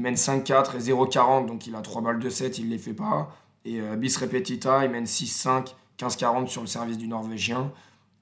mène 0.00 0.14
5-4 0.14 0.76
et 0.76 0.78
0-40, 0.78 1.44
donc 1.44 1.66
il 1.66 1.74
a 1.74 1.82
3 1.82 2.00
balles 2.00 2.18
de 2.20 2.30
7, 2.30 2.58
il 2.58 2.66
ne 2.66 2.70
les 2.70 2.78
fait 2.78 2.94
pas. 2.94 3.36
Et 3.66 3.80
bis 3.98 4.16
repetita, 4.16 4.86
il 4.86 4.90
mène 4.90 5.04
6-5, 5.04 5.74
15-40 5.98 6.46
sur 6.46 6.62
le 6.62 6.66
service 6.66 6.96
du 6.96 7.06
Norvégien. 7.06 7.70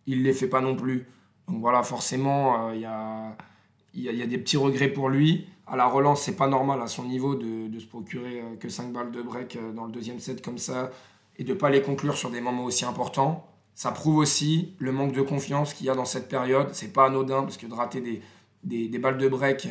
Il 0.06 0.18
ne 0.18 0.24
les 0.24 0.32
fait 0.32 0.48
pas 0.48 0.60
non 0.60 0.74
plus. 0.74 1.06
Donc 1.46 1.60
voilà, 1.60 1.84
forcément, 1.84 2.70
il 2.72 2.80
y, 2.80 2.84
a, 2.84 4.26
des 4.26 4.38
petits 4.38 4.56
regrets 4.56 4.88
pour 4.88 5.08
lui. 5.08 5.46
À 5.68 5.76
la 5.76 5.86
relance, 5.86 6.22
c'est 6.22 6.36
pas 6.36 6.48
normal 6.48 6.82
à 6.82 6.88
son 6.88 7.04
niveau 7.04 7.36
de, 7.36 7.68
de 7.68 7.78
se 7.78 7.86
procurer 7.86 8.42
que 8.60 8.68
5 8.68 8.92
balles 8.92 9.12
de 9.12 9.22
break 9.22 9.56
dans 9.74 9.84
le 9.84 9.92
deuxième 9.92 10.18
set 10.18 10.44
comme 10.44 10.58
ça 10.58 10.90
et 11.38 11.44
de 11.44 11.52
ne 11.52 11.58
pas 11.58 11.70
les 11.70 11.82
conclure 11.82 12.16
sur 12.16 12.30
des 12.30 12.40
moments 12.40 12.64
aussi 12.64 12.84
importants. 12.84 13.46
Ça 13.74 13.90
prouve 13.90 14.18
aussi 14.18 14.74
le 14.78 14.92
manque 14.92 15.12
de 15.12 15.22
confiance 15.22 15.74
qu'il 15.74 15.86
y 15.86 15.90
a 15.90 15.94
dans 15.94 16.04
cette 16.04 16.28
période. 16.28 16.68
C'est 16.72 16.92
pas 16.92 17.06
anodin 17.06 17.42
parce 17.42 17.56
que 17.56 17.66
de 17.66 17.74
rater 17.74 18.00
des, 18.00 18.88
des, 18.88 18.98
balles 18.98 19.18
de 19.18 19.28
break, 19.28 19.68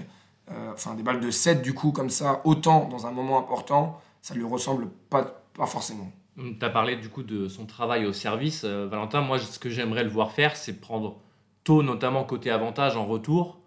euh, 0.49 0.71
enfin 0.73 0.95
des 0.95 1.03
balles 1.03 1.19
de 1.19 1.31
7 1.31 1.61
du 1.61 1.73
coup 1.73 1.91
comme 1.91 2.09
ça, 2.09 2.41
autant 2.43 2.87
dans 2.89 3.05
un 3.05 3.11
moment 3.11 3.39
important, 3.39 4.01
ça 4.21 4.33
lui 4.33 4.43
ressemble 4.43 4.89
pas, 5.09 5.43
pas 5.53 5.67
forcément. 5.67 6.11
Tu 6.37 6.57
as 6.61 6.69
parlé 6.69 6.95
du 6.95 7.09
coup 7.09 7.23
de 7.23 7.47
son 7.47 7.65
travail 7.65 8.05
au 8.05 8.13
service. 8.13 8.63
Euh, 8.63 8.87
Valentin, 8.87 9.21
moi 9.21 9.37
ce 9.37 9.59
que 9.59 9.69
j'aimerais 9.69 10.03
le 10.03 10.09
voir 10.09 10.31
faire, 10.31 10.55
c'est 10.55 10.81
prendre 10.81 11.21
tôt, 11.63 11.83
notamment 11.83 12.23
côté 12.23 12.49
avantage 12.49 12.97
en 12.97 13.05
retour, 13.05 13.59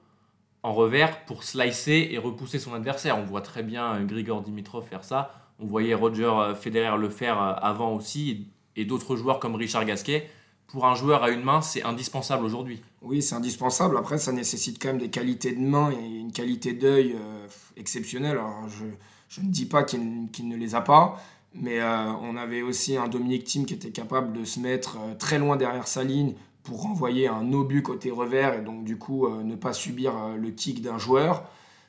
en 0.65 0.73
revers, 0.73 1.25
pour 1.27 1.45
slicer 1.45 2.09
et 2.11 2.19
repousser 2.19 2.59
son 2.59 2.75
adversaire. 2.75 3.19
On 3.19 3.25
voit 3.25 3.43
très 3.43 3.63
bien 3.63 4.03
Grigor 4.03 4.43
Dimitrov 4.43 4.85
faire 4.85 5.05
ça 5.05 5.44
on 5.61 5.67
voyait 5.67 5.95
Roger 5.95 6.25
euh, 6.25 6.55
Federer 6.55 6.99
le 6.99 7.09
faire 7.09 7.41
euh, 7.41 7.53
avant 7.57 7.95
aussi, 7.95 8.49
et 8.77 8.85
d'autres 8.85 9.17
joueurs 9.17 9.39
comme 9.39 9.55
Richard 9.55 9.85
Gasquet. 9.85 10.29
Pour 10.67 10.87
un 10.87 10.95
joueur 10.95 11.23
à 11.23 11.31
une 11.31 11.43
main, 11.43 11.61
c'est 11.61 11.85
indispensable 11.85 12.45
aujourd'hui. 12.45 12.83
Oui, 13.03 13.23
c'est 13.23 13.37
indispensable. 13.37 13.97
Après, 13.97 14.19
ça 14.19 14.33
nécessite 14.33 14.83
quand 14.83 14.89
même 14.89 14.99
des 14.99 15.11
qualités 15.11 15.53
de 15.53 15.61
main 15.61 15.93
et 15.93 16.05
une 16.05 16.33
qualité 16.33 16.73
d'œil 16.73 17.13
euh, 17.13 17.47
exceptionnelle. 17.77 18.33
Alors, 18.33 18.65
je, 18.69 19.41
ne 19.41 19.47
dis 19.47 19.67
pas 19.67 19.85
qu'il 19.85 20.01
ne 20.01 20.57
les 20.57 20.75
a 20.75 20.81
pas, 20.81 21.23
mais 21.55 21.81
on 21.83 22.37
avait 22.37 22.63
aussi 22.63 22.97
un 22.97 23.09
Dominique 23.09 23.45
Thiem 23.45 23.67
qui 23.67 23.75
était 23.75 23.91
capable 23.91 24.33
de 24.33 24.45
se 24.45 24.59
mettre 24.59 24.97
très 25.19 25.39
loin 25.39 25.57
derrière 25.57 25.87
sa 25.87 26.03
ligne 26.03 26.35
pour 26.63 26.83
renvoyer 26.83 27.29
un 27.29 27.53
obus 27.53 27.83
côté 27.83 28.11
revers 28.11 28.55
et 28.55 28.63
donc 28.63 28.85
du 28.85 28.97
coup 28.97 29.29
ne 29.29 29.55
pas 29.57 29.73
subir 29.73 30.15
le 30.37 30.51
kick 30.51 30.83
d'un 30.83 30.99
joueur. 30.99 31.45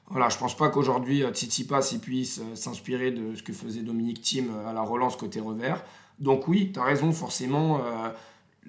Voilà, 0.08 0.30
je 0.30 0.38
pense 0.38 0.56
pas 0.56 0.70
qu'aujourd'hui 0.70 1.24
euh, 1.24 1.32
Tsitsipas 1.32 1.96
puisse 2.02 2.40
euh, 2.40 2.56
s'inspirer 2.56 3.12
de 3.12 3.36
ce 3.36 3.42
que 3.42 3.54
faisait 3.54 3.82
Dominique 3.82 4.22
Thiem 4.22 4.52
euh, 4.52 4.70
à 4.70 4.74
la 4.74 4.82
relance 4.82 5.16
côté 5.16 5.40
revers. 5.40 5.84
Donc 6.20 6.48
oui, 6.48 6.72
tu 6.72 6.80
as 6.80 6.84
raison, 6.84 7.12
forcément, 7.12 7.82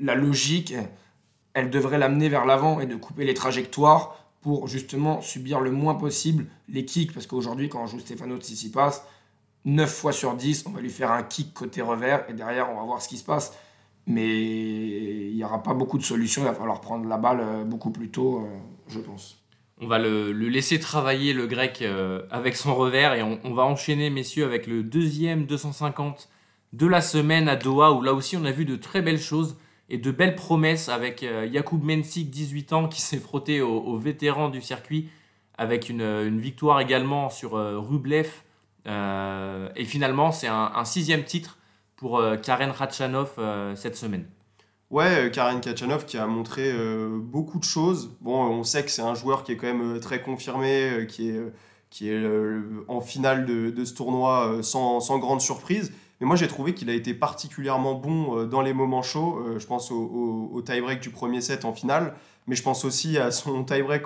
la 0.01 0.17
logique, 0.17 0.75
elle 1.55 1.71
devrait 1.71 1.97
l'amener 1.97 2.29
vers 2.29 2.45
l'avant 2.45 2.81
et 2.81 2.87
de 2.87 2.97
couper 2.97 3.25
les 3.25 3.35
trajectoires 3.35 4.17
pour 4.41 4.67
justement 4.67 5.21
subir 5.21 5.61
le 5.61 5.71
moins 5.71 5.95
possible 5.95 6.47
les 6.69 6.85
kicks. 6.85 7.15
Parce 7.15 7.29
qu'aujourd'hui, 7.29 7.69
quand 7.69 7.81
on 7.81 7.87
joue 7.87 8.01
Stefano 8.01 8.37
Tsitsipas, 8.37 9.07
9 9.65 9.89
fois 9.89 10.11
sur 10.11 10.35
10, 10.35 10.65
on 10.67 10.71
va 10.71 10.81
lui 10.81 10.91
faire 10.91 11.13
un 11.13 11.23
kick 11.23 11.55
côté 11.55 11.83
revers 11.83 12.29
et 12.29 12.33
derrière, 12.33 12.69
on 12.73 12.75
va 12.75 12.83
voir 12.83 13.01
ce 13.01 13.09
qui 13.09 13.17
se 13.17 13.25
passe. 13.25 13.53
Mais 14.09 14.27
il 14.27 15.37
n'y 15.37 15.45
aura 15.45 15.63
pas 15.63 15.73
beaucoup 15.73 15.99
de 15.99 16.03
solutions, 16.03 16.43
il 16.43 16.47
va 16.47 16.55
falloir 16.55 16.81
prendre 16.81 17.09
la 17.09 17.17
balle 17.17 17.65
beaucoup 17.65 17.93
plus 17.93 18.11
tôt, 18.11 18.45
je 18.89 18.99
pense. 18.99 19.37
On 19.79 19.89
va 19.89 19.99
le, 19.99 20.33
laisser 20.33 20.81
travailler 20.81 21.35
le 21.35 21.47
grec 21.47 21.81
euh, 21.83 22.23
avec 22.31 22.57
son 22.57 22.75
revers 22.75 23.13
et 23.13 23.23
on, 23.23 23.53
va 23.53 23.65
enchaîner, 23.65 24.09
messieurs, 24.09 24.47
avec 24.47 24.67
le 24.67 24.83
deuxième 24.83 25.45
250 25.45 26.31
de 26.73 26.87
la 26.87 27.03
semaine 27.03 27.47
à 27.47 27.57
Doha 27.57 27.93
où 27.93 28.01
là 28.01 28.15
aussi 28.15 28.39
on 28.39 28.45
a 28.47 28.53
vu 28.53 28.65
de 28.65 28.77
très 28.77 29.03
belles 29.03 29.21
choses 29.21 29.59
et 29.91 29.99
de 29.99 30.11
belles 30.11 30.35
promesses 30.35 30.89
avec 30.89 31.23
euh, 31.23 31.47
Jakub 31.53 31.83
Mensik, 31.83 32.31
18 32.31 32.73
ans, 32.73 32.89
qui 32.89 33.03
s'est 33.03 33.19
frotté 33.19 33.61
aux, 33.61 33.99
vétérans 33.99 34.49
du 34.49 34.63
circuit 34.63 35.11
avec 35.59 35.91
une, 35.91 36.39
victoire 36.39 36.81
également 36.81 37.29
sur 37.29 37.55
euh, 37.57 37.79
Rublev. 37.79 38.31
et 38.87 39.85
finalement, 39.85 40.33
c'est 40.33 40.49
un, 40.49 40.73
un, 40.75 40.85
sixième 40.87 41.25
titre 41.25 41.59
pour 41.97 42.23
Karen 42.43 42.71
Ratchanov 42.71 43.39
cette 43.75 43.97
semaine. 43.97 44.27
Ouais, 44.91 45.27
euh, 45.27 45.31
Karen 45.31 45.61
Kachanov 45.61 46.05
qui 46.07 46.17
a 46.17 46.27
montré 46.27 46.71
euh, 46.73 47.19
beaucoup 47.21 47.59
de 47.59 47.65
choses. 47.65 48.17
Bon, 48.21 48.45
on 48.45 48.63
sait 48.63 48.85
que 48.85 48.91
c'est 48.91 49.03
un 49.03 49.15
joueur 49.15 49.43
qui 49.43 49.53
est 49.53 49.57
quand 49.57 49.67
même 49.67 49.97
euh, 49.97 50.01
très 50.01 50.23
confirmé, 50.23 51.07
qui 51.09 51.31
est, 51.31 51.41
qui 51.91 52.09
est 52.09 52.25
en 52.87 53.01
finale 53.01 53.47
de, 53.47 53.71
de 53.71 53.85
ce 53.85 53.95
tournoi 53.95 54.61
sans, 54.63 55.01
sans, 55.01 55.19
grande 55.19 55.41
surprise. 55.41 55.93
Mais 56.21 56.27
moi, 56.27 56.37
j'ai 56.37 56.47
trouvé 56.47 56.73
qu'il 56.73 56.89
a 56.89 56.95
été 56.95 57.15
particulièrement 57.15 57.95
bon 57.95 58.45
dans 58.47 58.61
les 58.61 58.73
moments 58.73 59.03
chauds. 59.03 59.59
je 59.59 59.67
pense 59.67 59.91
au, 59.91 60.51
au, 60.53 60.63
tie-break 60.63 61.01
du 61.01 61.11
premier 61.11 61.41
set 61.41 61.65
en 61.65 61.73
finale, 61.73 62.15
mais 62.47 62.55
je 62.57 62.63
pense 62.63 62.85
aussi 62.85 63.19
à 63.19 63.31
son 63.31 63.65
tie-break 63.65 64.05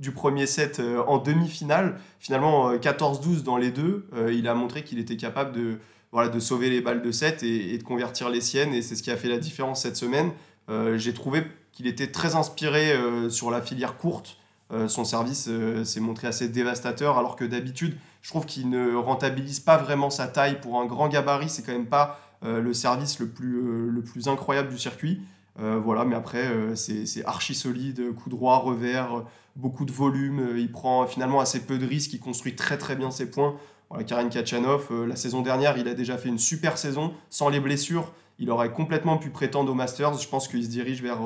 du 0.00 0.12
premier 0.12 0.46
set 0.46 0.80
en 1.06 1.18
demi-finale. 1.18 1.98
Finalement, 2.18 2.74
14-12 2.74 3.42
dans 3.42 3.56
les 3.56 3.70
deux, 3.70 4.06
il 4.30 4.46
a 4.48 4.54
montré 4.54 4.82
qu'il 4.84 4.98
était 4.98 5.16
capable 5.16 5.52
de, 5.52 5.78
voilà, 6.12 6.28
de 6.28 6.38
sauver 6.38 6.68
les 6.68 6.80
balles 6.80 7.02
de 7.02 7.10
7 7.10 7.42
et, 7.42 7.76
de 7.76 7.82
convertir 7.82 8.28
les 8.28 8.42
siennes. 8.42 8.74
Et 8.74 8.82
c'est 8.82 8.94
ce 8.94 9.02
qui 9.02 9.10
a 9.10 9.16
fait 9.16 9.28
la 9.28 9.38
différence 9.38 9.82
cette 9.82 9.96
semaine. 9.96 10.30
Euh, 10.68 10.98
j'ai 10.98 11.14
trouvé 11.14 11.42
qu'il 11.72 11.86
était 11.86 12.12
très 12.12 12.36
inspiré 12.36 12.92
euh, 12.92 13.30
sur 13.30 13.50
la 13.50 13.62
filière 13.62 13.96
courte. 13.96 14.36
Euh, 14.72 14.88
son 14.88 15.04
service 15.04 15.50
s'est 15.84 16.00
montré 16.00 16.28
assez 16.28 16.48
dévastateur, 16.48 17.18
alors 17.18 17.34
que 17.34 17.44
d'habitude, 17.44 17.96
je 18.20 18.30
trouve 18.30 18.46
qu'il 18.46 18.70
ne 18.70 18.94
rentabilise 18.94 19.60
pas 19.60 19.78
vraiment 19.78 20.10
sa 20.10 20.28
taille. 20.28 20.60
Pour 20.60 20.80
un 20.80 20.86
grand 20.86 21.08
gabarit, 21.08 21.48
c'est 21.48 21.62
quand 21.62 21.72
même 21.72 21.86
pas 21.86 22.20
le 22.44 22.74
service 22.74 23.20
le 23.20 23.28
plus, 23.28 23.88
le 23.88 24.02
plus 24.02 24.26
incroyable 24.26 24.68
du 24.68 24.78
circuit. 24.78 25.20
voilà, 25.56 26.04
mais 26.04 26.16
après, 26.16 26.44
c'est 26.74 27.24
archi 27.24 27.54
solide, 27.54 28.12
coup 28.16 28.30
droit, 28.30 28.56
revers, 28.56 29.24
beaucoup 29.54 29.84
de 29.84 29.92
volume, 29.92 30.54
il 30.56 30.72
prend 30.72 31.06
finalement 31.06 31.38
assez 31.38 31.60
peu 31.60 31.78
de 31.78 31.86
risques, 31.86 32.12
il 32.14 32.18
construit 32.18 32.56
très 32.56 32.78
très 32.78 32.96
bien 32.96 33.12
ses 33.12 33.30
points. 33.30 33.54
Voilà, 33.92 34.04
Karen 34.04 34.30
Kachanov, 34.30 34.90
la 35.06 35.16
saison 35.16 35.42
dernière, 35.42 35.76
il 35.76 35.86
a 35.86 35.94
déjà 35.94 36.16
fait 36.16 36.30
une 36.30 36.38
super 36.38 36.78
saison, 36.78 37.12
sans 37.28 37.50
les 37.50 37.60
blessures. 37.60 38.10
Il 38.38 38.50
aurait 38.50 38.72
complètement 38.72 39.18
pu 39.18 39.28
prétendre 39.28 39.70
au 39.70 39.74
Masters. 39.74 40.14
Je 40.14 40.28
pense 40.28 40.48
qu'il 40.48 40.64
se 40.64 40.70
dirige 40.70 41.02
vers 41.02 41.18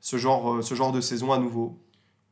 ce 0.00 0.16
genre, 0.16 0.64
ce 0.64 0.74
genre 0.74 0.90
de 0.90 1.02
saison 1.02 1.32
à 1.32 1.38
nouveau. 1.38 1.78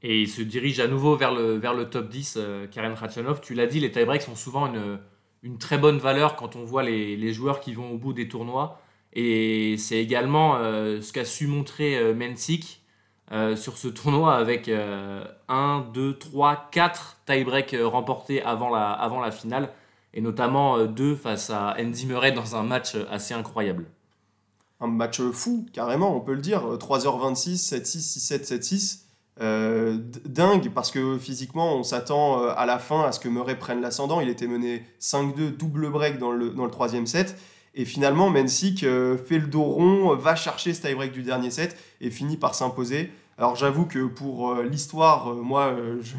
Et 0.02 0.22
il 0.22 0.28
se 0.28 0.40
dirige 0.40 0.80
à 0.80 0.88
nouveau 0.88 1.16
vers 1.16 1.32
le, 1.32 1.58
vers 1.58 1.74
le 1.74 1.90
top 1.90 2.08
10, 2.08 2.38
Karen 2.70 2.94
Khachanov. 2.94 3.42
Tu 3.42 3.52
l'as 3.52 3.66
dit, 3.66 3.80
les 3.80 3.92
tie-breaks 3.92 4.22
sont 4.22 4.34
souvent 4.34 4.66
une, 4.66 4.98
une 5.42 5.58
très 5.58 5.78
bonne 5.78 5.98
valeur 5.98 6.36
quand 6.36 6.56
on 6.56 6.64
voit 6.64 6.82
les, 6.82 7.16
les, 7.16 7.32
joueurs 7.32 7.60
qui 7.60 7.74
vont 7.74 7.90
au 7.90 7.98
bout 7.98 8.12
des 8.12 8.28
tournois. 8.28 8.80
Et 9.12 9.76
c'est 9.76 9.98
également 9.98 10.56
euh, 10.56 11.00
ce 11.00 11.12
qu'a 11.12 11.24
su 11.24 11.46
montrer 11.46 11.98
euh, 11.98 12.14
Mensik 12.14 12.82
euh, 13.32 13.56
sur 13.56 13.76
ce 13.76 13.88
tournoi 13.88 14.34
avec 14.34 14.68
1, 14.68 15.86
2, 15.92 16.18
3, 16.18 16.68
4 16.70 17.18
tie-breaks 17.26 17.76
remportés 17.82 18.42
avant 18.42 18.70
la, 18.70 18.92
avant 18.92 19.20
la 19.20 19.30
finale. 19.30 19.70
Et 20.14 20.20
notamment 20.20 20.84
2 20.84 21.16
face 21.16 21.50
à 21.50 21.74
Andy 21.78 22.06
Murray 22.06 22.32
dans 22.32 22.56
un 22.56 22.62
match 22.62 22.96
assez 23.10 23.34
incroyable. 23.34 23.86
Un 24.80 24.88
match 24.88 25.20
fou, 25.20 25.66
carrément, 25.72 26.16
on 26.16 26.20
peut 26.20 26.34
le 26.34 26.40
dire. 26.40 26.62
3h26, 26.62 27.56
7-6, 27.56 28.18
6-7, 28.18 28.58
7-6. 28.58 29.02
Euh, 29.40 29.98
dingue 30.26 30.70
parce 30.74 30.90
que 30.90 31.16
physiquement 31.16 31.74
on 31.74 31.82
s'attend 31.82 32.42
euh, 32.42 32.52
à 32.54 32.66
la 32.66 32.78
fin 32.78 33.02
à 33.02 33.12
ce 33.12 33.18
que 33.18 33.28
Murray 33.28 33.58
prenne 33.58 33.80
l'ascendant. 33.80 34.20
Il 34.20 34.28
était 34.28 34.46
mené 34.46 34.84
5-2, 35.00 35.56
double 35.56 35.90
break 35.90 36.18
dans 36.18 36.32
le, 36.32 36.50
dans 36.50 36.64
le 36.64 36.70
troisième 36.70 37.06
set. 37.06 37.36
Et 37.74 37.86
finalement, 37.86 38.28
Mensik 38.28 38.84
euh, 38.84 39.16
fait 39.16 39.38
le 39.38 39.46
dos 39.46 39.62
rond, 39.62 40.14
va 40.16 40.36
chercher 40.36 40.74
ce 40.74 40.82
tie-break 40.82 41.12
du 41.12 41.22
dernier 41.22 41.50
set 41.50 41.76
et 42.02 42.10
finit 42.10 42.36
par 42.36 42.54
s'imposer. 42.54 43.10
Alors 43.38 43.56
j'avoue 43.56 43.86
que 43.86 44.04
pour 44.04 44.54
l'histoire, 44.56 45.34
moi, 45.34 45.74
je, 46.02 46.16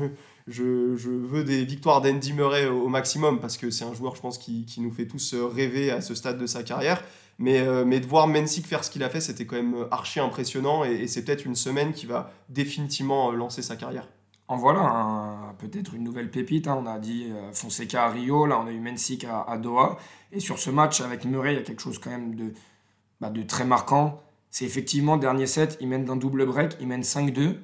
je, 0.48 1.10
veux 1.10 1.44
des 1.44 1.64
victoires 1.64 2.02
d'Andy 2.02 2.34
Murray 2.34 2.68
au, 2.68 2.90
maximum 2.90 3.40
parce 3.40 3.58
que 3.58 3.70
c'est 3.70 3.86
un 3.86 3.94
joueur, 3.94 4.16
je 4.16 4.22
pense, 4.22 4.38
qui, 4.38 4.66
qui, 4.66 4.82
nous 4.82 4.92
fait 4.92 5.08
tous 5.08 5.34
rêver 5.36 5.92
à 5.92 6.02
ce 6.02 6.16
stade 6.16 6.38
de 6.38 6.46
sa 6.46 6.64
carrière. 6.64 7.04
Mais, 7.40 7.60
euh, 7.62 7.84
mais 7.86 8.00
de 8.00 8.06
voir 8.06 8.28
Mensik 8.28 8.68
faire 8.68 8.84
ce 8.84 8.92
qu'il 8.92 9.04
a 9.04 9.10
fait, 9.10 9.22
c'était 9.22 9.46
quand 9.46 9.56
même 9.56 9.88
archi 9.92 10.20
impressionnant 10.20 10.84
et, 10.84 11.08
c'est 11.08 11.26
peut-être 11.26 11.46
une 11.46 11.56
semaine 11.56 11.94
qui 11.94 12.06
va 12.06 12.32
définitivement 12.50 13.32
euh, 13.32 13.36
lancer 13.36 13.62
sa 13.62 13.76
carrière. 13.76 14.08
En 14.48 14.58
voilà 14.58 15.56
peut-être 15.58 15.94
une 15.94 16.04
nouvelle 16.04 16.30
pépite. 16.30 16.68
Hein. 16.68 16.78
On 16.80 16.86
a 16.86 17.00
dit 17.00 17.28
euh, 17.32 17.52
Fonseca 17.54 18.06
à 18.06 18.10
Rio, 18.10 18.46
là 18.46 18.60
on 18.60 18.68
a 18.68 18.72
eu 18.72 18.80
Mensik 18.80 19.26
à, 19.26 19.58
Doha. 19.58 19.98
Et 20.32 20.40
sur 20.40 20.60
ce 20.60 20.70
match 20.70 21.02
avec 21.02 21.26
Murray, 21.26 21.54
il 21.54 21.58
y 21.58 21.60
a 21.60 21.64
quelque 21.64 21.82
chose 21.82 21.98
quand 21.98 22.10
même 22.10 22.36
de, 22.36 22.54
bah, 23.20 23.30
de 23.30 23.42
très 23.42 23.66
marquant. 23.66 24.22
C'est 24.50 24.66
effectivement, 24.66 25.18
dernier 25.18 25.48
set, 25.48 25.78
il 25.82 25.88
mène 25.88 26.06
d'un 26.06 26.16
double 26.16 26.46
break, 26.46 26.78
il 26.80 26.88
mène 26.88 27.02
5-2. 27.02 27.56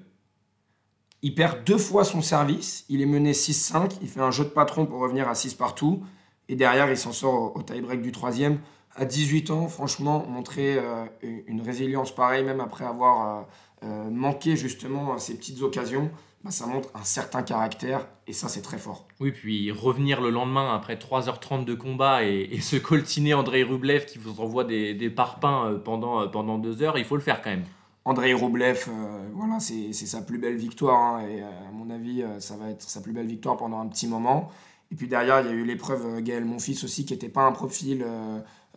Il 1.22 1.36
perd 1.36 1.64
deux 1.66 1.78
fois 1.78 2.06
son 2.06 2.22
service, 2.22 2.86
il 2.88 3.02
est 3.02 3.06
mené 3.06 3.34
6-5, 3.34 3.98
il 4.02 4.08
fait 4.08 4.22
un 4.22 4.32
jeu 4.32 4.46
de 4.46 4.50
patron 4.50 4.86
pour 4.86 5.00
revenir 5.00 5.28
à 5.28 5.36
6 5.36 5.56
partout. 5.56 6.02
Et 6.48 6.56
derrière, 6.56 6.90
il 6.90 6.98
s'en 6.98 7.12
sort 7.12 7.56
au 7.56 7.62
tie-break 7.62 8.02
du 8.02 8.12
troisième 8.12 8.60
à 8.96 9.06
18 9.06 9.52
ans, 9.52 9.68
franchement, 9.68 10.26
montrer 10.28 10.78
euh, 10.78 11.06
une 11.22 11.62
résilience 11.62 12.14
pareille, 12.14 12.44
même 12.44 12.60
après 12.60 12.86
avoir 12.86 13.48
euh, 13.84 13.88
euh, 13.88 14.10
manqué 14.10 14.56
justement 14.56 15.18
ces 15.18 15.38
petites 15.38 15.62
occasions, 15.62 16.10
bah, 16.44 16.52
ça 16.52 16.66
montre 16.66 16.90
un 16.96 17.04
certain 17.04 17.44
caractère 17.44 18.08
et 18.28 18.34
ça, 18.34 18.48
c'est 18.48 18.62
très 18.62 18.78
fort. 18.78 19.08
Oui, 19.20 19.32
puis 19.32 19.72
revenir 19.72 20.22
le 20.22 20.30
lendemain 20.30 20.74
après 20.74 20.96
3h30 20.96 21.66
de 21.66 21.76
combat 21.76 22.24
et, 22.24 22.60
se 22.62 22.76
coltiner 22.78 23.34
Andrei 23.34 23.64
Rublev 23.64 24.06
qui 24.06 24.18
vous 24.18 24.40
envoie 24.40 24.64
des, 24.64 24.94
des 24.94 25.10
parpaings 25.10 25.80
pendant, 25.84 26.28
pendant 26.30 26.58
deux 26.58 26.82
heures, 26.82 26.98
il 26.98 27.06
faut 27.06 27.16
le 27.16 27.22
faire 27.22 27.42
quand 27.42 27.52
même. 27.52 27.66
Andrei 28.10 28.34
Rublev, 28.34 28.88
voilà, 29.34 29.60
c'est 29.60 29.94
sa 29.94 30.22
plus 30.22 30.40
belle 30.40 30.56
victoire 30.56 31.16
hein, 31.16 31.28
et 31.28 31.42
à 31.42 31.72
mon 31.72 31.90
avis, 31.90 32.24
ça 32.40 32.56
va 32.58 32.70
être 32.70 32.90
sa 32.90 33.02
plus 33.02 33.14
belle 33.14 33.28
victoire 33.28 33.56
pendant 33.58 33.80
un 33.80 33.88
petit 33.88 34.08
moment. 34.08 34.50
Et 34.92 34.96
puis 34.96 35.08
derrière, 35.08 35.42
il 35.42 35.48
y 35.48 35.50
a 35.50 35.54
eu 35.54 35.64
l'épreuve 35.64 36.22
Gaël 36.22 36.44
Monfils 36.44 36.84
aussi, 36.84 37.06
qui 37.06 37.14
n'était 37.14 37.30
pas 37.30 37.44
un 37.44 37.52
profil 37.52 38.04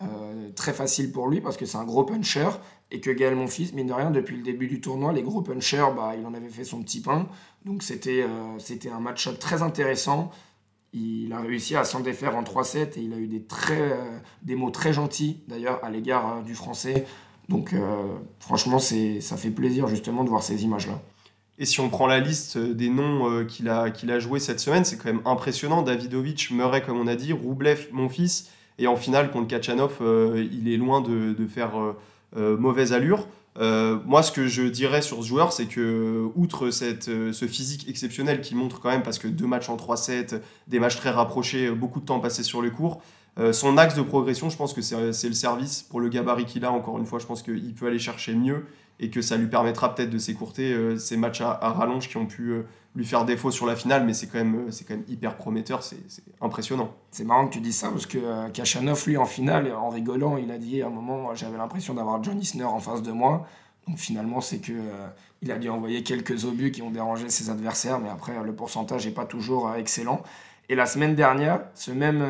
euh, 0.02 0.50
très 0.56 0.72
facile 0.72 1.12
pour 1.12 1.28
lui 1.28 1.40
parce 1.40 1.56
que 1.56 1.64
c'est 1.64 1.76
un 1.76 1.84
gros 1.84 2.02
puncher 2.02 2.48
et 2.90 3.00
que 3.00 3.10
Gaël 3.10 3.36
Monfils, 3.36 3.72
mine 3.74 3.86
de 3.86 3.92
rien, 3.92 4.10
depuis 4.10 4.36
le 4.36 4.42
début 4.42 4.66
du 4.66 4.80
tournoi, 4.80 5.12
les 5.12 5.22
gros 5.22 5.42
punchers, 5.42 5.86
bah, 5.94 6.14
il 6.18 6.26
en 6.26 6.34
avait 6.34 6.48
fait 6.48 6.64
son 6.64 6.82
petit 6.82 7.00
pain. 7.00 7.28
Donc 7.64 7.82
c'était 7.82 8.22
euh, 8.22 8.90
un 8.92 9.00
match-up 9.00 9.38
très 9.38 9.62
intéressant. 9.62 10.30
Il 10.92 11.32
a 11.32 11.40
réussi 11.40 11.76
à 11.76 11.84
s'en 11.84 12.00
défaire 12.00 12.36
en 12.36 12.42
3-7 12.42 12.98
et 12.98 13.02
il 13.02 13.12
a 13.12 13.16
eu 13.16 13.28
des, 13.28 13.44
très, 13.44 13.92
euh, 13.92 14.18
des 14.42 14.56
mots 14.56 14.70
très 14.70 14.92
gentils 14.92 15.40
d'ailleurs 15.46 15.82
à 15.84 15.90
l'égard 15.90 16.42
du 16.42 16.54
français. 16.54 17.06
Donc 17.48 17.74
franchement, 18.38 18.78
ça 18.78 19.36
fait 19.36 19.50
plaisir 19.50 19.88
justement 19.88 20.24
de 20.24 20.28
voir 20.28 20.42
ces 20.42 20.64
images-là. 20.64 21.00
Et 21.58 21.66
si 21.66 21.80
on 21.80 21.90
prend 21.90 22.06
la 22.06 22.18
liste 22.18 22.56
des 22.56 22.88
noms 22.88 23.44
qu'il 23.44 23.68
a, 23.68 23.90
qu'il 23.90 24.10
a 24.10 24.18
joué 24.18 24.40
cette 24.40 24.60
semaine, 24.60 24.84
c'est 24.84 24.96
quand 24.96 25.12
même 25.12 25.22
impressionnant. 25.24 25.82
Davidovic, 25.82 26.50
Murray, 26.50 26.82
comme 26.82 26.98
on 26.98 27.06
a 27.06 27.14
dit, 27.14 27.32
Roublev, 27.32 27.88
Monfils. 27.92 28.48
Et 28.78 28.86
en 28.86 28.96
finale, 28.96 29.30
contre 29.30 29.48
Kachanov, 29.48 29.98
euh, 30.00 30.46
il 30.50 30.72
est 30.72 30.76
loin 30.76 31.00
de, 31.00 31.46
faire 31.46 31.78
euh, 31.78 31.96
euh, 32.36 32.56
mauvaise 32.56 32.92
allure. 32.92 33.28
moi, 33.56 34.22
ce 34.22 34.32
que 34.32 34.46
je 34.46 34.62
dirais 34.62 35.02
sur 35.02 35.22
ce 35.22 35.28
joueur, 35.28 35.52
c'est 35.52 35.66
que, 35.66 36.28
outre 36.34 36.70
cette, 36.70 37.04
ce 37.04 37.46
physique 37.46 37.88
exceptionnel 37.88 38.40
qui 38.40 38.54
montre 38.54 38.80
quand 38.80 38.88
même, 38.90 39.02
parce 39.02 39.18
que 39.18 39.28
deux 39.28 39.46
matchs 39.46 39.68
en 39.68 39.76
3-7, 39.76 40.40
des 40.68 40.80
matchs 40.80 40.96
très 40.96 41.10
rapprochés, 41.10 41.70
beaucoup 41.70 42.00
de 42.00 42.06
temps 42.06 42.18
passé 42.18 42.42
sur 42.42 42.62
les 42.62 42.70
cours, 42.70 43.02
son 43.52 43.78
axe 43.78 43.94
de 43.94 44.02
progression, 44.02 44.50
je 44.50 44.56
pense 44.56 44.74
que 44.74 44.82
c'est 44.82 45.28
le 45.28 45.34
service. 45.34 45.82
Pour 45.82 46.00
le 46.00 46.08
gabarit 46.08 46.44
qu'il 46.44 46.64
a, 46.64 46.72
encore 46.72 46.98
une 46.98 47.06
fois, 47.06 47.18
je 47.18 47.26
pense 47.26 47.42
qu'il 47.42 47.74
peut 47.74 47.86
aller 47.86 47.98
chercher 47.98 48.34
mieux 48.34 48.66
et 49.00 49.10
que 49.10 49.22
ça 49.22 49.36
lui 49.36 49.46
permettra 49.46 49.94
peut-être 49.94 50.10
de 50.10 50.18
s'écourter 50.18 50.98
ces 50.98 51.16
matchs 51.16 51.40
à, 51.40 51.72
rallonge 51.72 52.08
qui 52.08 52.18
ont 52.18 52.26
pu 52.26 52.62
lui 52.94 53.04
faire 53.04 53.24
défaut 53.24 53.50
sur 53.50 53.66
la 53.66 53.74
finale, 53.74 54.04
mais 54.04 54.12
c'est 54.12 54.26
quand, 54.26 54.38
même, 54.38 54.66
quand 54.70 54.94
même 54.94 55.04
hyper 55.08 55.36
prometteur, 55.36 55.82
c'est, 55.82 55.96
impressionnant. 56.40 56.94
C'est 57.10 57.24
marrant 57.24 57.46
que 57.48 57.54
tu 57.54 57.60
dis 57.60 57.72
ça, 57.72 57.88
parce 57.88 58.06
que 58.06 58.18
euh, 58.18 58.48
Kachanov, 58.50 59.06
lui, 59.06 59.16
en 59.16 59.24
finale, 59.24 59.72
en 59.72 59.88
rigolant, 59.88 60.36
il 60.36 60.50
a 60.50 60.58
dit 60.58 60.82
à 60.82 60.88
un 60.88 60.90
moment, 60.90 61.34
j'avais 61.34 61.56
l'impression 61.56 61.94
d'avoir 61.94 62.22
John 62.22 62.38
Isner 62.38 62.64
en 62.64 62.80
face 62.80 63.02
de 63.02 63.12
moi. 63.12 63.46
Donc 63.88 63.98
finalement, 63.98 64.40
c'est 64.40 64.58
que 64.58 64.72
euh, 64.72 65.06
il 65.40 65.50
a 65.50 65.58
dû 65.58 65.68
envoyer 65.68 66.02
quelques 66.02 66.44
obus 66.44 66.70
qui 66.70 66.82
ont 66.82 66.90
dérangé 66.90 67.30
ses 67.30 67.50
adversaires, 67.50 67.98
mais 67.98 68.10
après, 68.10 68.34
le 68.44 68.54
pourcentage 68.54 69.06
n'est 69.06 69.12
pas 69.12 69.24
toujours 69.24 69.68
euh, 69.68 69.76
excellent. 69.76 70.22
Et 70.72 70.74
la 70.74 70.86
semaine 70.86 71.14
dernière, 71.14 71.60
ce 71.74 71.90
même 71.90 72.26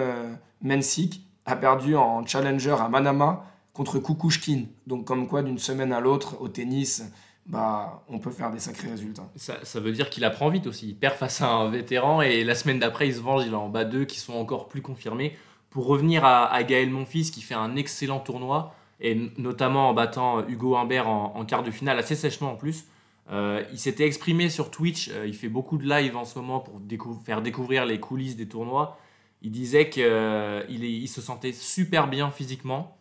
Mensik 0.62 1.24
a 1.46 1.55
perdu 1.55 1.94
en 1.94 2.26
challenger 2.26 2.74
à 2.76 2.88
Manama 2.88 3.46
contre 3.72 4.00
Kukushkin. 4.00 4.64
Donc 4.88 5.05
comme 5.05 5.28
quoi, 5.28 5.44
d'une 5.44 5.61
semaine 5.61 5.92
à 5.92 6.00
l'autre, 6.00 6.40
au 6.40 6.48
tennis, 6.48 7.05
bah, 7.46 8.02
on 8.09 8.18
peut 8.18 8.33
faire 8.33 8.50
des 8.50 8.59
sacrés 8.59 8.90
résultats. 8.90 9.31
Ça, 9.37 9.78
veut 9.78 9.92
dire 9.92 10.11
qu'il 10.11 10.24
apprend 10.24 10.48
vite 10.48 10.66
aussi. 10.66 10.88
Il 10.88 10.96
perd 10.96 11.14
face 11.14 11.40
à 11.40 11.50
un 11.50 11.70
vétéran 11.70 12.20
et 12.20 12.42
la 12.42 12.57
semaine 12.57 12.81
d'après, 12.81 13.07
il 13.07 13.14
se 13.14 13.20
venge, 13.20 13.44
il 13.46 13.52
est 13.52 13.55
en 13.55 13.68
bas 13.68 13.85
d'eux 13.85 14.07
qui 14.07 14.18
sont 14.18 14.35
encore 14.35 14.66
plus 14.66 14.83
confirmés. 14.83 15.37
Pour 15.70 15.87
revenir 15.87 16.24
à, 16.24 16.52
à 16.52 16.64
Gaël 16.64 16.90
Monfils 16.90 17.31
qui 17.31 17.42
fait 17.42 17.55
un 17.55 17.76
excellent 17.76 18.18
tournoi, 18.18 18.74
et 19.00 19.31
notamment 19.38 19.90
en 19.90 19.94
battant 19.94 20.44
Hugo 20.48 20.74
Humbert 20.74 21.09
en, 21.09 21.44
quart 21.44 21.62
de 21.62 21.70
finale, 21.70 21.96
assez 21.96 22.16
sèchement 22.16 22.55
en 22.55 22.57
plus. 22.57 22.87
Euh, 23.32 23.64
il 23.72 23.78
s'était 23.78 24.04
exprimé 24.04 24.50
sur 24.50 24.70
Twitch, 24.70 25.08
euh, 25.08 25.26
il 25.26 25.34
fait 25.34 25.48
beaucoup 25.48 25.78
de 25.78 25.88
live 25.88 26.16
en 26.16 26.24
ce 26.24 26.38
moment 26.38 26.60
pour 26.60 26.80
faire 27.24 27.40
découvrir 27.40 27.86
les 27.86 27.98
coulisses 27.98 28.36
des 28.36 28.46
tournois. 28.46 28.98
Il 29.40 29.50
disait 29.50 29.88
qu'il 29.88 30.04
euh, 30.04 30.62
il 30.68 31.08
se 31.08 31.22
sentait 31.22 31.52
super 31.52 32.08
bien 32.08 32.30
physiquement, 32.30 32.96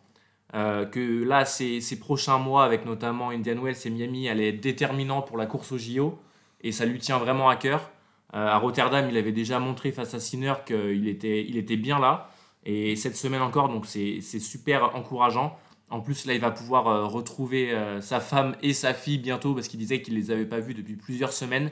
que 0.52 1.24
là, 1.24 1.46
ces, 1.46 1.98
prochains 1.98 2.36
mois, 2.36 2.64
avec 2.64 2.84
notamment 2.84 3.30
Indian 3.30 3.56
Wells 3.62 3.76
et 3.86 3.90
Miami, 3.90 4.28
allaient 4.28 4.48
être 4.48 4.60
déterminants 4.60 5.22
pour 5.22 5.38
la 5.38 5.46
course 5.46 5.72
au 5.72 5.78
JO, 5.78 6.18
et 6.62 6.72
ça 6.72 6.84
lui 6.84 6.98
tient 6.98 7.18
vraiment 7.18 7.48
à 7.48 7.56
cœur. 7.56 7.90
À 8.34 8.58
Rotterdam, 8.58 9.06
il 9.08 9.16
avait 9.16 9.32
déjà 9.32 9.58
montré 9.58 9.92
face 9.92 10.12
à 10.12 10.20
Sinner 10.20 10.52
qu'il 10.66 11.08
était, 11.08 11.40
était 11.40 11.78
bien 11.78 11.98
là, 11.98 12.28
et 12.66 12.96
cette 12.96 13.16
semaine 13.16 13.40
encore, 13.40 13.70
donc 13.70 13.86
c'est 13.86 14.20
super 14.20 14.94
encourageant. 14.94 15.56
En 15.92 16.00
plus, 16.00 16.26
là, 16.26 16.34
il 16.34 16.40
va 16.40 16.50
pouvoir 16.50 16.88
euh, 16.88 17.06
retrouver 17.06 17.72
sa 18.00 18.20
femme 18.20 18.56
et 18.62 18.72
sa 18.72 18.94
fille 18.94 19.18
bientôt, 19.18 19.54
parce 19.54 19.68
qu'il 19.68 19.78
disait 19.78 20.02
qu'il 20.02 20.14
ne 20.14 20.18
les 20.18 20.30
avait 20.30 20.46
pas 20.46 20.60
vues 20.60 20.74
depuis 20.74 20.96
plusieurs 20.96 21.32
semaines. 21.32 21.70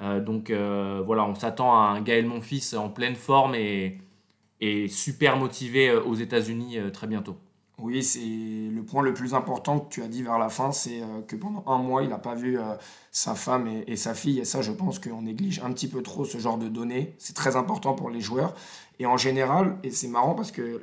donc 0.00 0.50
voilà, 0.50 1.24
on 1.24 1.34
s'attend 1.34 1.72
à 1.74 1.88
un 1.90 2.00
Gaël 2.02 2.26
Monfils 2.26 2.76
en 2.76 2.88
pleine 2.88 3.16
forme 3.16 3.54
et 3.54 4.88
super 4.88 5.36
motivé 5.36 5.92
aux 5.92 6.14
États-Unis 6.14 6.78
très 6.92 7.06
bientôt. 7.06 7.36
Oui, 7.78 8.02
c'est 8.02 8.18
le 8.18 8.82
point 8.82 9.02
le 9.02 9.14
plus 9.14 9.34
important 9.34 9.78
que 9.78 9.88
tu 9.88 10.02
as 10.02 10.08
dit 10.08 10.24
vers 10.24 10.38
la 10.38 10.48
fin, 10.48 10.72
c'est 10.72 11.00
euh, 11.00 11.22
que 11.26 11.36
pendant 11.36 11.62
un 11.68 11.78
mois, 11.78 12.02
il 12.02 12.08
n'a 12.08 12.18
pas 12.18 12.34
vu 12.34 12.58
euh, 12.58 12.74
sa 13.12 13.36
femme 13.36 13.68
et, 13.86 13.94
sa 13.94 14.14
fille. 14.14 14.40
Et 14.40 14.44
ça, 14.44 14.62
je 14.62 14.72
pense 14.72 14.98
qu'on 14.98 15.22
néglige 15.22 15.60
un 15.64 15.72
petit 15.72 15.86
peu 15.86 16.02
trop 16.02 16.24
ce 16.24 16.38
genre 16.38 16.58
de 16.58 16.68
données. 16.68 17.14
C'est 17.18 17.36
très 17.36 17.54
important 17.54 17.94
pour 17.94 18.10
les 18.10 18.20
joueurs. 18.20 18.54
Et 18.98 19.06
en 19.06 19.16
général, 19.16 19.78
et 19.84 19.92
c'est 19.92 20.08
marrant 20.08 20.34
parce 20.34 20.50
que 20.50 20.82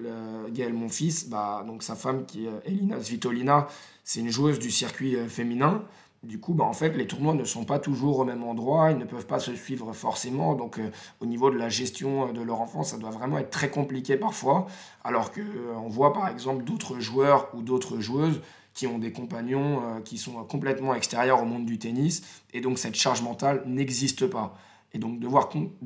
Gaël, 0.51 0.73
mon 0.73 0.87
fils, 0.87 1.27
bah, 1.27 1.65
donc 1.67 1.83
sa 1.83 1.95
femme 1.95 2.25
qui 2.25 2.45
est 2.45 2.51
Elina 2.65 3.03
Svitolina, 3.03 3.67
c'est 4.05 4.19
une 4.19 4.29
joueuse 4.29 4.59
du 4.59 4.69
circuit 4.69 5.15
euh, 5.15 5.27
féminin. 5.27 5.83
Du 6.25 6.39
coup, 6.39 6.55
bah, 6.55 6.63
en 6.63 6.73
fait, 6.73 6.89
les 6.89 7.05
tournois 7.05 7.35
ne 7.35 7.43
sont 7.43 7.65
pas 7.65 7.77
toujours 7.77 8.19
au 8.19 8.25
même 8.25 8.43
endroit, 8.43 8.89
ils 8.91 8.97
ne 8.97 9.05
peuvent 9.05 9.27
pas 9.27 9.39
se 9.39 9.53
suivre 9.55 9.93
forcément. 9.93 10.55
Donc, 10.55 10.79
euh, 10.79 10.89
au 11.19 11.27
niveau 11.27 11.51
de 11.51 11.57
la 11.57 11.69
gestion 11.69 12.29
euh, 12.29 12.31
de 12.31 12.41
leur 12.41 12.61
enfant, 12.61 12.83
ça 12.83 12.97
doit 12.97 13.11
vraiment 13.11 13.37
être 13.37 13.51
très 13.51 13.69
compliqué 13.69 14.17
parfois. 14.17 14.65
Alors 15.03 15.31
qu'on 15.31 15.41
euh, 15.41 15.87
voit 15.87 16.13
par 16.13 16.27
exemple 16.29 16.63
d'autres 16.63 16.99
joueurs 16.99 17.53
ou 17.53 17.61
d'autres 17.61 17.99
joueuses 17.99 18.41
qui 18.73 18.87
ont 18.87 18.97
des 18.97 19.13
compagnons 19.13 20.01
qui 20.03 20.17
sont 20.17 20.43
complètement 20.43 20.93
extérieurs 20.95 21.41
au 21.41 21.45
monde 21.45 21.65
du 21.65 21.79
tennis. 21.79 22.43
Et 22.53 22.59
donc 22.59 22.77
cette 22.77 22.95
charge 22.95 23.21
mentale 23.21 23.63
n'existe 23.65 24.27
pas. 24.27 24.57
Et 24.93 24.97
donc 24.97 25.19
de 25.19 25.27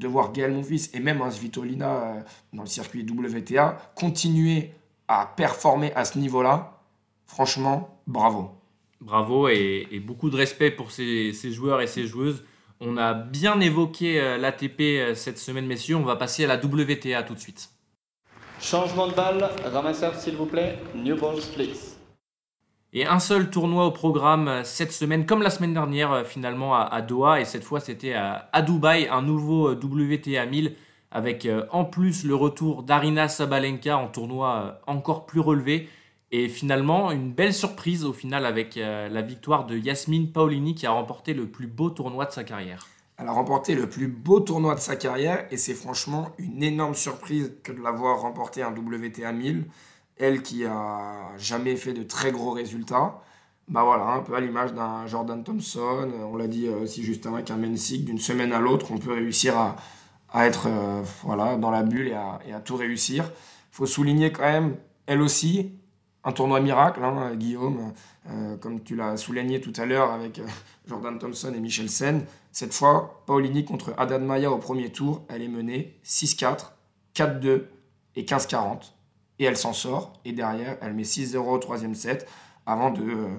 voir, 0.07 0.31
Gaël 0.31 0.51
Monfils 0.51 0.89
et 0.95 0.99
même 0.99 1.21
un 1.21 1.29
Svitolina 1.29 2.23
dans 2.51 2.63
le 2.63 2.67
circuit 2.67 3.05
WTA 3.07 3.77
continuer 3.93 4.71
à 5.07 5.27
performer 5.27 5.93
à 5.93 6.03
ce 6.03 6.17
niveau-là, 6.17 6.79
franchement, 7.27 7.99
bravo. 8.07 8.58
Bravo 9.01 9.47
et, 9.47 10.01
beaucoup 10.05 10.29
de 10.29 10.35
respect 10.35 10.71
pour 10.71 10.91
ces, 10.91 11.33
joueurs 11.51 11.81
et 11.81 11.87
ces 11.87 12.05
joueuses. 12.05 12.43
On 12.79 12.97
a 12.97 13.13
bien 13.13 13.59
évoqué 13.59 14.21
euh, 14.21 14.37
l'ATP 14.37 15.15
cette 15.15 15.37
semaine, 15.37 15.65
messieurs. 15.65 15.95
On 15.95 16.03
va 16.03 16.15
passer 16.15 16.45
à 16.45 16.47
la 16.47 16.55
WTA 16.55 17.23
tout 17.23 17.33
de 17.33 17.39
suite. 17.39 17.69
Changement 18.61 19.07
de 19.07 19.13
balle, 19.13 19.49
ramasseur 19.71 20.15
s'il 20.15 20.35
vous 20.35 20.45
plaît, 20.45 20.77
New 20.93 21.17
Balls 21.17 21.41
please. 21.55 21.99
Et 22.91 23.05
un 23.05 23.19
seul 23.19 23.51
tournoi 23.51 23.85
au 23.85 23.91
programme 23.91 24.47
euh, 24.47 24.63
cette 24.63 24.91
semaine, 24.91 25.25
comme 25.25 25.43
la 25.43 25.51
semaine 25.51 25.73
dernière 25.73 26.11
euh, 26.11 26.23
finalement 26.23 26.75
à, 26.75 27.01
Doha, 27.01 27.39
et 27.39 27.45
cette 27.45 27.63
fois 27.63 27.79
c'était 27.79 28.13
à, 28.13 28.61
Dubaï, 28.63 29.07
un 29.07 29.21
nouveau 29.21 29.69
euh, 29.69 29.79
WTA 29.81 30.45
1000 30.45 30.75
avec 31.11 31.47
en 31.71 31.85
plus 31.85 32.23
le 32.23 32.35
retour 32.35 32.83
d'Arina 32.83 33.27
Sabalenka 33.27 33.97
en 33.97 34.09
tournoi 34.09 34.79
encore 34.85 35.25
plus 35.25 35.39
relevé. 35.39 35.89
Et 36.31 36.47
finalement, 36.47 37.11
une 37.11 37.31
belle 37.31 37.53
surprise 37.53 38.05
au 38.05 38.13
final 38.13 38.45
avec 38.45 38.75
la 38.75 39.21
victoire 39.23 39.65
de 39.65 39.75
Yasmine 39.75 40.31
Paolini 40.31 40.75
qui 40.75 40.85
a 40.85 40.91
remporté 40.91 41.33
le 41.33 41.47
plus 41.47 41.65
beau 41.65 41.89
tournoi 41.89 42.25
de 42.25 42.31
sa 42.31 42.43
carrière. 42.43 42.87
Elle 43.17 43.27
a 43.27 43.31
remporté 43.31 43.73
le 43.73 43.89
plus 43.89 44.07
beau 44.07 44.39
tournoi 44.39 44.75
de 44.75 44.79
sa 44.79 44.95
carrière 44.95 45.47
et 45.49 45.57
c'est 45.57 45.73
franchement 45.73 46.29
une 46.37 46.61
énorme 46.61 46.93
surprise 46.93 47.51
que 47.63 47.71
de 47.71 47.81
l'avoir 47.81 48.21
remporté 48.21 48.61
un 48.61 48.71
WTA 48.71 49.31
1000 49.31 49.65
elle 50.19 50.43
qui 50.43 50.65
a 50.65 51.31
jamais 51.37 51.77
fait 51.77 51.93
de 51.93 52.03
très 52.03 52.31
gros 52.31 52.51
résultats, 52.51 53.21
bah 53.69 53.83
voilà, 53.83 54.05
un 54.07 54.19
peu 54.19 54.35
à 54.35 54.41
l'image 54.41 54.73
d'un 54.73 55.07
Jordan 55.07 55.43
Thompson, 55.43 56.09
on 56.31 56.35
l'a 56.35 56.47
dit 56.47 56.67
euh, 56.67 56.83
aussi 56.83 57.03
juste 57.03 57.25
avec 57.25 57.49
un 57.49 57.57
Mensik, 57.57 58.03
d'une 58.03 58.19
semaine 58.19 58.51
à 58.51 58.59
l'autre, 58.59 58.91
on 58.91 58.97
peut 58.97 59.13
réussir 59.13 59.57
à, 59.57 60.45
être 60.45 60.67
euh, 60.67 61.01
voilà, 61.23 61.55
dans 61.55 61.71
la 61.71 61.83
bulle 61.83 62.09
et 62.09 62.13
à, 62.13 62.59
tout 62.59 62.75
réussir. 62.75 63.31
Il 63.71 63.75
faut 63.75 63.85
souligner 63.85 64.31
quand 64.31 64.43
même, 64.43 64.75
elle 65.05 65.21
aussi, 65.21 65.71
un 66.29 66.31
tournoi 66.31 66.59
miracle, 66.59 67.03
hein, 67.03 67.35
Guillaume, 67.35 67.93
euh, 68.29 68.55
comme 68.57 68.81
tu 68.83 68.95
l'as 68.95 69.17
souligné 69.17 69.59
tout 69.59 69.73
à 69.77 69.85
l'heure 69.85 70.11
avec 70.11 70.41
Jordan 70.87 71.17
Thompson 71.17 71.51
et 71.53 71.59
Michel 71.59 71.89
Sen. 71.89 72.25
Cette 72.51 72.73
fois, 72.73 73.23
Paulini 73.25 73.65
contre 73.65 73.93
Haddad 73.97 74.21
Maya 74.21 74.51
au 74.51 74.57
premier 74.57 74.91
tour, 74.91 75.23
elle 75.27 75.41
est 75.41 75.47
menée 75.47 75.99
6-4, 76.05 76.71
4-2 77.15 77.63
et 78.15 78.23
15-40 78.23 78.93
et 79.39 79.45
elle 79.45 79.57
s'en 79.57 79.73
sort. 79.73 80.13
Et 80.25 80.33
derrière, 80.33 80.77
elle 80.81 80.93
met 80.93 81.03
6-0 81.03 81.37
au 81.37 81.57
troisième 81.57 81.95
set 81.95 82.27
avant 82.65 82.93
euh, 82.97 83.37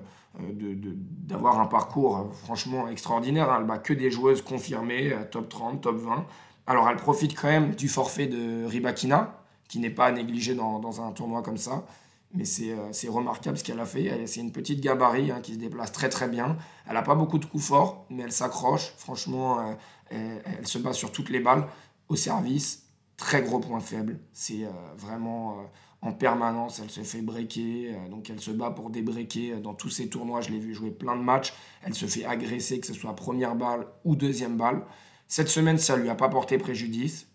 de, 0.53 0.95
d'avoir 1.27 1.61
un 1.61 1.67
parcours 1.67 2.17
euh, 2.17 2.23
franchement 2.45 2.89
extraordinaire. 2.89 3.51
Hein. 3.51 3.59
Elle 3.61 3.67
bat 3.67 3.79
que 3.79 3.93
des 3.93 4.11
joueuses 4.11 4.43
confirmées, 4.43 5.13
euh, 5.13 5.25
top 5.31 5.49
30, 5.49 5.81
top 5.81 5.97
20. 5.97 6.27
Alors 6.67 6.89
elle 6.89 6.97
profite 6.97 7.39
quand 7.39 7.49
même 7.49 7.75
du 7.75 7.89
forfait 7.89 8.27
de 8.27 8.65
Ribakina, 8.65 9.35
qui 9.69 9.79
n'est 9.79 9.91
pas 9.91 10.11
négligé 10.11 10.55
dans, 10.55 10.79
dans, 10.79 11.01
un 11.01 11.13
tournoi 11.13 11.43
comme 11.43 11.57
ça. 11.57 11.85
Mais 12.33 12.45
c'est, 12.45 12.77
c'est 12.93 13.09
remarquable 13.09 13.59
ce 13.59 13.65
qu'elle 13.65 13.81
a 13.81 13.85
fait. 13.85 14.27
c'est 14.29 14.41
une 14.41 14.53
petite 14.53 14.81
gabarit 14.81 15.33
hein, 15.33 15.41
qui 15.41 15.55
se 15.55 15.59
déplace 15.59 15.91
très 15.91 16.09
très 16.09 16.29
bien. 16.29 16.57
Elle 16.87 16.95
n'a 16.95 17.03
pas 17.03 17.17
beaucoup 17.17 17.39
de 17.39 17.45
coups 17.45 17.65
forts, 17.65 18.07
mais 18.09 18.23
elle 18.23 18.31
s'accroche. 18.31 18.95
Franchement, 18.99 19.77
elle, 20.11 20.41
elle, 20.45 20.67
se 20.67 20.79
bat 20.79 20.93
sur 20.93 21.11
toutes 21.11 21.29
les 21.29 21.41
balles 21.41 21.67
au 22.09 22.15
service. 22.15 22.87
Très 23.17 23.43
gros 23.43 23.59
point 23.59 23.81
faible. 23.81 24.21
C'est 24.33 24.65
vraiment 24.97 25.57
en 26.03 26.13
permanence, 26.13 26.81
elle 26.83 26.91
se 26.91 27.03
fait 27.03 27.21
breaker, 27.21 27.95
euh, 27.95 28.09
donc 28.09 28.31
elle 28.31 28.41
se 28.41 28.51
bat 28.51 28.71
pour 28.71 28.91
débreaker 28.91 29.57
euh, 29.57 29.61
dans 29.61 29.75
tous 29.75 29.91
ses 29.91 30.09
tournois. 30.09 30.41
Je 30.41 30.51
l'ai 30.51 30.59
vu 30.59 30.75
jouer 30.75 30.91
plein 30.91 31.17
de 31.17 31.23
matchs. 31.23 31.53
Elle 31.83 31.95
se 31.95 32.07
fait 32.07 32.25
agresser, 32.25 32.81
que 32.81 32.87
ce 32.87 32.95
soit 32.95 33.15
première 33.15 33.55
balle 33.55 33.87
ou 34.05 34.17
deuxième 34.17 34.57
balle. 34.57 34.87
Cette 35.27 35.49
semaine, 35.49 35.79
ça 35.79 35.97
ne 35.97 36.03
lui 36.03 36.09
a 36.09 36.15
pas 36.15 36.29
porté 36.29 36.57
préjudice. 36.57 37.27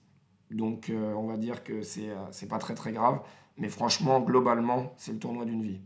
Donc 0.49 0.89
euh, 0.89 1.13
on 1.13 1.27
va 1.27 1.37
dire 1.37 1.63
que 1.63 1.81
c'est 1.81 2.09
n'est 2.41 2.47
pas 2.47 2.57
très 2.57 2.75
très 2.75 2.91
grave. 2.91 3.21
Mais 3.57 3.69
franchement, 3.69 4.19
globalement, 4.19 4.93
c'est 4.97 5.13
le 5.13 5.19
tournoi 5.19 5.45
d'une 5.45 5.63
vie. 5.63 5.79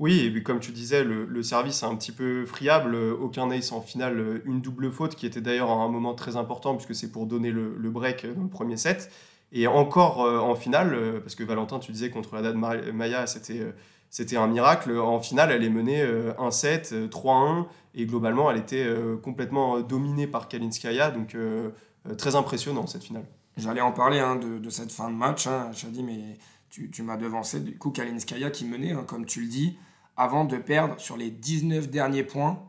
Oui, 0.00 0.20
et 0.20 0.30
puis 0.30 0.42
comme 0.42 0.58
tu 0.58 0.72
disais, 0.72 1.04
le, 1.04 1.42
service 1.42 1.82
est 1.82 1.86
un 1.86 1.94
petit 1.94 2.10
peu 2.10 2.44
friable. 2.46 2.96
Aucun 2.96 3.50
ace 3.50 3.70
en 3.70 3.80
finale, 3.80 4.42
une 4.44 4.60
double 4.60 4.90
faute 4.90 5.14
qui 5.14 5.24
était 5.24 5.40
d'ailleurs 5.40 5.70
un 5.70 5.88
moment 5.88 6.14
très 6.14 6.36
important 6.36 6.74
puisque 6.74 6.96
c'est 6.96 7.12
pour 7.12 7.26
donner 7.26 7.52
le, 7.52 7.76
le, 7.78 7.90
break 7.90 8.26
dans 8.34 8.42
le 8.42 8.48
premier 8.48 8.76
set. 8.76 9.10
Et 9.54 9.68
encore 9.68 10.22
euh, 10.22 10.40
en 10.40 10.56
finale, 10.56 10.94
euh, 10.94 11.20
parce 11.20 11.36
que 11.36 11.44
Valentin, 11.44 11.78
tu 11.78 11.92
disais 11.92 12.10
contre 12.10 12.34
la 12.34 12.42
date 12.42 12.56
Maya, 12.56 13.26
c'était 13.28 13.60
euh, 13.60 13.72
c'était 14.10 14.36
un 14.36 14.48
miracle. 14.48 14.96
En 14.98 15.20
finale, 15.20 15.50
elle 15.50 15.64
est 15.64 15.70
menée 15.70 16.04
1-7, 16.04 17.08
3-1, 17.08 17.66
et 17.96 18.06
globalement, 18.06 18.48
elle 18.48 18.58
était 18.58 18.86
complètement 19.24 19.80
dominée 19.80 20.28
par 20.28 20.46
Kalinskaya, 20.46 21.10
donc 21.10 21.36
très 22.16 22.36
impressionnant 22.36 22.86
cette 22.86 23.02
finale. 23.02 23.24
J'allais 23.56 23.80
en 23.80 23.90
parler 23.90 24.20
hein, 24.20 24.36
de, 24.36 24.70
cette 24.70 24.92
fin 24.92 25.10
de 25.10 25.16
match. 25.16 25.48
Hein. 25.48 25.68
J'ai 25.72 25.88
dit, 25.88 26.04
mais 26.04 26.38
tu, 26.74 26.90
tu 26.90 27.04
m'as 27.04 27.16
devancé. 27.16 27.60
Du 27.60 27.78
coup, 27.78 27.90
Kalinskaya 27.90 28.50
qui 28.50 28.64
menait, 28.64 28.90
hein, 28.90 29.04
comme 29.06 29.26
tu 29.26 29.40
le 29.40 29.46
dis, 29.46 29.78
avant 30.16 30.44
de 30.44 30.56
perdre 30.56 30.98
sur 30.98 31.16
les 31.16 31.30
19 31.30 31.88
derniers 31.88 32.24
points, 32.24 32.60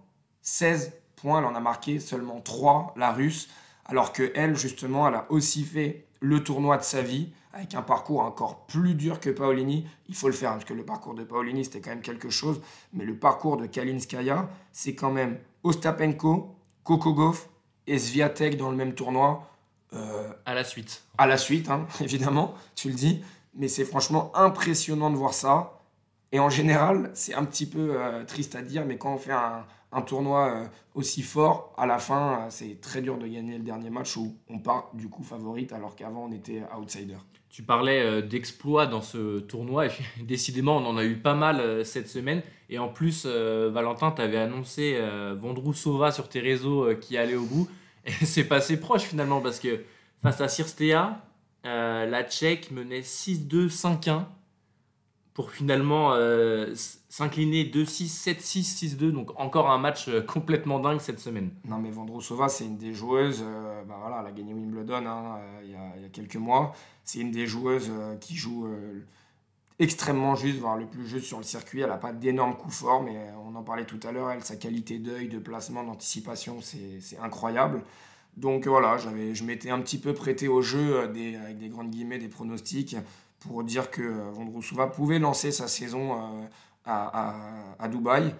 16 0.44 0.94
points, 1.16 1.40
elle 1.40 1.46
en 1.46 1.56
a 1.56 1.60
marqué 1.60 2.00
seulement 2.00 2.40
3, 2.40 2.94
la 2.98 3.12
russe, 3.12 3.50
alors 3.86 4.14
que 4.14 4.32
elle, 4.36 4.56
justement, 4.56 5.08
elle 5.08 5.16
a 5.16 5.26
aussi 5.30 5.64
fait 5.64 6.06
le 6.20 6.44
tournoi 6.44 6.78
de 6.78 6.84
sa 6.84 7.02
vie, 7.02 7.32
avec 7.52 7.74
un 7.74 7.82
parcours 7.82 8.20
encore 8.20 8.68
plus 8.68 8.94
dur 8.94 9.20
que 9.20 9.32
Paolini. 9.32 9.88
Il 10.08 10.16
faut 10.16 10.28
le 10.28 10.34
faire, 10.34 10.52
parce 10.52 10.66
que 10.66 10.76
le 10.76 10.86
parcours 10.86 11.16
de 11.16 11.24
Paolini, 11.24 11.66
c'était 11.66 11.82
quand 11.82 11.90
même 11.90 12.02
quelque 12.02 12.30
chose. 12.30 12.62
Mais 12.94 13.06
le 13.06 13.18
parcours 13.18 13.58
de 13.58 13.66
Kalinskaya, 13.66 14.48
c'est 14.72 14.94
quand 14.94 15.12
même 15.12 15.40
Ostapenko, 15.64 16.56
Kokogov 16.84 17.48
et 17.88 17.98
Sviatek 17.98 18.56
dans 18.56 18.70
le 18.70 18.78
même 18.78 18.94
tournoi. 18.94 19.50
Euh, 19.94 20.34
à 20.46 20.54
la 20.54 20.64
suite. 20.64 21.04
À 21.18 21.26
la 21.26 21.38
suite, 21.38 21.70
hein, 21.70 21.88
évidemment, 22.02 22.54
tu 22.76 22.90
le 22.90 22.96
dis. 22.96 23.24
Mais 23.56 23.68
c'est 23.68 23.86
franchement 23.86 24.32
impressionnant 24.36 25.10
de 25.10 25.16
voir 25.16 25.34
ça. 25.34 25.76
Et 26.36 26.40
en 26.40 26.50
général, 26.50 27.12
c'est 27.14 27.34
un 27.34 27.46
petit 27.46 27.66
peu 27.66 27.96
euh, 27.96 28.26
triste 28.26 28.56
à 28.56 28.62
dire, 28.62 28.86
mais 28.86 28.98
quand 28.98 29.14
on 29.14 29.18
fait 29.18 29.32
un, 29.32 29.66
tournoi 30.02 30.50
euh, 30.50 30.66
aussi 30.94 31.22
fort, 31.22 31.74
à 31.78 31.86
la 31.86 31.98
fin, 31.98 32.34
euh, 32.34 32.46
c'est 32.50 32.82
très 32.82 33.02
dur 33.02 33.18
de 33.18 33.26
gagner 33.26 33.58
le 33.58 33.64
dernier 33.64 33.90
match 33.90 34.18
où 34.18 34.36
on 34.50 34.60
part 34.60 34.90
du 34.94 35.08
coup 35.08 35.24
favorite 35.24 35.72
alors 35.72 35.96
qu'avant 35.96 36.26
on 36.26 36.34
était 36.34 36.64
outsider. 36.78 37.16
Tu 37.50 37.64
parlais 37.64 38.22
d'exploits 38.22 38.86
dans 38.86 39.02
ce 39.02 39.40
tournoi 39.40 39.86
et 39.86 39.92
décidément 40.24 40.76
on 40.76 40.86
en 40.86 40.98
a 40.98 41.06
eu 41.06 41.16
pas 41.16 41.36
mal 41.36 41.86
cette 41.86 42.10
semaine. 42.10 42.42
Et 42.70 42.80
en 42.80 42.90
plus, 42.90 43.26
Valentin, 43.26 44.12
tu 44.12 44.22
avais 44.22 44.40
annoncé 44.40 45.00
Vondrousova 45.40 46.12
sur 46.12 46.28
tes 46.28 46.42
réseaux 46.42 46.94
qui 47.00 47.18
allait 47.18 47.36
au 47.36 47.46
bout. 47.46 47.70
Et 48.06 48.26
c'est 48.26 48.44
passé 48.44 48.78
proche 48.78 49.04
finalement 49.04 49.40
parce 49.40 49.62
que 49.62 49.86
face 50.22 50.42
à 50.42 50.50
Sirstea, 51.66 52.06
la 52.06 52.24
Tchèque 52.24 52.72
menait 52.72 53.02
6-2, 53.02 53.70
5-1 53.70 54.26
pour 55.34 55.52
finalement 55.52 56.14
euh, 56.14 56.74
s'incliner 57.10 57.66
2-6, 57.66 58.38
7-6, 58.38 58.96
6-2. 58.96 59.12
Donc 59.12 59.38
encore 59.38 59.70
un 59.70 59.78
match 59.78 60.08
euh, 60.08 60.22
complètement 60.22 60.80
dingue 60.80 61.02
cette 61.02 61.20
semaine. 61.20 61.52
Non 61.66 61.78
mais 61.78 61.92
Vondrousova, 61.92 62.48
c'est 62.48 62.66
une 62.66 62.78
des 62.78 62.94
joueuses, 62.94 63.44
euh, 63.46 63.84
bah 63.84 63.96
elle 64.22 64.28
a 64.28 64.32
gagné 64.32 64.54
Wimbledon 64.54 65.06
hein, 65.06 65.40
il, 65.64 65.72
y 65.72 65.76
a, 65.76 66.10
quelques 66.14 66.38
mois. 66.38 66.74
C'est 67.04 67.20
une 67.20 67.32
des 67.32 67.48
joueuses 67.48 67.92
qui 68.22 68.36
joue 68.36 68.68
extrêmement 69.78 70.34
juste, 70.36 70.58
voire 70.58 70.78
le 70.78 70.88
plus 70.88 71.06
juste 71.06 71.26
sur 71.26 71.38
le 71.38 71.44
circuit. 71.44 71.82
Elle 71.82 71.90
n'a 71.90 71.98
pas 71.98 72.14
d'énormes 72.14 72.56
coups 72.56 72.78
forts, 72.78 73.04
mais 73.04 73.16
on 73.46 73.54
en 73.56 73.62
parlait 73.62 73.86
tout 73.86 74.00
à 74.08 74.12
l'heure, 74.12 74.34
sa 74.42 74.56
qualité 74.56 74.98
d'œil, 74.98 75.28
de 75.28 75.38
placement, 75.38 75.84
d'anticipation, 75.84 76.62
c'est 76.62 77.20
incroyable. 77.22 77.84
Donc 78.38 78.68
voilà, 78.68 78.98
je 78.98 79.44
m'étais 79.44 79.70
un 79.70 79.80
petit 79.80 79.98
peu 79.98 80.14
prêté 80.14 80.48
au 80.48 80.62
jeu 80.62 81.08
des, 81.08 81.36
avec 81.38 81.58
des 81.58 81.70
grandes 81.70 81.90
guillemets, 81.90 82.18
des 82.18 82.28
pronostics 82.28 82.98
pour 83.48 83.64
dire 83.64 83.92
que 83.92 84.02
euh, 84.02 84.32
Vondrousova 84.32 84.88
pouvait 84.88 85.20
lancer 85.20 85.52
sa 85.52 85.68
saison 85.68 86.14
euh, 86.14 86.46
à, 86.86 87.36
à, 87.80 87.88
Dubaï. 87.88 88.34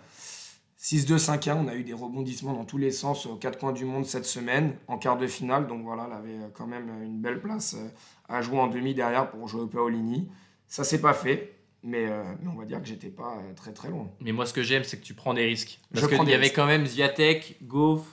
6-2-5-1, 0.80 1.54
on 1.54 1.68
a 1.68 1.76
eu 1.76 1.84
des 1.84 1.94
rebondissements 1.94 2.54
dans 2.54 2.66
tous 2.66 2.78
les 2.78 2.92
sens 2.92 3.26
aux 3.26 3.36
quatre 3.36 3.58
coins 3.58 3.72
du 3.72 3.86
monde 3.86 4.06
cette 4.06 4.26
semaine 4.26 4.76
en 4.88 5.00
quart 5.00 5.18
de 5.18 5.26
finale. 5.26 5.68
Donc 5.68 5.84
voilà, 5.84 6.08
elle 6.08 6.18
avait 6.18 6.44
euh, 6.44 6.50
quand 6.54 6.68
même 6.68 6.90
une 7.04 7.20
belle 7.20 7.42
place 7.42 7.76
à 8.30 8.42
jouer 8.42 8.60
en 8.60 8.68
demi 8.68 8.94
derrière 8.94 9.30
pour 9.30 9.48
jouer 9.48 9.62
au 9.62 9.68
Paolini. 9.68 10.30
Ça 10.68 10.84
s'est 10.84 11.02
pas 11.02 11.14
fait, 11.14 11.55
mais, 11.86 12.10
on 12.46 12.58
va 12.58 12.66
dire 12.66 12.82
que 12.82 12.88
j'étais 12.88 13.10
pas 13.10 13.38
très 13.56 13.72
très 13.72 13.90
loin. 13.90 14.10
Mais 14.20 14.32
moi, 14.32 14.46
ce 14.46 14.54
que 14.54 14.64
j'aime, 14.64 14.84
c'est 14.84 14.98
que 14.98 15.06
tu 15.06 15.14
prends 15.14 15.34
des 15.34 15.46
risques. 15.46 15.80
Parce 15.94 16.08
qu'il 16.08 16.30
y 16.30 16.34
avait 16.34 16.50
quand 16.50 16.66
même 16.66 16.86
Zviatek, 16.86 17.60
Goff, 17.64 18.12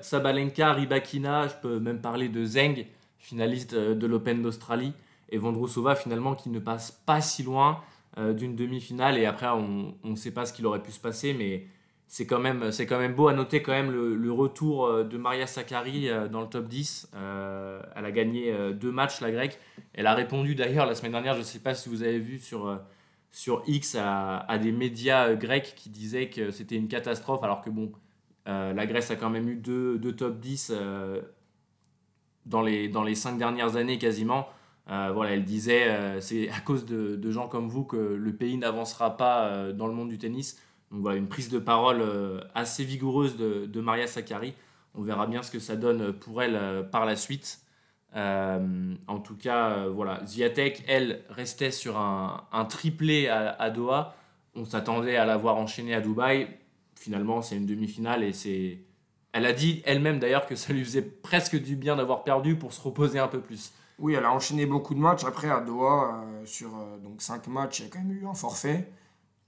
Sabalenka, 0.00 0.72
Ribakina. 0.72 1.48
Je 1.48 1.54
peux 1.60 1.78
même 1.78 2.00
parler 2.00 2.28
de 2.28 2.44
Zeng, 2.44 2.86
finaliste 3.18 3.74
de 3.74 4.06
l'Open 4.06 4.42
d'Australie 4.42 4.92
et 5.30 5.38
Vondrousova 5.38 5.94
finalement 5.94 6.34
qui 6.34 6.50
ne 6.50 6.58
passe 6.58 6.90
pas 6.90 7.20
si 7.20 7.42
loin 7.42 7.80
euh, 8.18 8.32
d'une 8.32 8.54
demi-finale 8.54 9.18
et 9.18 9.26
après 9.26 9.48
on 9.48 9.94
ne 10.04 10.16
sait 10.16 10.30
pas 10.30 10.46
ce 10.46 10.52
qu'il 10.52 10.66
aurait 10.66 10.82
pu 10.82 10.92
se 10.92 11.00
passer 11.00 11.34
mais 11.34 11.66
c'est 12.08 12.26
quand 12.26 12.38
même 12.38 12.70
c'est 12.70 12.86
quand 12.86 12.98
même 12.98 13.14
beau 13.14 13.28
à 13.28 13.32
noter 13.32 13.62
quand 13.62 13.72
même 13.72 13.90
le, 13.90 14.32
retour 14.32 14.86
euh, 14.86 15.04
de 15.04 15.18
Maria 15.18 15.46
Sakkari 15.46 16.08
euh, 16.08 16.28
dans 16.28 16.40
le 16.40 16.46
top 16.46 16.68
10 16.68 17.10
elle 17.14 18.04
a 18.04 18.10
gagné 18.12 18.54
deux 18.74 18.92
matchs 18.92 19.20
la 19.20 19.30
grecque 19.30 19.58
elle 19.92 20.06
a 20.06 20.14
répondu 20.14 20.54
d'ailleurs 20.54 20.86
la 20.86 20.94
semaine 20.94 21.12
dernière 21.12 21.34
je 21.34 21.40
ne 21.40 21.44
sais 21.44 21.58
pas 21.58 21.74
si 21.74 21.88
vous 21.88 22.02
avez 22.02 22.18
vu 22.18 22.38
sur 22.38 22.80
sur 23.32 23.62
X 23.66 23.96
à, 24.00 24.58
des 24.58 24.72
médias 24.72 25.34
grecs 25.34 25.74
qui 25.76 25.90
disaient 25.90 26.30
que 26.30 26.50
c'était 26.50 26.76
une 26.76 26.88
catastrophe, 26.88 27.42
alors 27.42 27.60
que 27.60 27.68
bon, 27.68 27.92
la 28.46 28.86
Grèce 28.86 29.10
a 29.10 29.16
quand 29.16 29.28
même 29.28 29.46
eu 29.46 29.56
deux, 29.56 29.98
top 30.16 30.40
10 30.40 30.72
dans, 32.46 32.62
les, 32.62 32.88
dans 32.88 33.02
les 33.02 33.14
cinq 33.14 33.36
dernières 33.36 33.76
années 33.76 33.98
quasiment. 33.98 34.48
voilà, 34.86 35.32
elle 35.32 35.44
disait, 35.44 36.18
c'est 36.22 36.48
à 36.48 36.60
cause 36.60 36.86
de, 36.86 37.30
gens 37.30 37.46
comme 37.46 37.68
vous 37.68 37.84
que 37.84 37.96
le 37.96 38.32
pays 38.34 38.56
n'avancera 38.56 39.18
pas 39.18 39.70
dans 39.74 39.86
le 39.86 39.92
monde 39.92 40.08
du 40.08 40.16
tennis. 40.16 40.58
Donc 40.90 41.00
voilà, 41.00 41.16
une 41.16 41.28
prise 41.28 41.48
de 41.48 41.58
parole 41.58 42.02
assez 42.54 42.84
vigoureuse 42.84 43.36
de, 43.36 43.80
Maria 43.80 44.06
Sakkari. 44.06 44.54
On 44.96 45.02
verra 45.02 45.26
bien 45.26 45.42
ce 45.42 45.50
que 45.50 45.58
ça 45.58 45.76
donne 45.76 46.12
pour 46.12 46.42
elle 46.42 46.56
euh, 46.56 46.82
par 46.82 47.04
la 47.04 47.16
suite. 47.16 47.60
Euh, 48.14 48.94
en 49.06 49.18
tout 49.18 49.36
cas, 49.36 49.72
euh, 49.72 49.90
voilà, 49.90 50.24
Ziatek, 50.24 50.84
elle, 50.88 51.22
restait 51.28 51.70
sur 51.70 51.98
un, 51.98 52.64
triplé 52.68 53.28
à, 53.28 53.70
Doha. 53.70 54.16
On 54.54 54.64
s'attendait 54.64 55.16
à 55.16 55.26
la 55.26 55.36
voir 55.36 55.58
à 55.58 56.00
Dubaï. 56.00 56.48
Finalement, 56.94 57.42
c'est 57.42 57.56
une 57.56 57.66
demi-finale 57.66 58.24
et 58.24 58.32
c'est. 58.32 58.78
Elle 59.32 59.44
a 59.44 59.52
dit 59.52 59.82
elle-même 59.84 60.18
d'ailleurs 60.18 60.46
que 60.46 60.56
ça 60.56 60.72
lui 60.72 60.82
faisait 60.82 61.02
presque 61.02 61.60
du 61.60 61.76
bien 61.76 61.96
d'avoir 61.96 62.24
perdu 62.24 62.56
pour 62.56 62.72
se 62.72 62.80
reposer 62.80 63.18
un 63.18 63.28
peu 63.28 63.40
plus. 63.40 63.74
Oui, 63.98 64.14
elle 64.14 64.24
a 64.24 64.32
enchaîné 64.32 64.64
beaucoup 64.64 64.94
de 64.94 64.98
matchs. 64.98 65.24
Après, 65.24 65.50
à 65.50 65.60
Doha, 65.60 66.24
sur 66.46 66.70
donc 67.02 67.20
5 67.20 67.46
matchs, 67.48 67.80
il 67.80 67.82
y 67.82 67.86
a 67.86 67.90
quand 67.90 67.98
même 67.98 68.12
eu 68.12 68.26
un 68.26 68.32
forfait. 68.32 68.90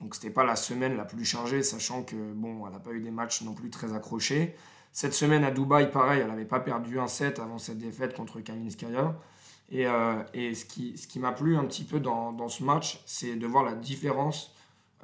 Donc, 0.01 0.15
c'était 0.15 0.31
pas 0.31 0.45
la 0.45 0.57
semaine 0.57 0.97
la 0.97 1.05
plus 1.05 1.25
chargée, 1.25 1.63
sachant 1.63 2.03
que 2.03 2.17
bon, 2.33 2.67
elle 2.67 2.73
n'a 2.73 2.79
pas 2.79 2.93
eu 2.93 3.01
des 3.01 3.11
matchs 3.11 3.43
non 3.43 3.55
plus 3.55 3.71
très 3.71 3.95
accrochés. 3.95 4.55
Cette 4.93 5.15
semaine 5.15 5.45
à 5.45 5.51
Dubaï, 5.51 5.91
pareil, 5.91 6.21
elle 6.21 6.29
n'avait 6.29 6.45
pas 6.45 6.61
perdu 6.61 6.99
un 6.99 7.09
set 7.09 7.39
avant 7.39 7.59
cette 7.59 7.79
défaite 7.79 8.15
contre 8.15 8.41
Kalinskaya. 8.41 9.17
Et, 9.71 9.87
euh, 9.87 10.23
ce 10.35 10.65
qui, 10.65 11.19
m'a 11.19 11.33
plu 11.33 11.57
un 11.57 11.65
petit 11.65 11.85
peu 11.85 12.01
dans, 12.01 12.49
ce 12.49 12.63
match, 12.63 13.03
c'est 13.07 13.37
de 13.37 13.47
voir 13.47 13.65
la 13.65 13.75
différence 13.75 14.55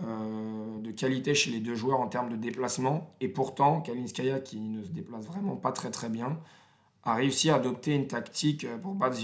euh, 0.03 0.79
de 0.81 0.91
qualité 0.91 1.35
chez 1.35 1.51
les 1.51 1.61
deux 1.61 1.75
joueurs 1.75 2.01
en 2.01 2.09
termes 2.09 2.31
de 2.31 2.37
déplacement. 2.37 3.15
Et 3.21 3.29
pourtant, 3.29 3.81
Kalinskaya, 3.81 4.41
qui 4.41 4.59
ne 4.61 4.83
se 4.83 4.89
déplace 4.89 5.27
vraiment 5.27 5.57
pas 5.57 5.73
très 5.73 5.91
très 5.91 6.09
bien, 6.09 6.39
a 7.05 7.15
réussi 7.15 7.51
à 7.51 7.57
adopter 7.57 7.95
une 7.95 8.07
tactique 8.07 8.67
pour 8.83 8.95
battre 8.95 9.19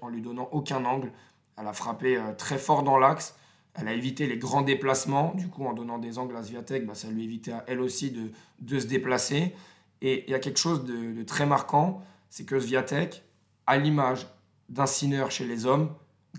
en 0.00 0.08
lui 0.08 0.22
donnant 0.22 0.48
aucun 0.52 0.84
angle. 0.84 1.12
Elle 1.56 1.66
a 1.66 1.72
frappé 1.72 2.16
euh, 2.16 2.32
très 2.36 2.58
fort 2.58 2.82
dans 2.82 2.98
l'axe. 2.98 3.36
Elle 3.74 3.88
a 3.88 3.92
évité 3.92 4.26
les 4.26 4.38
grands 4.38 4.62
déplacements. 4.62 5.32
Du 5.34 5.48
coup, 5.48 5.66
en 5.66 5.72
donnant 5.72 5.98
des 5.98 6.18
angles 6.18 6.36
à 6.36 6.42
Zviatek, 6.42 6.86
bah, 6.86 6.94
ça 6.94 7.08
lui 7.08 7.24
évitait 7.24 7.52
à 7.52 7.64
elle 7.66 7.80
aussi 7.80 8.10
de, 8.10 8.30
de 8.60 8.78
se 8.78 8.86
déplacer. 8.86 9.54
Et 10.00 10.24
il 10.26 10.30
y 10.30 10.34
a 10.34 10.38
quelque 10.38 10.58
chose 10.58 10.84
de, 10.84 11.22
très 11.22 11.46
marquant, 11.46 12.02
c'est 12.28 12.44
que 12.44 12.60
Sviatek, 12.60 13.22
à 13.66 13.78
l'image 13.78 14.26
d'un 14.68 14.86
Sinner 14.86 15.24
chez 15.30 15.46
les 15.46 15.66
hommes, 15.66 15.90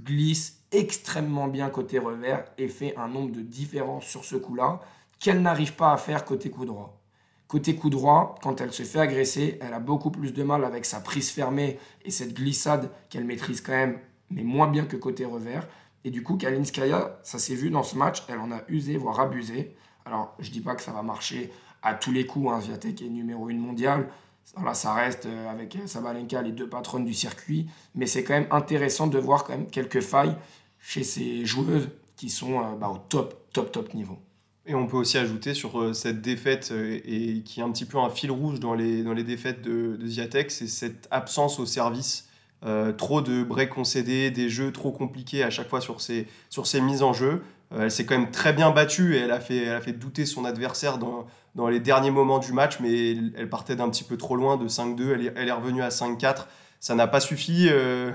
glisse 0.03 0.61
extrêmement 0.71 1.47
bien 1.47 1.69
côté 1.69 1.99
revers 1.99 2.45
et 2.57 2.67
fait 2.67 2.95
un 2.97 3.07
nombre 3.07 3.31
de 3.31 3.41
différences 3.41 4.05
sur 4.05 4.25
ce 4.25 4.35
coup-là 4.35 4.81
qu'elle 5.19 5.41
n'arrive 5.41 5.73
pas 5.73 5.93
à 5.93 5.97
faire 5.97 6.25
côté 6.25 6.49
coup 6.49 6.65
droit. 6.65 7.01
Côté 7.47 7.75
coup 7.75 7.89
droit, 7.89 8.35
quand 8.41 8.61
elle 8.61 8.73
se 8.73 8.83
fait 8.83 8.99
agresser, 8.99 9.57
elle 9.61 9.73
a 9.73 9.79
beaucoup 9.79 10.11
plus 10.11 10.33
de 10.33 10.43
mal 10.43 10.65
avec 10.65 10.85
sa 10.85 10.99
prise 10.99 11.31
fermée 11.31 11.79
et 12.03 12.11
cette 12.11 12.33
glissade 12.33 12.91
qu'elle 13.09 13.23
maîtrise 13.23 13.61
quand 13.61 13.71
même, 13.71 13.99
mais 14.29 14.43
moins 14.43 14.67
bien 14.67 14.85
que 14.85 14.97
côté 14.97 15.25
revers. 15.25 15.67
Et 16.05 16.11
du 16.11 16.21
coup, 16.21 16.37
Kalinskaya, 16.37 17.19
ça 17.23 17.39
s'est 17.39 17.55
vu 17.55 17.71
dans 17.71 17.81
ce 17.81 17.97
match, 17.97 18.23
elle 18.29 18.37
en 18.37 18.51
a 18.51 18.61
usé, 18.69 18.95
voire 18.95 19.19
abusé. 19.19 19.75
Alors, 20.05 20.35
je 20.37 20.49
ne 20.49 20.53
dis 20.53 20.61
pas 20.61 20.75
que 20.75 20.83
ça 20.83 20.91
va 20.91 21.01
marcher 21.01 21.51
à 21.81 21.95
tous 21.95 22.11
les 22.11 22.27
coups. 22.27 22.47
Hein, 22.51 22.59
est 22.85 23.01
numéro 23.09 23.49
1 23.49 23.55
mondial. 23.55 24.07
Voilà, 24.55 24.75
ça 24.75 24.93
reste 24.93 25.25
euh, 25.25 25.49
avec 25.49 25.75
Sabalenka 25.87 26.43
les 26.43 26.51
deux 26.51 26.69
patronnes 26.69 27.05
du 27.05 27.15
circuit. 27.15 27.65
Mais 27.95 28.05
c'est 28.05 28.23
quand 28.23 28.35
même 28.35 28.47
intéressant 28.51 29.07
de 29.07 29.17
voir 29.17 29.45
quand 29.45 29.53
même 29.53 29.65
quelques 29.65 30.01
failles 30.01 30.35
chez 30.79 31.03
ces 31.03 31.43
joueuses 31.43 31.89
qui 32.15 32.29
sont 32.29 32.59
euh, 32.59 32.75
bah, 32.79 32.89
au 32.89 32.99
top, 32.99 33.51
top, 33.51 33.71
top 33.71 33.95
niveau. 33.95 34.19
Et 34.67 34.75
on 34.75 34.85
peut 34.85 34.97
aussi 34.97 35.17
ajouter 35.17 35.55
sur 35.55 35.81
euh, 35.81 35.93
cette 35.93 36.21
défaite, 36.21 36.71
et 36.71 37.41
qui 37.41 37.61
est 37.61 37.63
un 37.63 37.71
petit 37.71 37.85
peu 37.85 37.97
un 37.97 38.11
fil 38.11 38.29
rouge 38.29 38.59
dans 38.59 38.75
les, 38.75 39.01
dans 39.01 39.13
les 39.13 39.23
défaites 39.23 39.63
de, 39.63 39.97
de 39.99 40.07
c'est 40.49 40.67
cette 40.67 41.07
absence 41.09 41.59
au 41.59 41.65
service. 41.65 42.24
Trop 42.97 43.21
de 43.21 43.43
breaks 43.43 43.69
concédés, 43.69 44.31
des 44.31 44.49
jeux 44.49 44.71
trop 44.71 44.91
compliqués 44.91 45.43
à 45.43 45.49
chaque 45.49 45.69
fois 45.69 45.81
sur 45.81 46.01
ces, 46.01 46.27
sur 46.49 46.65
ces 46.65 46.81
mises 46.81 47.03
en 47.03 47.13
jeu. 47.13 47.43
elle 47.77 47.91
s'est 47.91 48.05
quand 48.05 48.17
même 48.17 48.31
très 48.31 48.53
bien 48.53 48.71
battue 48.71 49.15
et 49.15 49.19
elle 49.19 49.31
a 49.31 49.39
fait, 49.39 49.65
elle 49.65 49.75
a 49.75 49.81
fait 49.81 49.93
douter 49.93 50.25
son 50.25 50.45
adversaire 50.45 50.97
dans, 50.97 51.27
dans 51.55 51.69
les 51.69 51.79
derniers 51.79 52.11
moments 52.11 52.39
du 52.39 52.53
match, 52.53 52.79
mais 52.81 53.15
elle 53.35 53.49
partait 53.49 53.75
d'un 53.75 53.89
petit 53.89 54.03
peu 54.03 54.17
trop 54.17 54.35
loin 54.35 54.57
de 54.57 54.67
5-2. 54.67 55.13
Elle, 55.13 55.33
elle, 55.35 55.47
est 55.47 55.51
revenue 55.51 55.81
à 55.81 55.89
5-4. 55.89 56.45
Ça 56.79 56.95
n'a 56.95 57.07
pas 57.07 57.21
suffi. 57.21 57.67
Euh, 57.69 58.11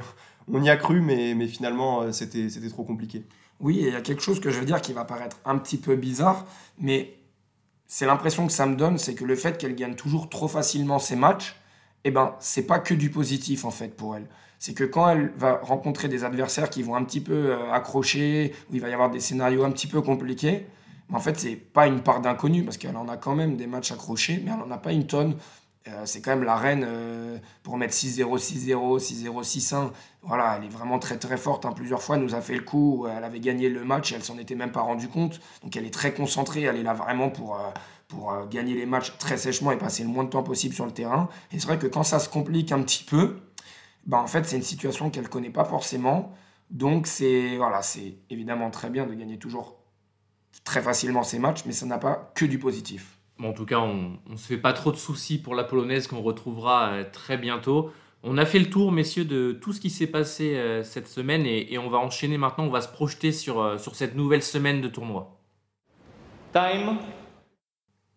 on 0.53 0.63
y 0.63 0.71
a 0.71 0.77
cru, 0.77 1.01
mais, 1.01 1.35
mais 1.35 1.47
finalement, 1.47 2.03
euh, 2.03 2.13
c'était 2.13 2.49
trop 2.69 2.85
compliqué. 2.85 3.25
Oui, 3.61 3.79
il 3.81 3.93
y 3.93 3.97
a 3.97 4.01
quelque 4.01 4.23
chose 4.23 4.41
que 4.41 4.51
je 4.51 4.59
veux 4.59 4.67
dire 4.67 4.81
qui 4.81 4.93
va 4.93 5.05
paraître 5.05 5.39
un 5.45 5.59
petit 5.59 5.77
peu 5.77 5.97
bizarre, 5.97 6.47
mais 6.79 7.19
c'est 7.87 8.07
l'impression 8.07 8.47
que 8.47 8.53
ça 8.53 8.67
me 8.67 8.77
donne, 8.77 8.99
c'est 8.99 9.15
que 9.15 9.25
le 9.25 9.35
fait 9.37 9.59
qu'elle 9.59 9.75
gagne 9.75 9.95
toujours 9.95 10.29
trop 10.29 10.49
facilement 10.49 10.99
ses 10.99 11.17
matchs, 11.17 11.57
eh 12.05 12.11
ben, 12.11 12.35
c'est 12.41 12.67
pas 12.67 12.79
que 12.79 12.95
du 12.95 13.11
positif 13.11 13.65
en 13.65 13.71
fait 13.71 13.97
pour 13.97 14.17
elle. 14.17 14.27
C'est 14.59 14.75
que 14.75 14.85
quand 14.85 15.09
elle 15.09 15.33
va 15.37 15.59
rencontrer 15.63 16.09
des 16.09 16.25
adversaires 16.25 16.69
qui 16.69 16.83
vont 16.83 16.95
un 16.95 17.05
petit 17.05 17.21
peu 17.21 17.53
euh, 17.53 17.73
accrocher, 17.73 18.53
où 18.71 18.75
il 18.75 18.81
va 18.81 18.89
y 18.89 18.93
avoir 18.93 19.11
des 19.11 19.21
scénarios 19.21 19.65
un 19.65 19.71
petit 19.71 19.87
peu 19.87 20.03
compliqués, 20.03 20.67
en 21.13 21.19
fait, 21.19 21.39
c'est 21.39 21.57
pas 21.57 21.87
une 21.87 22.03
part 22.03 22.21
d'inconnu 22.21 22.63
parce 22.63 22.77
qu'elle 22.77 22.97
en 22.97 23.09
a 23.09 23.17
quand 23.17 23.35
même 23.35 23.57
des 23.57 23.67
matchs 23.67 23.91
accrochés, 23.91 24.41
mais 24.45 24.53
elle 24.53 24.59
n'en 24.59 24.71
a 24.71 24.79
pas 24.79 24.93
une 24.93 25.07
tonne. 25.07 25.37
Euh, 25.89 26.03
c'est 26.05 26.21
quand 26.21 26.33
même 26.33 26.45
la 26.45 26.57
reine 26.57 26.85
euh, 26.87 27.39
pour 27.63 27.79
mettre 27.79 27.95
6-0, 27.95 28.39
6-0, 28.39 28.99
6-0, 29.01 29.43
6-1. 29.43 29.91
Voilà, 30.23 30.59
elle 30.59 30.67
est 30.67 30.69
vraiment 30.69 30.99
très 30.99 31.17
très 31.17 31.39
forte. 31.39 31.65
Hein. 31.65 31.73
Plusieurs 31.75 32.03
fois, 32.03 32.17
elle 32.17 32.23
nous 32.23 32.35
a 32.35 32.43
fait 32.43 32.55
le 32.55 32.61
coup. 32.61 33.07
Elle 33.11 33.25
avait 33.25 33.41
gagné 33.41 33.71
le 33.71 33.83
match 33.85 34.13
elle 34.13 34.23
s'en 34.23 34.39
était 34.39 34.55
même 34.55 34.73
pas 34.73 34.83
rendue 34.83 35.09
compte. 35.09 35.41
Donc 35.63 35.75
elle 35.77 35.87
est 35.87 35.95
très 35.95 36.13
concentrée. 36.13 36.63
Elle 36.63 36.77
est 36.77 36.83
là 36.83 36.93
vraiment 36.93 37.31
pour, 37.31 37.59
pour 38.11 38.35
gagner 38.51 38.75
les 38.75 38.87
matchs 38.87 39.17
très 39.19 39.37
sèchement 39.37 39.71
et 39.71 39.79
passer 39.79 40.03
le 40.03 40.09
moins 40.09 40.25
de 40.25 40.31
temps 40.31 40.43
possible 40.43 40.75
sur 40.75 40.85
le 40.85 40.93
terrain. 40.93 41.29
Et 41.53 41.59
c'est 41.59 41.67
vrai 41.67 41.79
que 41.79 41.87
quand 41.87 42.03
ça 42.03 42.19
se 42.19 42.29
complique 42.29 42.73
un 42.73 42.83
petit 42.83 43.05
peu, 43.05 43.39
ben 44.07 44.19
en 44.19 44.27
fait, 44.27 44.45
c'est 44.45 44.57
une 44.57 44.63
situation 44.63 45.11
qu'elle 45.11 45.29
connaît 45.29 45.51
pas 45.51 45.65
forcément. 45.65 46.35
Donc 46.71 47.07
c'est 47.07 47.57
voilà, 47.57 47.83
c'est 47.83 48.17
évidemment 48.31 48.71
très 48.71 48.91
bien 48.91 49.07
de 49.07 49.15
gagner 49.15 49.39
toujours 49.39 49.77
très 50.65 50.83
facilement 50.83 51.23
ces 51.23 51.39
matchs, 51.39 51.63
mais 51.67 51.73
ça 51.73 51.87
n'a 51.87 51.99
pas 51.99 52.33
que 52.35 52.45
du 52.45 52.59
positif. 52.59 53.19
en 53.43 53.53
tout 53.53 53.67
cas, 53.67 53.79
on 53.79 54.19
ne 54.29 54.37
se 54.37 54.47
fait 54.47 54.59
pas 54.59 54.73
trop 54.73 54.93
de 54.93 54.97
soucis 54.97 55.39
pour 55.39 55.55
la 55.55 55.65
polonaise 55.65 56.07
qu'on 56.07 56.23
retrouvera 56.23 56.91
euh, 56.91 57.05
très 57.11 57.39
bientôt. 57.39 57.91
On 58.23 58.37
a 58.37 58.45
fait 58.45 58.59
le 58.59 58.69
tour, 58.69 58.93
messieurs, 58.93 59.25
de 59.25 59.53
tout 59.53 59.73
ce 59.73 59.81
qui 59.81 59.89
s'est 59.89 60.07
passé 60.07 60.57
euh, 60.57 60.83
cette 60.83 61.09
semaine 61.09 61.47
et, 61.47 61.79
on 61.79 61.89
va 61.89 61.99
enchaîner 61.99 62.37
maintenant. 62.37 62.65
On 62.65 62.71
va 62.71 62.83
se 62.83 62.89
projeter 62.89 63.33
sur, 63.33 63.61
euh, 63.61 63.79
sur 63.79 63.95
cette 63.95 64.15
nouvelle 64.15 64.43
semaine 64.43 64.83
de 64.83 64.89
tournoi. 64.89 65.39
Time. 66.53 66.99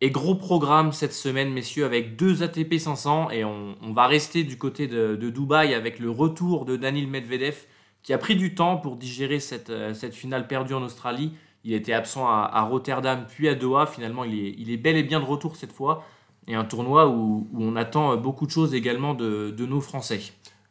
Et 0.03 0.11
gros 0.11 0.35
programme 0.35 0.91
cette 0.91 1.13
semaine, 1.13 1.51
messieurs, 1.51 1.85
avec 1.85 2.17
deux 2.17 2.43
ATP 2.43 2.77
500 2.77 3.31
et 3.31 3.45
on, 3.45 3.75
va 3.93 4.05
rester 4.05 4.43
du 4.43 4.57
côté 4.57 4.87
de, 4.87 5.15
de, 5.15 5.29
Dubaï 5.29 5.73
avec 5.73 5.97
le 5.97 6.09
retour 6.11 6.65
de 6.65 6.75
Daniil 6.75 7.07
Medvedev 7.07 7.55
qui 8.03 8.11
a 8.11 8.17
pris 8.17 8.35
du 8.35 8.53
temps 8.53 8.75
pour 8.75 8.97
digérer 8.97 9.39
cette, 9.39 9.71
cette 9.93 10.13
finale 10.13 10.47
perdue 10.47 10.73
en 10.73 10.83
Australie 10.83 11.31
il 11.63 11.73
était 11.73 11.93
absent 11.93 12.27
à, 12.27 12.61
Rotterdam 12.63 13.25
puis 13.27 13.47
à 13.47 13.55
Doha. 13.55 13.85
Finalement, 13.85 14.23
il 14.23 14.37
est, 14.37 14.55
il 14.57 14.69
est, 14.69 14.77
bel 14.77 14.97
et 14.97 15.03
bien 15.03 15.19
de 15.19 15.25
retour 15.25 15.55
cette 15.55 15.71
fois. 15.71 16.05
Et 16.47 16.55
un 16.55 16.65
tournoi 16.65 17.07
où, 17.07 17.47
on 17.57 17.75
attend 17.75 18.17
beaucoup 18.17 18.45
de 18.45 18.51
choses 18.51 18.73
également 18.73 19.13
de, 19.13 19.55
nos 19.65 19.79
Français. 19.79 20.21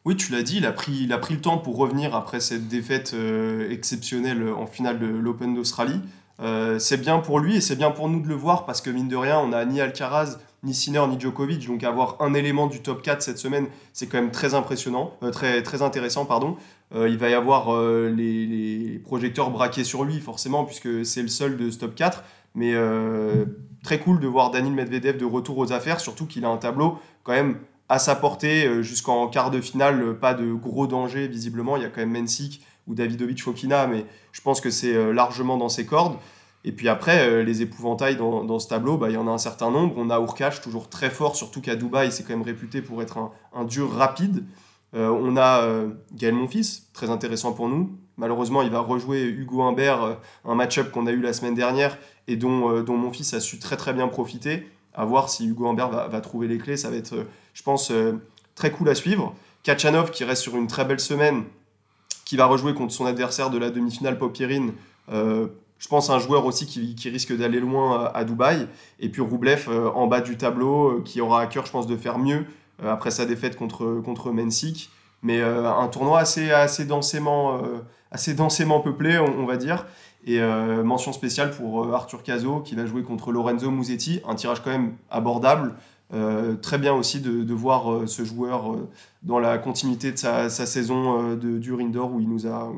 Oui, 0.04 0.16
tu 0.16 0.32
l'as 0.32 0.42
dit, 0.42 0.58
il 0.58 0.66
a, 0.66 0.72
pris, 0.72 0.92
il 1.04 1.12
a 1.12 1.18
pris 1.18 1.34
le 1.34 1.40
temps 1.40 1.58
pour 1.58 1.76
revenir 1.76 2.14
après 2.14 2.40
cette 2.40 2.66
défaite 2.66 3.12
euh, 3.14 3.70
exceptionnelle 3.70 4.48
en 4.48 4.66
finale 4.66 4.98
de 4.98 5.06
l'Open 5.06 5.54
d'Australie. 5.54 6.00
Euh, 6.40 6.78
c'est 6.78 6.96
bien 6.96 7.18
pour 7.18 7.38
lui 7.38 7.56
et 7.56 7.60
c'est 7.60 7.76
bien 7.76 7.90
pour 7.90 8.08
nous 8.08 8.20
de 8.20 8.28
le 8.28 8.34
voir 8.34 8.64
parce 8.64 8.80
que 8.80 8.90
mine 8.90 9.08
de 9.08 9.16
rien, 9.16 9.38
on 9.38 9.52
a 9.52 9.64
ni 9.64 9.80
Alcaraz, 9.80 10.38
ni 10.62 10.74
Sinner, 10.74 11.02
ni 11.08 11.20
Djokovic. 11.20 11.66
Donc 11.66 11.84
avoir 11.84 12.16
un 12.20 12.34
élément 12.34 12.66
du 12.66 12.80
top 12.80 13.02
4 13.02 13.22
cette 13.22 13.38
semaine, 13.38 13.66
c'est 13.92 14.06
quand 14.06 14.20
même 14.20 14.30
très 14.30 14.54
impressionnant, 14.54 15.14
euh, 15.22 15.30
très, 15.30 15.62
très 15.62 15.82
intéressant. 15.82 16.24
pardon. 16.24 16.56
Euh, 16.94 17.08
il 17.08 17.16
va 17.16 17.30
y 17.30 17.34
avoir 17.34 17.74
les, 18.10 19.00
projecteurs 19.04 19.50
braqués 19.50 19.84
sur 19.84 20.04
lui, 20.04 20.20
forcément, 20.20 20.64
puisque 20.64 21.06
c'est 21.06 21.22
le 21.22 21.28
seul 21.28 21.56
de 21.56 21.70
ce 21.70 21.78
top 21.78 21.94
4. 21.94 22.22
Mais 22.54 22.74
très 23.82 23.98
cool 23.98 24.20
de 24.20 24.26
voir 24.26 24.50
Daniel 24.50 24.74
Medvedev 24.74 25.16
de 25.16 25.24
retour 25.24 25.56
aux 25.56 25.72
affaires, 25.72 26.00
surtout 26.00 26.26
qu'il 26.26 26.44
a 26.44 26.48
un 26.48 26.58
tableau 26.58 26.98
quand 27.24 27.32
même 27.32 27.56
à 27.88 27.98
sa 27.98 28.14
portée 28.14 28.82
jusqu'en 28.82 29.26
quart 29.28 29.50
de 29.50 29.58
finale. 29.62 30.18
Pas 30.18 30.34
de 30.34 30.52
gros 30.52 30.86
danger, 30.86 31.28
visiblement. 31.28 31.78
Il 31.78 31.82
y 31.82 31.86
a 31.86 31.88
quand 31.88 32.02
même 32.02 32.12
Mensik 32.12 32.60
ou 32.86 32.94
Davidovic 32.94 33.42
Fokina, 33.42 33.86
mais 33.86 34.04
je 34.32 34.40
pense 34.40 34.60
que 34.60 34.70
c'est 34.70 35.12
largement 35.12 35.56
dans 35.56 35.68
ses 35.68 35.86
cordes. 35.86 36.16
Et 36.64 36.72
puis 36.72 36.88
après, 36.88 37.44
les 37.44 37.62
épouvantails 37.62 38.16
dans, 38.16 38.58
ce 38.58 38.68
tableau, 38.68 38.96
bah, 38.96 39.10
il 39.10 39.14
y 39.14 39.16
en 39.16 39.28
a 39.28 39.30
un 39.30 39.38
certain 39.38 39.70
nombre. 39.70 39.94
On 39.96 40.10
a 40.10 40.18
Urkash, 40.18 40.60
toujours 40.60 40.88
très 40.88 41.10
fort, 41.10 41.36
surtout 41.36 41.60
qu'à 41.60 41.76
Dubaï, 41.76 42.12
c'est 42.12 42.22
quand 42.22 42.30
même 42.30 42.42
réputé 42.42 42.82
pour 42.82 43.02
être 43.02 43.30
un 43.52 43.64
dur 43.64 43.92
rapide. 43.92 44.44
Euh, 44.94 45.08
on 45.08 45.36
a 45.36 45.62
euh, 45.62 45.88
Gaël 46.12 46.34
Monfils, 46.34 46.82
très 46.92 47.10
intéressant 47.10 47.52
pour 47.52 47.68
nous. 47.68 47.96
Malheureusement, 48.16 48.62
il 48.62 48.70
va 48.70 48.80
rejouer 48.80 49.22
Hugo 49.22 49.62
Humbert, 49.62 50.02
euh, 50.02 50.14
un 50.44 50.54
match-up 50.54 50.90
qu'on 50.90 51.06
a 51.06 51.12
eu 51.12 51.20
la 51.20 51.32
semaine 51.32 51.54
dernière 51.54 51.96
et 52.28 52.36
dont, 52.36 52.82
dont 52.82 52.96
mon 52.96 53.12
fils 53.12 53.34
a 53.34 53.40
su 53.40 53.58
très 53.58 53.76
très 53.76 53.92
bien 53.92 54.08
profiter. 54.08 54.68
À 54.94 55.06
voir 55.06 55.30
si 55.30 55.46
Hugo 55.46 55.66
Humbert 55.66 55.88
va, 55.88 56.20
trouver 56.20 56.46
les 56.46 56.58
clés. 56.58 56.76
Ça 56.76 56.90
va 56.90 56.96
être, 56.96 57.26
je 57.54 57.62
pense, 57.62 57.90
très 58.54 58.70
cool 58.70 58.90
à 58.90 58.94
suivre. 58.94 59.34
Kachanov 59.62 60.10
qui 60.10 60.22
reste 60.24 60.42
sur 60.42 60.56
une 60.56 60.66
très 60.66 60.84
belle 60.84 61.00
semaine, 61.00 61.44
qui 62.32 62.38
va 62.38 62.46
rejouer 62.46 62.72
contre 62.72 62.94
son 62.94 63.04
adversaire 63.04 63.50
de 63.50 63.58
la 63.58 63.68
demi-finale 63.68 64.16
Popierine, 64.16 64.72
je 65.10 65.88
pense 65.90 66.08
un 66.08 66.18
joueur 66.18 66.46
aussi 66.46 66.64
qui, 66.64 67.10
risque 67.10 67.36
d'aller 67.36 67.60
loin 67.60 68.10
à 68.14 68.24
Dubaï. 68.24 68.68
Et 69.00 69.10
puis 69.10 69.20
Roublev 69.20 69.68
en 69.94 70.06
bas 70.06 70.22
du 70.22 70.38
tableau, 70.38 71.02
qui 71.04 71.20
aura 71.20 71.42
à 71.42 71.46
cœur, 71.46 71.66
je 71.66 71.72
pense, 71.72 71.86
de 71.86 71.94
faire 71.94 72.18
mieux 72.18 72.46
après 72.82 73.10
sa 73.10 73.26
défaite 73.26 73.54
contre, 73.56 74.00
contre 74.02 74.30
Mensik. 74.30 74.88
Mais 75.22 75.42
un 75.42 75.86
tournoi 75.88 76.20
assez, 76.20 76.50
assez, 76.52 76.86
densément, 76.86 77.60
assez 78.10 78.32
densément 78.32 78.80
peuplé, 78.80 79.18
on 79.18 79.44
va 79.44 79.58
dire. 79.58 79.84
Et 80.24 80.40
euh, 80.40 80.84
mention 80.84 81.12
spéciale 81.12 81.50
pour 81.50 81.84
euh, 81.84 81.92
Arthur 81.92 82.22
Cazot 82.22 82.60
qui 82.60 82.76
va 82.76 82.86
jouer 82.86 83.02
contre 83.02 83.32
Lorenzo 83.32 83.70
Musetti, 83.70 84.20
un 84.28 84.34
tirage 84.36 84.62
quand 84.62 84.70
même 84.70 84.94
abordable. 85.10 85.74
Euh, 86.12 86.56
très 86.56 86.78
bien 86.78 86.92
aussi 86.94 87.20
de, 87.20 87.54
voir 87.54 88.08
ce 88.08 88.24
joueur 88.24 88.76
dans 89.22 89.38
la 89.38 89.58
continuité 89.58 90.12
de 90.12 90.18
sa, 90.18 90.50
saison 90.50 91.34
de, 91.34 91.58
du 91.58 91.72
Rindor 91.72 92.12
où 92.12 92.20
il 92.20 92.28
nous 92.28 92.46
a, 92.46 92.70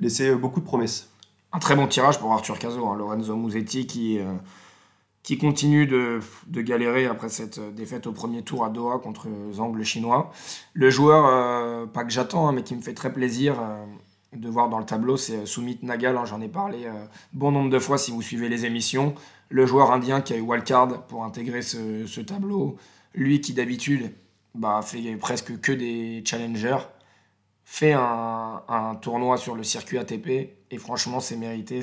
laissé 0.00 0.34
beaucoup 0.34 0.60
de 0.60 0.64
promesses. 0.64 1.10
Un 1.52 1.58
très 1.58 1.74
bon 1.74 1.86
tirage 1.86 2.18
pour 2.18 2.32
Arthur 2.32 2.58
Cazot, 2.58 2.86
hein. 2.86 2.96
Lorenzo 2.96 3.34
Musetti 3.34 3.86
qui, 3.86 4.18
continue 5.38 5.86
de, 5.86 6.20
galérer 6.48 7.06
après 7.06 7.30
cette 7.30 7.60
défaite 7.74 8.06
au 8.06 8.12
premier 8.12 8.42
tour 8.42 8.64
à 8.64 8.68
Doha 8.68 8.98
contre 8.98 9.28
Zhang 9.52 9.74
le 9.74 9.84
chinois. 9.84 10.30
Le 10.74 10.90
joueur, 10.90 11.88
pas 11.88 12.04
que 12.04 12.10
j'attends, 12.10 12.48
hein, 12.48 12.52
mais 12.52 12.62
qui 12.62 12.76
me 12.76 12.82
fait 12.82 12.94
très 12.94 13.12
plaisir, 13.12 13.56
de 14.34 14.48
voir 14.48 14.68
dans 14.68 14.78
le 14.78 14.84
tableau, 14.84 15.16
c'est 15.16 15.38
euh, 15.38 15.46
Sumit 15.46 15.78
Nagal, 15.82 16.16
hein, 16.16 16.24
j'en 16.24 16.40
ai 16.40 16.48
parlé 16.48 16.84
euh, 16.84 16.92
bon 17.32 17.50
nombre 17.50 17.70
de 17.70 17.78
fois 17.78 17.98
si 17.98 18.10
vous 18.10 18.22
suivez 18.22 18.48
les 18.48 18.66
émissions, 18.66 19.14
le 19.48 19.64
joueur 19.64 19.90
indien 19.90 20.20
qui 20.20 20.34
a 20.34 20.36
eu 20.36 20.42
wildcard 20.42 21.06
pour 21.06 21.24
intégrer 21.24 21.62
ce, 21.62 22.20
tableau, 22.20 22.76
lui 23.14 23.40
qui 23.40 23.54
d'habitude 23.54 24.12
bah, 24.54 24.80
fait 24.82 25.16
presque 25.16 25.58
que 25.60 25.72
des 25.72 26.22
challengers, 26.26 26.88
fait 27.64 27.92
un, 27.92 28.98
tournoi 29.00 29.36
sur 29.36 29.54
le 29.54 29.62
circuit 29.62 29.98
ATP, 29.98 30.28
et 30.70 30.78
franchement 30.78 31.20
c'est 31.20 31.36
mérité. 31.36 31.80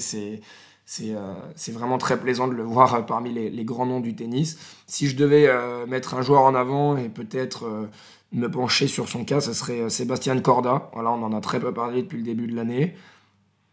Euh, 1.02 1.34
c'est 1.56 1.72
vraiment 1.72 1.98
très 1.98 2.20
plaisant 2.20 2.48
de 2.48 2.54
le 2.54 2.62
voir 2.62 3.08
parmi 3.08 3.34
les, 3.34 3.66
grands 3.66 3.88
noms 3.88 4.00
du 4.00 4.16
tennis. 4.16 4.58
Si 4.86 5.08
je 5.08 5.16
devais 5.16 5.50
mettre 5.88 6.14
un 6.14 6.22
joueur 6.22 6.44
en 6.44 6.54
avant 6.54 6.98
et 6.98 7.10
peut-être 7.10 7.88
me 8.36 8.52
pencher 8.52 8.88
sur 8.88 9.08
son 9.08 9.26
cas, 9.26 9.42
ce 9.42 9.54
serait 9.54 9.82
euh, 9.82 9.90
Sébastien 9.90 10.40
Corda. 10.40 10.90
Voilà, 10.94 11.12
on 11.12 11.24
en 11.24 11.34
a 11.34 11.42
très 11.42 11.60
peu 11.60 11.74
parlé 11.74 12.04
depuis 12.04 12.18
le 12.18 12.24
début 12.24 12.48
de 12.48 12.56
l'année. 12.56 12.96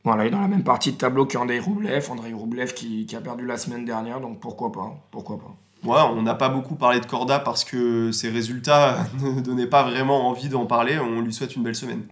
Voilà, 0.05 0.25
il 0.25 0.29
est 0.29 0.31
dans 0.31 0.41
la 0.41 0.49
même 0.49 0.65
partie 0.65 0.93
de 0.93 0.97
tableau 0.97 1.27
qu'Andrei 1.27 1.61
Roublev. 1.61 2.11
Andrei 2.11 2.33
Roublev 2.33 2.73
qui, 2.73 3.07
qui, 3.07 3.15
a 3.15 3.21
perdu 3.21 3.47
la 3.47 3.57
semaine 3.57 3.85
dernière, 3.85 4.21
donc 4.21 4.41
pourquoi 4.41 4.73
pas 4.73 4.95
Pourquoi 5.11 5.39
pas 5.39 5.57
Ouais, 5.85 6.01
on 6.15 6.23
n'a 6.23 6.35
pas 6.35 6.49
beaucoup 6.49 6.77
parlé 6.77 7.01
de 7.01 7.07
Corda 7.07 7.41
parce 7.41 7.65
que 7.65 8.13
ses 8.13 8.31
résultats 8.31 9.05
ne 9.21 9.41
donnaient 9.41 9.67
pas 9.67 9.83
vraiment 9.83 10.29
envie 10.29 10.49
d'en 10.49 10.67
parler. 10.67 10.99
On 10.99 11.21
lui 11.21 11.33
souhaite 11.33 11.57
une 11.57 11.65
belle 11.65 11.75
semaine. 11.75 12.03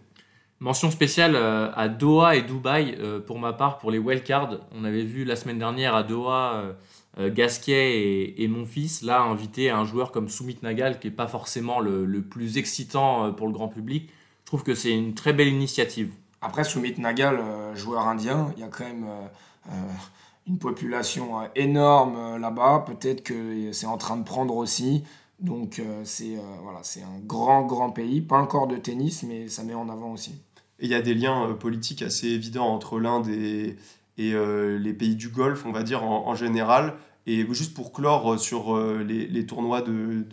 Mention 0.58 0.90
spéciale 0.90 1.36
euh, 1.36 1.70
à 1.74 1.88
Doha 1.88 2.36
et 2.36 2.42
Dubaï 2.42 2.96
euh, 2.98 3.18
pour 3.18 3.38
ma 3.38 3.52
part 3.52 3.78
pour 3.78 3.90
les 3.90 3.98
wildcards. 3.98 4.58
On 4.72 4.84
avait 4.84 5.04
vu 5.04 5.24
la 5.24 5.34
semaine 5.34 5.58
dernière 5.58 5.94
à 5.94 6.02
Doha 6.02 6.54
euh, 6.56 6.72
Gasquet 7.18 8.34
et, 8.40 8.48
mon 8.48 8.64
fils, 8.64 9.02
là, 9.02 9.22
inviter 9.22 9.70
un 9.70 9.84
joueur 9.84 10.12
comme 10.12 10.28
Sumit 10.28 10.58
Nagal, 10.62 11.00
qui 11.00 11.08
n'est 11.08 11.14
pas 11.14 11.26
forcément 11.26 11.80
le, 11.80 12.22
plus 12.22 12.56
excitant 12.56 13.26
euh, 13.26 13.30
pour 13.32 13.46
le 13.46 13.52
grand 13.52 13.68
public, 13.68 14.10
je 14.40 14.46
trouve 14.46 14.62
que 14.62 14.74
c'est 14.74 14.92
une 14.92 15.14
très 15.14 15.32
belle 15.32 15.48
initiative. 15.48 16.12
Après, 16.40 16.64
Sumit 16.64 16.94
Nagal, 16.98 17.38
euh, 17.40 17.74
joueur 17.74 18.06
indien, 18.06 18.52
il 18.56 18.60
y 18.60 18.64
a 18.64 18.68
quand 18.68 18.84
même 18.84 19.06
une 20.46 20.58
population 20.58 21.40
énorme 21.54 22.38
là-bas. 22.38 22.84
Peut-être 22.86 23.22
que 23.22 23.72
c'est 23.72 23.86
en 23.86 23.98
train 23.98 24.16
de 24.16 24.24
prendre 24.24 24.56
aussi. 24.56 25.04
Donc, 25.38 25.80
c'est 26.04 26.36
voilà, 26.62 26.80
un 26.80 27.20
grand, 27.20 27.66
grand 27.66 27.90
pays. 27.90 28.20
Pas 28.20 28.38
encore 28.38 28.66
de 28.66 28.76
tennis, 28.76 29.22
mais 29.22 29.48
ça 29.48 29.62
met 29.62 29.74
en 29.74 29.88
avant 29.88 30.12
aussi. 30.12 30.32
Et 30.80 30.86
il 30.86 30.90
y 30.90 30.94
a 30.94 31.02
des 31.02 31.14
liens 31.14 31.54
politiques 31.60 32.02
assez 32.02 32.28
évidents 32.28 32.68
entre 32.68 32.98
l'Inde 32.98 33.28
et, 33.28 33.76
et 34.18 34.34
euh, 34.34 34.78
les 34.78 34.92
pays 34.92 35.16
du 35.16 35.28
Golfe, 35.28 35.64
on 35.66 35.72
va 35.72 35.82
dire 35.82 36.04
en, 36.04 36.34
général. 36.34 36.94
Et 37.26 37.46
juste 37.52 37.74
pour 37.74 37.92
clore 37.92 38.34
euh, 38.34 38.38
sur 38.38 38.76
euh, 38.76 39.02
les, 39.02 39.46
tournois 39.46 39.82
de, 39.82 40.24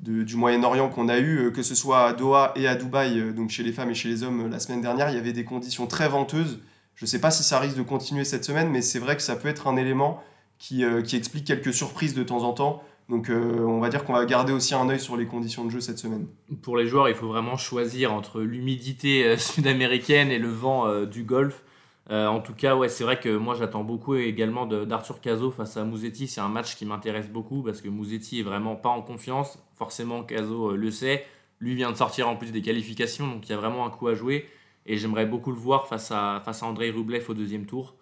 du 0.00 0.36
Moyen-Orient 0.36 0.88
qu'on 0.88 1.08
a 1.08 1.18
eu, 1.18 1.52
que 1.52 1.62
ce 1.62 1.74
soit 1.74 2.06
à 2.06 2.12
Doha 2.12 2.52
et 2.54 2.68
à 2.68 2.74
Dubaï, 2.74 3.32
donc 3.34 3.50
chez 3.50 3.62
les 3.62 3.72
femmes 3.72 3.90
et 3.90 3.94
chez 3.94 4.08
les 4.08 4.22
hommes 4.22 4.48
la 4.50 4.60
semaine 4.60 4.80
dernière, 4.80 5.10
il 5.10 5.16
y 5.16 5.18
avait 5.18 5.32
des 5.32 5.44
conditions 5.44 5.86
très 5.86 6.08
venteuses. 6.08 6.60
Je 6.94 7.04
ne 7.04 7.08
sais 7.08 7.20
pas 7.20 7.30
si 7.30 7.42
ça 7.42 7.58
risque 7.58 7.76
de 7.76 7.82
continuer 7.82 8.24
cette 8.24 8.44
semaine, 8.44 8.70
mais 8.70 8.82
c'est 8.82 8.98
vrai 8.98 9.16
que 9.16 9.22
ça 9.22 9.36
peut 9.36 9.48
être 9.48 9.68
un 9.68 9.76
élément 9.76 10.22
qui, 10.58 10.84
qui 11.04 11.16
explique 11.16 11.44
quelques 11.44 11.72
surprises 11.72 12.14
de 12.14 12.22
temps 12.24 12.42
en 12.42 12.52
temps. 12.52 12.82
Donc 13.08 13.30
on 13.30 13.80
va 13.80 13.88
dire 13.88 14.04
qu'on 14.04 14.12
va 14.12 14.24
garder 14.26 14.52
aussi 14.52 14.74
un 14.74 14.88
œil 14.88 15.00
sur 15.00 15.16
les 15.16 15.26
conditions 15.26 15.64
de 15.64 15.70
jeu 15.70 15.80
cette 15.80 15.98
semaine. 15.98 16.26
Pour 16.62 16.76
les 16.76 16.86
joueurs, 16.86 17.08
il 17.08 17.14
faut 17.14 17.28
vraiment 17.28 17.56
choisir 17.56 18.12
entre 18.12 18.40
l'humidité 18.40 19.36
sud-américaine 19.38 20.30
et 20.30 20.38
le 20.38 20.50
vent 20.50 21.04
du 21.04 21.22
Golfe. 21.22 21.62
Euh, 22.10 22.26
en 22.26 22.40
tout 22.40 22.54
cas, 22.54 22.76
c'est 22.88 23.04
vrai 23.04 23.20
que 23.20 23.36
moi 23.36 23.54
j'attends 23.54 23.84
beaucoup 23.84 24.14
également 24.14 24.66
d'Arthur 24.66 25.20
Cazot 25.20 25.50
face 25.50 25.76
à 25.76 25.84
Mouzetti. 25.84 26.26
C'est 26.26 26.40
un 26.40 26.48
match 26.48 26.76
qui 26.76 26.86
m'intéresse 26.86 27.28
beaucoup 27.28 27.62
parce 27.62 27.82
que 27.82 27.88
Mouzetti 27.88 28.40
est 28.40 28.42
vraiment 28.42 28.76
pas 28.76 28.88
en 28.88 29.02
confiance. 29.02 29.58
Forcément, 29.74 30.22
Cazot 30.22 30.72
euh, 30.72 30.76
le 30.76 30.90
sait. 30.90 31.26
Lui 31.60 31.74
vient 31.74 31.90
de 31.92 31.96
sortir 31.96 32.28
en 32.28 32.36
plus 32.36 32.52
des 32.52 32.62
qualifications, 32.62 33.26
donc 33.26 33.46
il 33.48 33.50
y 33.50 33.54
a 33.54 33.58
vraiment 33.58 33.84
un 33.84 33.90
coup 33.90 34.08
à 34.08 34.14
jouer. 34.14 34.48
Et 34.86 34.96
j'aimerais 34.96 35.26
beaucoup 35.26 35.50
le 35.50 35.58
voir 35.58 35.86
face 35.86 36.10
à, 36.10 36.40
face 36.44 36.62
Andrei 36.62 36.90
Rublev 36.90 37.28
au 37.28 37.34
deuxième 37.34 37.66
tour. 37.66 37.94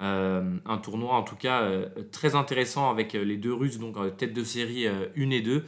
Euh, 0.00 0.56
un 0.64 0.78
tournoi 0.78 1.14
en 1.14 1.22
tout 1.22 1.36
cas 1.36 1.68
très 2.10 2.34
intéressant 2.34 2.90
avec 2.90 3.12
les 3.12 3.36
deux 3.36 3.52
Russes, 3.52 3.78
donc 3.78 4.16
tête 4.16 4.32
de 4.32 4.44
série 4.44 4.86
1 4.86 5.30
et 5.30 5.42
2. 5.42 5.64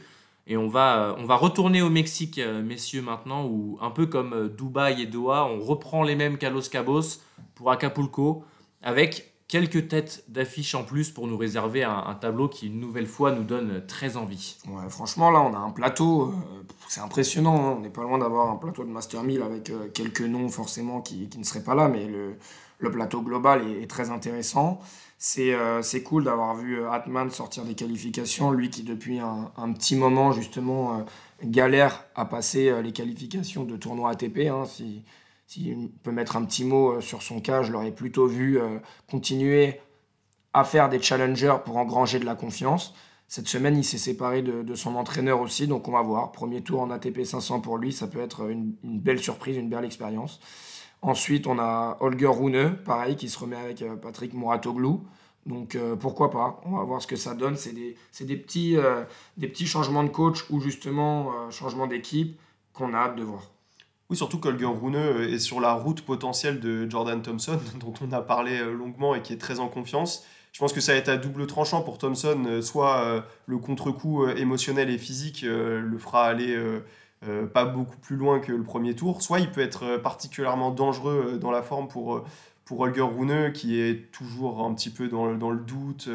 Et 0.47 0.57
on 0.57 0.67
va, 0.67 1.15
on 1.17 1.25
va 1.25 1.35
retourner 1.35 1.81
au 1.81 1.89
Mexique, 1.89 2.39
messieurs, 2.63 3.01
maintenant, 3.01 3.45
où 3.45 3.79
un 3.81 3.89
peu 3.89 4.05
comme 4.05 4.49
Dubaï 4.49 5.01
et 5.01 5.05
Doha, 5.07 5.45
on 5.45 5.59
reprend 5.59 6.03
les 6.03 6.15
mêmes 6.15 6.37
qu'à 6.37 6.51
Cabos 6.71 7.19
pour 7.55 7.71
Acapulco, 7.71 8.43
avec 8.83 9.35
quelques 9.47 9.87
têtes 9.87 10.23
d'affiches 10.27 10.75
en 10.75 10.83
plus 10.83 11.11
pour 11.11 11.27
nous 11.27 11.37
réserver 11.37 11.83
un, 11.83 12.15
tableau 12.19 12.47
qui, 12.47 12.67
une 12.67 12.79
nouvelle 12.79 13.07
fois, 13.07 13.31
nous 13.31 13.43
donne 13.43 13.85
très 13.85 14.17
envie. 14.17 14.57
Ouais, 14.67 14.89
franchement, 14.89 15.31
là, 15.31 15.41
on 15.41 15.53
a 15.53 15.57
un 15.57 15.69
plateau, 15.69 16.29
euh, 16.29 16.63
c'est 16.87 17.01
impressionnant. 17.01 17.55
Hein. 17.55 17.75
On 17.77 17.81
n'est 17.81 17.89
pas 17.89 18.03
loin 18.03 18.17
d'avoir 18.17 18.49
un 18.49 18.55
plateau 18.55 18.83
de 18.83 18.89
Master 18.89 19.23
1000 19.23 19.41
avec 19.41 19.69
euh, 19.69 19.87
quelques 19.93 20.21
noms 20.21 20.49
forcément 20.49 21.01
qui, 21.01 21.29
qui, 21.29 21.37
ne 21.37 21.43
seraient 21.43 21.63
pas 21.63 21.75
là, 21.75 21.87
mais 21.87 22.07
le, 22.07 22.37
le 22.79 22.91
plateau 22.91 23.21
global 23.21 23.61
est, 23.67 23.87
très 23.87 24.09
intéressant. 24.09 24.79
C'est 25.17 25.53
euh, 25.53 25.81
cool 26.03 26.25
d'avoir 26.25 26.55
vu 26.55 26.85
Atman 26.87 27.29
sortir 27.31 27.63
des 27.63 27.75
qualifications, 27.75 28.51
lui 28.51 28.69
qui 28.69 28.83
depuis 28.83 29.19
un, 29.19 29.71
petit 29.73 29.95
moment 29.95 30.31
justement 30.31 31.05
galère 31.43 32.05
à 32.15 32.25
passer 32.25 32.81
les 32.83 32.91
qualifications 32.91 33.63
de 33.63 33.77
tournoi 33.77 34.11
ATP. 34.11 34.47
Hein, 34.49 34.65
si, 34.65 35.03
s'il 35.47 35.91
peut 36.03 36.11
mettre 36.11 36.35
un 36.35 36.45
petit 36.45 36.63
mot 36.63 36.93
euh, 36.93 37.01
sur 37.01 37.21
son 37.21 37.39
cas, 37.39 37.61
je 37.61 37.71
l'aurais 37.71 37.91
plutôt 37.91 38.27
vu 38.27 38.59
euh, 38.59 38.79
continuer 39.09 39.79
à 40.53 40.63
faire 40.63 40.89
des 40.89 41.01
challengers 41.01 41.57
pour 41.65 41.77
engranger 41.77 42.19
de 42.19 42.25
la 42.25 42.35
confiance. 42.35 42.93
Cette 43.27 43.47
semaine, 43.47 43.77
il 43.77 43.83
s'est 43.83 43.97
séparé 43.97 44.41
de, 44.43 44.75
son 44.75 44.95
entraîneur 44.95 45.41
aussi, 45.41 45.67
donc 45.67 45.87
on 45.87 45.91
va 45.91 46.01
voir. 46.01 46.31
Premier 46.31 46.61
tour 46.61 46.81
en 46.81 46.91
ATP 46.91 47.23
500 47.23 47.59
pour 47.59 47.77
lui, 47.77 47.91
ça 47.91 48.07
peut 48.07 48.21
être 48.21 48.49
une, 48.49 48.75
belle 48.83 49.19
surprise, 49.19 49.57
une 49.57 49.67
belle 49.67 49.83
expérience. 49.83 50.39
Ensuite, 51.05 51.47
on 51.47 51.59
a 51.59 51.97
Holger 51.99 52.27
Rune, 52.27 52.77
pareil, 52.83 53.15
qui 53.15 53.29
se 53.29 53.37
remet 53.37 53.55
avec 53.55 53.81
euh, 53.81 53.95
Patrick 53.95 54.33
Mouratoglou. 54.33 55.03
Donc 55.45 55.77
pourquoi 55.99 56.31
pas? 56.31 56.59
On 56.65 56.75
va 56.75 56.83
voir 56.83 56.99
ce 57.03 57.05
que 57.05 57.15
ça 57.15 57.35
donne. 57.35 57.55
C'est 57.55 57.71
des, 57.71 57.95
des, 58.21 58.35
petits, 58.35 58.77
des 59.37 59.47
petits 59.47 59.67
changements 59.67 60.03
de 60.03 60.09
coach 60.09 60.43
ou 60.49 60.59
justement 60.59 61.51
changement 61.51 61.85
d'équipe 61.85 62.39
qu'on 62.73 62.95
a 62.95 62.97
hâte 62.97 63.15
de 63.15 63.21
voir. 63.21 63.43
Oui, 64.09 64.17
surtout 64.17 64.37
qu'Holger 64.37 64.67
Rune 64.67 64.95
est 64.95 65.39
sur 65.39 65.59
la 65.59 65.73
route 65.73 66.01
potentielle 66.01 66.59
de 66.59 66.89
Jordan 66.89 67.21
Thompson, 67.21 67.59
dont 67.79 67.93
on 68.01 68.11
a 68.11 68.21
parlé 68.21 68.59
euh, 68.59 68.71
longuement 68.71 69.15
et 69.15 69.21
qui 69.21 69.33
est 69.33 69.37
très 69.37 69.59
en 69.59 69.67
confiance. 69.67 70.23
Je 70.51 70.59
pense 70.59 70.73
que 70.73 70.79
ça 70.79 70.93
va 70.93 70.99
être 70.99 71.09
à 71.09 71.17
double 71.17 71.47
tranchant 71.47 71.81
pour 71.81 71.97
Thompson, 71.97 72.41
euh, 72.45 72.61
soit 72.61 72.99
euh, 72.99 73.21
le 73.47 73.57
contre-coup 73.57 74.27
émotionnel 74.29 74.89
et 74.89 74.97
physique 74.97 75.41
le 75.43 75.97
fera 75.97 76.27
aller 76.27 76.55
pas 77.53 77.65
beaucoup 77.65 77.97
plus 77.97 78.15
loin 78.15 78.39
que 78.39 78.51
le 78.51 78.63
premier 78.63 78.95
tour, 78.95 79.21
soit 79.21 79.39
il 79.39 79.51
peut 79.51 79.61
être 79.61 79.97
particulièrement 79.97 80.71
dangereux 80.71 81.37
dans 81.39 81.51
la 81.51 81.61
forme 81.61 81.87
pour, 81.87 82.23
pour 82.65 82.79
Holger 82.79 83.01
Rune, 83.01 83.51
qui 83.53 83.79
est 83.79 84.11
toujours 84.11 84.65
un 84.65 84.73
petit 84.73 84.89
peu 84.89 85.07
dans, 85.07 85.35
dans 85.35 85.51
le 85.51 85.59
doute, 85.59 86.09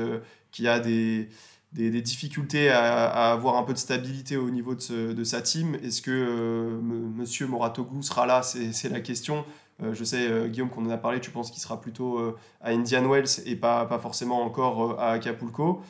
qui 0.50 0.68
a 0.68 0.80
des, 0.80 1.28
des, 1.72 2.02
difficultés 2.02 2.68
à, 2.70 3.32
avoir 3.32 3.56
un 3.56 3.62
peu 3.62 3.72
de 3.72 3.78
stabilité 3.78 4.36
au 4.36 4.50
niveau 4.50 4.74
de, 4.74 5.12
de 5.12 5.24
sa 5.24 5.40
team. 5.40 5.76
Est-ce 5.82 6.02
que 6.02 6.11
euh, 6.11 6.80
Monsieur 6.80 7.46
Moratoglou 7.46 8.02
sera 8.02 8.26
là? 8.26 8.42
C'est 8.42 8.88
la 8.88 9.00
question. 9.00 9.44
Euh, 9.82 9.94
je 9.94 10.04
sais, 10.04 10.28
euh, 10.28 10.48
Guillaume, 10.48 10.68
qu'on 10.68 10.84
en 10.86 10.90
a 10.90 10.98
parlé, 10.98 11.20
tu 11.20 11.30
penses 11.30 11.50
qu'il 11.50 11.62
sera 11.62 11.80
plutôt 11.80 12.18
à 12.61 12.70
Indian 12.70 13.08
Wells 13.08 13.42
et 13.46 13.56
pas, 13.56 13.86
pas 13.86 13.98
forcément 13.98 14.42
encore 14.42 15.00
à 15.00 15.12
Acapulco. 15.12 15.82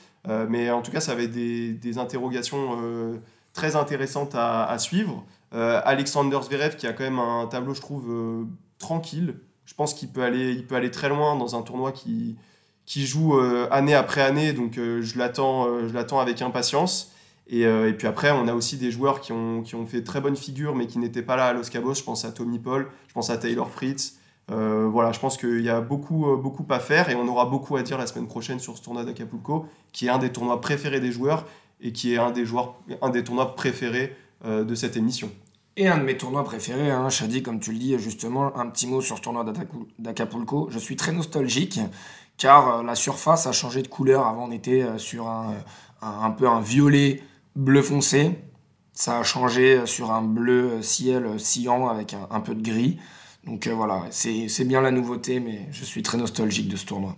mais 0.49 0.71
en 0.71 0.83
tout 0.83 0.93
cas, 0.93 1.01
ça 1.01 1.13
avait 1.13 1.29
des, 1.29 1.73
des 1.73 1.99
interrogations 1.99 3.21
très 3.53 3.77
intéressantes 3.77 4.35
à, 4.35 4.77
suivre. 4.79 5.25
Alexander 5.53 6.39
Zverev, 6.43 6.77
qui 6.77 6.87
a 6.87 6.93
quand 6.93 7.05
même 7.05 7.19
un 7.19 7.47
tableau, 7.47 7.75
je 7.75 7.81
trouve, 7.81 8.47
tranquille. 8.79 9.37
Je 9.65 9.75
pense 9.75 9.95
qu'il 9.95 10.09
peut 10.09 10.23
aller, 10.23 10.53
il 10.53 10.67
peut 10.67 10.75
aller 10.75 10.91
très 10.91 11.09
loin 11.09 11.37
dans 11.37 11.55
un 11.55 11.63
tournoi 11.63 11.93
qui, 11.93 12.37
qui 12.91 13.07
joue 13.07 13.39
euh, 13.39 13.69
année 13.71 13.95
après 13.95 14.21
année, 14.21 14.53
donc 14.53 14.77
euh, 14.77 15.01
je 15.01 15.17
l'attends 15.17 15.67
euh, 15.67 15.87
je 15.87 15.95
l'attends 15.95 16.19
avec 16.19 16.43
impatience. 16.43 17.13
Et, 17.47 17.63
et, 17.63 17.93
puis 17.95 18.07
après, 18.07 18.31
on 18.31 18.47
a 18.47 18.55
aussi 18.55 18.77
des 18.77 18.93
joueurs 18.93 19.21
qui 19.21 19.33
ont, 19.33 19.63
qui 19.63 19.75
ont 19.75 19.85
fait 19.85 20.05
très 20.05 20.21
bonne 20.21 20.37
figure, 20.37 20.77
mais 20.77 20.87
qui 20.87 21.01
n'étaient 21.01 21.23
pas 21.23 21.35
là 21.35 21.47
à 21.47 21.53
Los 21.53 21.65
Cabos. 21.65 21.95
Je 21.95 22.05
pense 22.05 22.25
à 22.25 22.31
Tommy 22.31 22.61
Paul, 22.61 22.89
je 23.09 23.13
pense 23.13 23.29
à 23.29 23.39
Taylor 23.39 23.69
Fritz, 23.69 24.19
voilà, 24.47 25.11
je 25.11 25.19
pense 25.19 25.37
qu'il 25.37 25.61
y 25.61 25.69
a 25.69 25.81
beaucoup, 25.81 26.37
beaucoup 26.37 26.65
à 26.71 26.79
faire 26.79 27.11
et 27.11 27.17
on 27.17 27.27
aura 27.27 27.47
beaucoup 27.47 27.77
à 27.77 27.83
dire 27.83 27.99
la 27.99 28.07
semaine 28.07 28.29
prochaine 28.29 28.61
sur 28.61 28.77
ce 28.77 28.83
tournoi 28.83 29.05
d'Acapulco, 29.05 29.67
qui 29.93 30.07
est 30.07 30.11
un 30.11 30.19
des 30.19 30.31
tournois 30.31 30.61
préférés 30.61 31.01
des 31.01 31.11
joueurs 31.11 31.45
et 31.83 31.93
qui 31.93 32.15
est 32.15 32.19
un 32.19 32.31
des, 32.31 32.45
joueurs, 32.45 32.75
un 33.03 33.11
des 33.11 33.25
tournois 33.25 33.55
préférés 33.55 34.17
de 34.45 34.75
cette 34.75 34.97
émission. 34.97 35.31
Et 35.77 35.87
un 35.87 35.99
de 35.99 36.03
mes 36.03 36.17
tournois 36.17 36.45
préférés, 36.45 36.91
hein, 36.91 37.09
Shadi, 37.11 37.43
comme 37.43 37.61
tu 37.61 37.73
le 37.73 37.79
dis, 37.79 37.99
justement, 37.99 38.57
un 38.57 38.67
petit 38.67 38.87
mot 38.87 39.01
sur 39.01 39.17
ce 39.17 39.23
tournoi 39.23 39.45
d'Acapulco. 39.99 40.69
Je 40.71 40.79
suis 40.79 40.97
très 40.97 41.13
nostalgique 41.13 41.81
car 42.37 42.83
la 42.83 42.95
surface 42.95 43.47
a 43.47 43.53
changé 43.53 43.83
de 43.83 43.89
couleur. 43.89 44.27
Avant, 44.27 44.47
on 44.49 44.51
était 44.51 44.85
sur 44.99 45.29
un, 45.29 45.55
un 46.03 46.31
peu 46.31 46.49
un 46.49 46.61
violet 46.61 47.23
bleu 47.57 47.83
foncé. 47.83 48.39
Ça 48.93 49.19
a 49.19 49.23
changé 49.23 49.87
sur 49.87 50.11
un 50.11 50.23
bleu 50.23 50.83
ciel 50.83 51.39
sciant 51.39 51.89
avec 51.89 52.15
un, 52.31 52.41
peu 52.41 52.55
de 52.55 52.63
gris. 52.63 52.99
Donc 53.45 53.67
euh, 53.67 53.75
voilà, 53.75 54.05
c'est 54.11 54.65
bien 54.65 54.81
la 54.81 54.91
nouveauté, 54.91 55.41
mais 55.41 55.69
je 55.71 55.85
suis 55.85 56.03
très 56.03 56.19
nostalgique 56.19 56.69
de 56.69 56.77
ce 56.77 56.87
tournoi. 56.87 57.17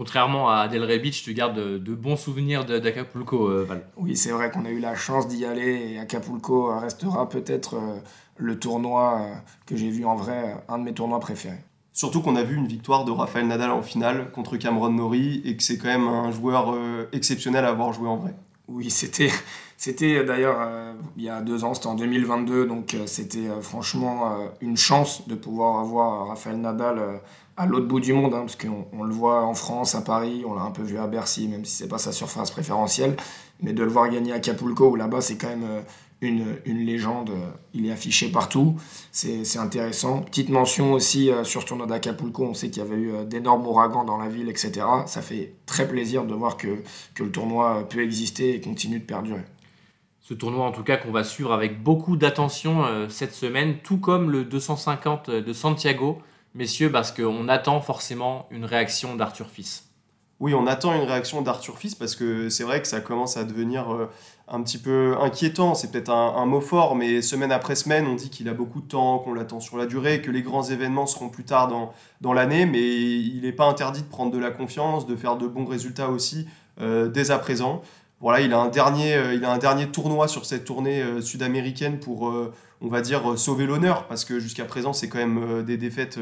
Contrairement 0.00 0.48
à 0.48 0.66
Delray 0.66 0.98
Beach, 0.98 1.22
tu 1.22 1.34
gardes 1.34 1.60
de, 1.60 1.94
bons 1.94 2.16
souvenirs 2.16 2.64
d'Acapulco, 2.64 3.50
euh, 3.50 3.66
Val. 3.68 3.82
Oui, 3.98 4.16
c'est 4.16 4.30
vrai 4.30 4.50
qu'on 4.50 4.64
a 4.64 4.70
eu 4.70 4.80
la 4.80 4.94
chance 4.94 5.28
d'y 5.28 5.44
aller 5.44 5.92
et 5.92 5.98
Acapulco 5.98 6.74
restera 6.78 7.28
peut-être 7.28 7.74
euh, 7.74 7.98
le 8.38 8.58
tournoi 8.58 9.26
que 9.66 9.76
j'ai 9.76 9.90
vu 9.90 10.06
en 10.06 10.16
vrai, 10.16 10.56
un 10.70 10.78
de 10.78 10.84
mes 10.84 10.94
tournois 10.94 11.20
préférés. 11.20 11.60
Surtout 11.92 12.22
qu'on 12.22 12.36
a 12.36 12.42
vu 12.42 12.56
une 12.56 12.66
victoire 12.66 13.04
de 13.04 13.10
Rafael 13.10 13.46
Nadal 13.46 13.72
en 13.72 13.82
finale 13.82 14.30
contre 14.32 14.56
Cameron 14.56 14.88
Norrie 14.88 15.42
et 15.44 15.54
que 15.54 15.62
c'est 15.62 15.76
quand 15.76 15.88
même 15.88 16.08
un 16.08 16.32
joueur 16.32 16.74
exceptionnel 17.12 17.66
à 17.66 17.68
avoir 17.68 17.92
joué 17.92 18.08
en 18.08 18.16
vrai. 18.16 18.34
Oui, 18.70 18.88
c'était, 18.90 19.30
c'était 19.76 20.24
d'ailleurs 20.24 20.58
euh, 20.60 20.92
il 21.16 21.24
y 21.24 21.28
a 21.28 21.40
deux 21.40 21.64
ans, 21.64 21.74
c'était 21.74 21.88
en 21.88 21.94
2022, 21.94 22.66
donc 22.66 22.94
euh, 22.94 23.06
c'était 23.06 23.48
euh, 23.48 23.60
franchement 23.60 24.36
une 24.60 24.76
chance 24.76 25.26
de 25.26 25.34
pouvoir 25.34 25.80
avoir 25.80 26.28
Raphaël 26.28 26.60
Nadal 26.60 27.20
à 27.56 27.66
l'autre 27.66 27.86
bout 27.86 28.00
du 28.00 28.12
monde, 28.12 28.34
hein, 28.34 28.40
parce 28.40 28.56
qu'on 28.56 28.86
on 28.92 29.02
le 29.02 29.12
voit 29.12 29.42
en 29.44 29.54
France, 29.54 29.94
à 29.94 30.00
Paris, 30.00 30.44
on 30.46 30.54
l'a 30.54 30.62
un 30.62 30.70
peu 30.70 30.82
vu 30.82 30.98
à 30.98 31.06
Bercy, 31.06 31.48
même 31.48 31.64
si 31.64 31.76
c'est 31.76 31.88
pas 31.88 31.98
sa 31.98 32.12
surface 32.12 32.50
préférentielle, 32.50 33.16
mais 33.60 33.72
de 33.72 33.82
le 33.82 33.90
voir 33.90 34.08
gagner 34.08 34.32
à 34.32 34.36
Acapulco, 34.36 34.90
où 34.90 34.96
là-bas 34.96 35.20
c'est 35.20 35.36
quand 35.36 35.48
même 35.48 35.82
une, 36.20 36.56
une, 36.66 36.84
légende, 36.84 37.30
il 37.72 37.86
est 37.86 37.92
affiché 37.92 38.30
partout, 38.30 38.76
c'est 39.10 39.58
intéressant. 39.58 40.20
Petite 40.20 40.50
mention 40.50 40.92
aussi 40.92 41.30
euh, 41.30 41.44
sur 41.44 41.64
tournoi 41.64 41.86
d'Acapulco, 41.86 42.44
on 42.44 42.54
sait 42.54 42.70
qu'il 42.70 42.82
y 42.82 42.86
avait 42.86 42.96
eu 42.96 43.12
euh, 43.12 43.24
d'énormes 43.24 43.66
ouragans 43.66 44.04
dans 44.04 44.18
la 44.18 44.28
ville, 44.28 44.48
etc. 44.48 44.86
Ça 45.06 45.22
fait 45.22 45.54
très 45.66 45.88
plaisir 45.88 46.24
de 46.24 46.34
voir 46.34 46.56
que, 46.56 46.82
que 47.14 47.22
le 47.22 47.30
tournoi 47.30 47.88
peut 47.88 48.02
exister 48.02 48.54
et 48.54 48.60
continue 48.60 48.98
de 48.98 49.04
perdurer. 49.04 49.44
Ce 50.20 50.34
tournoi 50.34 50.66
en 50.66 50.72
tout 50.72 50.84
cas 50.84 50.96
qu'on 50.96 51.10
va 51.10 51.24
suivre 51.24 51.52
avec 51.52 51.82
beaucoup 51.82 52.16
d'attention 52.16 52.84
euh, 52.84 53.08
cette 53.08 53.34
semaine, 53.34 53.78
tout 53.82 53.98
comme 53.98 54.30
le 54.30 54.44
250 54.44 55.30
de 55.30 55.52
Santiago, 55.52 56.18
messieurs, 56.54 56.90
parce 56.90 57.12
qu'on 57.12 57.48
attend 57.48 57.80
forcément 57.80 58.46
une 58.50 58.64
réaction 58.64 59.16
d'Arthur 59.16 59.48
Fils. 59.48 59.86
Oui, 60.40 60.54
on 60.54 60.66
attend 60.66 60.94
une 60.94 61.06
réaction 61.06 61.42
d'Arthur 61.42 61.76
Fils 61.76 61.94
parce 61.94 62.16
que 62.16 62.48
c'est 62.48 62.64
vrai 62.64 62.80
que 62.80 62.88
ça 62.88 63.00
commence 63.00 63.36
à 63.36 63.44
devenir 63.44 64.08
un 64.52 64.62
petit 64.62 64.78
peu 64.78 65.16
inquiétant, 65.20 65.74
c'est 65.74 65.92
peut-être 65.92 66.10
un, 66.10 66.44
mot 66.46 66.60
fort, 66.60 66.96
mais 66.96 67.22
semaine 67.22 67.52
après 67.52 67.76
semaine, 67.76 68.06
on 68.06 68.16
dit 68.16 68.30
qu'il 68.30 68.48
a 68.48 68.54
beaucoup 68.54 68.80
de 68.80 68.88
temps, 68.88 69.18
qu'on 69.20 69.32
l'attend 69.32 69.60
sur 69.60 69.76
la 69.76 69.86
durée, 69.86 70.22
que 70.22 70.30
les 70.30 70.42
grands 70.42 70.64
événements 70.64 71.06
seront 71.06 71.28
plus 71.28 71.44
tard 71.44 71.68
dans, 71.68 71.92
dans 72.20 72.32
l'année, 72.32 72.66
mais 72.66 72.80
il 72.80 73.42
n'est 73.42 73.52
pas 73.52 73.66
interdit 73.66 74.02
de 74.02 74.08
prendre 74.08 74.32
de 74.32 74.38
la 74.38 74.50
confiance, 74.50 75.06
de 75.06 75.14
faire 75.14 75.36
de 75.36 75.46
bons 75.46 75.66
résultats 75.66 76.08
aussi 76.08 76.48
euh, 76.80 77.08
dès 77.08 77.30
à 77.30 77.38
présent. 77.38 77.82
Voilà, 78.20 78.40
il 78.40 78.52
a 78.52 78.58
un 78.58 78.68
dernier, 78.68 79.14
euh, 79.14 79.34
il 79.34 79.44
a 79.44 79.50
un 79.50 79.58
dernier 79.58 79.88
tournoi 79.88 80.28
sur 80.28 80.44
cette 80.44 80.64
tournée 80.64 81.02
euh, 81.02 81.20
sud-américaine 81.20 81.98
pour, 81.98 82.32
on 82.80 82.88
va 82.88 83.00
dire, 83.00 83.38
sauver 83.38 83.66
l'honneur, 83.66 84.06
parce 84.06 84.24
que 84.24 84.38
jusqu'à 84.38 84.64
présent, 84.64 84.92
c'est 84.92 85.08
quand 85.08 85.18
même 85.18 85.62
des 85.64 85.76
défaites 85.76 86.18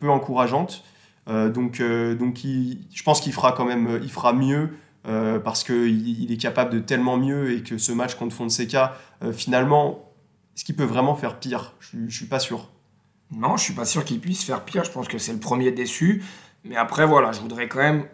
peu 0.00 0.10
encourageantes. 0.10 0.84
donc, 1.26 1.82
donc 1.82 2.38
je 2.38 3.02
pense 3.02 3.20
qu'il 3.20 3.32
fera 3.32 3.52
quand 3.52 3.64
même, 3.64 4.00
il 4.02 4.10
fera 4.10 4.32
mieux. 4.32 4.70
Euh, 5.06 5.38
parce 5.38 5.64
qu'il 5.64 6.20
il 6.20 6.32
est 6.32 6.36
capable 6.36 6.70
de 6.70 6.80
tellement 6.80 7.16
mieux 7.16 7.52
et 7.52 7.62
que 7.62 7.78
ce 7.78 7.92
match 7.92 8.16
contre 8.16 8.34
Fonseca, 8.34 8.96
euh, 9.22 9.32
finalement, 9.32 10.12
est-ce 10.54 10.64
qu'il 10.64 10.76
peut 10.76 10.84
vraiment 10.84 11.14
faire 11.14 11.38
pire? 11.38 11.74
Je 11.80 11.96
ne 11.96 12.10
suis 12.10 12.26
pas 12.26 12.40
sûr. 12.40 12.68
Non, 13.30 13.56
je 13.56 13.62
suis 13.62 13.74
pas 13.74 13.84
sûr 13.84 14.04
qu'il 14.04 14.20
puisse 14.20 14.44
faire 14.44 14.64
pire. 14.64 14.84
Je 14.84 14.90
pense 14.90 15.08
que 15.08 15.18
c'est 15.18 15.32
le 15.32 15.38
premier 15.38 15.70
déçu. 15.70 16.24
Mais 16.64 16.76
après, 16.76 17.06
voilà, 17.06 17.32
je 17.32 17.40
voudrais 17.40 17.68
quand 17.68 17.78
même 17.78 18.06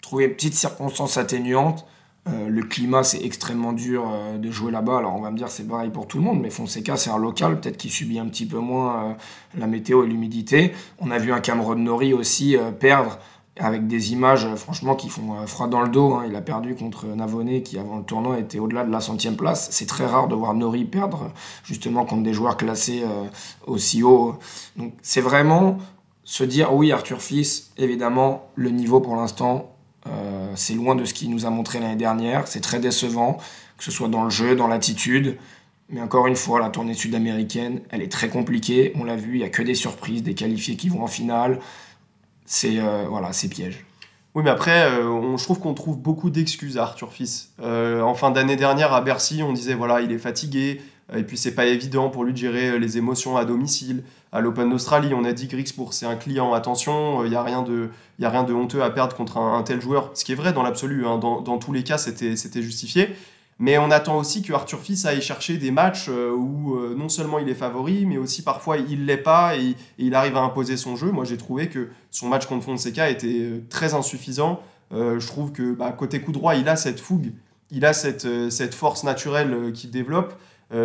trouver 0.00 0.26
une 0.26 0.34
petite 0.34 0.54
circonstance 0.54 1.18
atténuante. 1.18 1.86
Euh, 2.28 2.48
le 2.48 2.62
climat, 2.62 3.02
c'est 3.02 3.24
extrêmement 3.24 3.72
dur 3.72 4.06
de 4.38 4.50
jouer 4.50 4.70
là-bas. 4.70 4.98
Alors, 4.98 5.16
on 5.16 5.20
va 5.20 5.30
me 5.30 5.36
dire, 5.36 5.48
c'est 5.48 5.66
pareil 5.66 5.90
pour 5.90 6.06
tout 6.06 6.18
le 6.18 6.24
monde, 6.24 6.40
mais 6.40 6.50
Fonseca, 6.50 6.96
c'est 6.96 7.10
un 7.10 7.18
local, 7.18 7.60
peut-être 7.60 7.76
qu'il 7.76 7.90
subit 7.90 8.18
un 8.18 8.26
petit 8.26 8.46
peu 8.46 8.58
moins 8.58 9.16
la 9.56 9.66
météo 9.66 10.04
et 10.04 10.06
l'humidité. 10.06 10.72
On 10.98 11.10
a 11.10 11.18
vu 11.18 11.32
un 11.32 11.40
Cameron 11.40 11.76
Nori 11.76 12.12
aussi 12.12 12.56
perdre 12.78 13.18
avec 13.60 13.86
des 13.86 14.12
images 14.12 14.54
franchement 14.54 14.94
qui 14.94 15.08
font 15.08 15.34
euh, 15.34 15.46
froid 15.46 15.68
dans 15.68 15.82
le 15.82 15.88
dos. 15.88 16.14
Hein. 16.14 16.24
Il 16.28 16.34
a 16.34 16.40
perdu 16.40 16.74
contre 16.74 17.06
Navone 17.06 17.62
qui 17.62 17.78
avant 17.78 17.98
le 17.98 18.04
tournoi 18.04 18.38
était 18.38 18.58
au-delà 18.58 18.84
de 18.84 18.90
la 18.90 19.00
centième 19.00 19.36
place. 19.36 19.68
C'est 19.70 19.86
très 19.86 20.06
rare 20.06 20.28
de 20.28 20.34
voir 20.34 20.54
Nori 20.54 20.84
perdre 20.84 21.30
justement 21.64 22.04
contre 22.04 22.22
des 22.22 22.32
joueurs 22.32 22.56
classés 22.56 23.02
euh, 23.04 23.26
aussi 23.66 24.02
haut. 24.02 24.36
Donc 24.76 24.94
c'est 25.02 25.20
vraiment 25.20 25.78
se 26.24 26.44
dire 26.44 26.74
oui 26.74 26.92
Arthur 26.92 27.20
Fils, 27.20 27.72
évidemment 27.76 28.48
le 28.54 28.70
niveau 28.70 29.00
pour 29.00 29.16
l'instant 29.16 29.74
euh, 30.06 30.52
c'est 30.54 30.74
loin 30.74 30.94
de 30.94 31.04
ce 31.04 31.14
qu'il 31.14 31.30
nous 31.30 31.46
a 31.46 31.50
montré 31.50 31.78
l'année 31.78 31.96
dernière. 31.96 32.46
C'est 32.46 32.60
très 32.60 32.80
décevant 32.80 33.38
que 33.76 33.84
ce 33.84 33.90
soit 33.90 34.08
dans 34.08 34.24
le 34.24 34.30
jeu, 34.30 34.56
dans 34.56 34.66
l'attitude. 34.66 35.36
Mais 35.88 36.00
encore 36.00 36.26
une 36.26 36.36
fois, 36.36 36.60
la 36.60 36.68
tournée 36.68 36.94
sud-américaine, 36.94 37.80
elle 37.90 38.02
est 38.02 38.12
très 38.12 38.28
compliquée. 38.28 38.92
On 38.94 39.04
l'a 39.04 39.16
vu, 39.16 39.34
il 39.34 39.38
n'y 39.38 39.44
a 39.44 39.48
que 39.48 39.62
des 39.62 39.74
surprises, 39.74 40.22
des 40.22 40.34
qualifiés 40.34 40.76
qui 40.76 40.88
vont 40.88 41.02
en 41.02 41.08
finale 41.08 41.60
c'est 42.52 42.80
euh, 42.80 43.04
voilà, 43.08 43.30
piège. 43.48 43.86
Oui, 44.34 44.42
mais 44.42 44.50
après, 44.50 44.90
euh, 44.90 45.08
on, 45.08 45.36
je 45.36 45.44
trouve 45.44 45.60
qu'on 45.60 45.72
trouve 45.72 45.98
beaucoup 45.98 46.30
d'excuses 46.30 46.78
à 46.78 46.82
Arthur 46.82 47.12
Fils. 47.12 47.52
En 47.60 48.14
fin 48.14 48.32
d'année 48.32 48.56
dernière, 48.56 48.92
à 48.92 49.00
Bercy, 49.02 49.44
on 49.44 49.52
disait 49.52 49.74
voilà, 49.74 50.00
il 50.00 50.10
est 50.10 50.18
fatigué, 50.18 50.80
et 51.14 51.22
puis 51.22 51.38
c'est 51.38 51.54
pas 51.54 51.66
évident 51.66 52.10
pour 52.10 52.24
lui 52.24 52.32
de 52.32 52.38
gérer 52.38 52.76
les 52.80 52.98
émotions 52.98 53.36
à 53.36 53.44
domicile. 53.44 54.02
À 54.32 54.40
l'Open 54.40 54.70
d'Australie, 54.70 55.12
on 55.12 55.24
a 55.24 55.32
dit 55.32 55.48
Grixbourg, 55.48 55.92
c'est 55.92 56.06
un 56.06 56.16
client, 56.16 56.54
attention, 56.54 57.24
il 57.24 57.30
n'y 57.30 57.36
a, 57.36 57.42
rien 57.42 57.62
de, 57.62 57.90
y 58.20 58.24
a 58.24 58.30
rien 58.30 58.44
de 58.44 58.52
honteux 58.52 58.82
à 58.82 58.90
perdre 58.90 59.16
contre 59.16 59.38
un, 59.38 59.62
tel 59.62 59.80
joueur. 59.80 60.10
Ce 60.14 60.24
qui 60.24 60.32
est 60.32 60.36
vrai 60.36 60.52
dans 60.52 60.62
l'absolu, 60.62 61.04
hein. 61.04 61.18
dans, 61.18 61.40
dans, 61.40 61.58
tous 61.58 61.72
les 61.72 61.82
cas, 61.82 61.98
c'était 61.98 62.62
justifié. 62.62 63.16
Mais 63.60 63.76
on 63.76 63.90
attend 63.90 64.16
aussi 64.16 64.40
que 64.40 64.54
Arthur 64.54 64.80
Fils 64.80 65.04
aille 65.04 65.20
chercher 65.20 65.58
des 65.58 65.70
matchs 65.70 66.06
euh, 66.08 66.32
où 66.32 66.76
euh, 66.76 66.94
non 66.96 67.10
seulement 67.10 67.38
il 67.38 67.48
est 67.50 67.54
favori, 67.54 68.06
mais 68.06 68.16
aussi 68.16 68.42
parfois 68.42 68.78
il 68.78 69.04
l'est 69.04 69.18
pas 69.18 69.54
et, 69.54 69.76
il 69.98 70.14
arrive 70.14 70.38
à 70.38 70.40
imposer 70.40 70.78
son 70.78 70.96
jeu. 70.96 71.12
Moi, 71.12 71.26
j'ai 71.26 71.36
trouvé 71.36 71.68
que 71.68 71.90
son 72.10 72.28
match 72.30 72.46
contre 72.46 72.64
Fonseca 72.64 73.10
était 73.10 73.26
euh, 73.26 73.62
très 73.68 73.92
insuffisant. 73.92 74.62
je 74.90 75.26
trouve 75.26 75.52
que 75.52 75.74
bah, 75.74 75.92
côté 75.92 76.22
coup 76.22 76.32
droit, 76.32 76.54
il 76.54 76.70
a 76.70 76.76
cette 76.76 77.00
fougue, 77.00 77.32
il 77.70 77.84
a 77.84 77.92
cette, 77.92 78.50
cette 78.50 78.74
force 78.74 79.04
naturelle 79.04 79.72
qu'il 79.74 79.90
développe. 79.90 80.32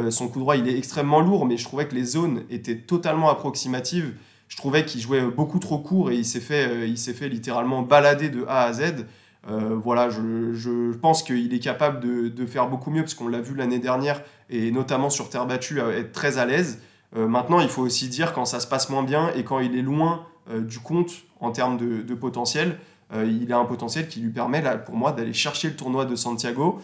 Son 0.10 0.28
coup 0.28 0.40
droit, 0.40 0.56
il 0.56 0.68
est 0.68 0.78
extrêmement 0.78 1.20
lourd, 1.20 1.46
mais 1.46 1.58
je 1.58 1.64
trouvais 1.64 1.88
que 1.88 1.94
les 1.96 2.04
zones 2.04 2.44
étaient 2.50 2.78
totalement 2.78 3.30
approximatives. 3.30 4.14
Je 4.48 4.58
trouvais 4.58 4.86
qu'il 4.86 5.02
jouait 5.02 5.22
beaucoup 5.22 5.60
trop 5.60 5.78
court 5.78 6.12
et 6.12 6.16
il 6.16 6.26
s'est 6.26 6.40
fait, 6.40 6.96
s'est 6.96 7.14
fait 7.14 7.30
littéralement 7.30 7.82
balader 7.82 8.30
de 8.30 8.46
A 8.48 8.64
à 8.64 8.74
Z. 8.74 9.06
Euh, 9.48 9.78
voilà, 9.82 10.10
je, 10.10 10.92
pense 10.94 11.22
qu'il 11.22 11.54
est 11.54 11.60
capable 11.60 12.00
de, 12.00 12.46
faire 12.46 12.68
beaucoup 12.68 12.90
mieux, 12.90 13.02
parce 13.02 13.14
qu'on 13.14 13.28
l'a 13.28 13.42
vu 13.42 13.56
l'année 13.56 13.80
dernière, 13.80 14.22
et 14.50 14.72
notamment 14.72 15.10
sur 15.10 15.30
terre 15.30 15.46
battue, 15.46 15.80
être 15.80 16.12
très 16.12 16.38
à 16.38 16.46
l'aise. 16.46 16.80
Euh, 17.16 17.28
maintenant, 17.28 17.60
il 17.60 17.70
faut 17.70 17.84
aussi 17.84 18.10
dire 18.10 18.34
quand 18.34 18.46
ça 18.46 18.60
se 18.60 18.68
passe 18.68 18.90
moins 18.90 19.04
bien 19.04 19.32
et 19.36 19.44
quand 19.44 19.60
il 19.60 19.78
est 19.78 19.82
loin 19.82 20.26
euh, 20.50 20.62
du 20.62 20.80
compte 20.80 21.12
en 21.40 21.52
termes 21.52 21.78
de, 21.78 22.14
potentiel. 22.14 22.78
Il 23.14 23.54
a 23.54 23.58
un 23.58 23.66
potentiel 23.66 24.08
qui 24.08 24.20
lui 24.20 24.32
permet, 24.32 24.62
là, 24.62 24.78
pour 24.78 24.96
moi, 24.96 25.12
d'aller 25.12 25.34
chercher 25.34 25.70
le 25.70 25.76
tournoi 25.76 26.06
de 26.06 26.16
Santiago. 26.16 26.82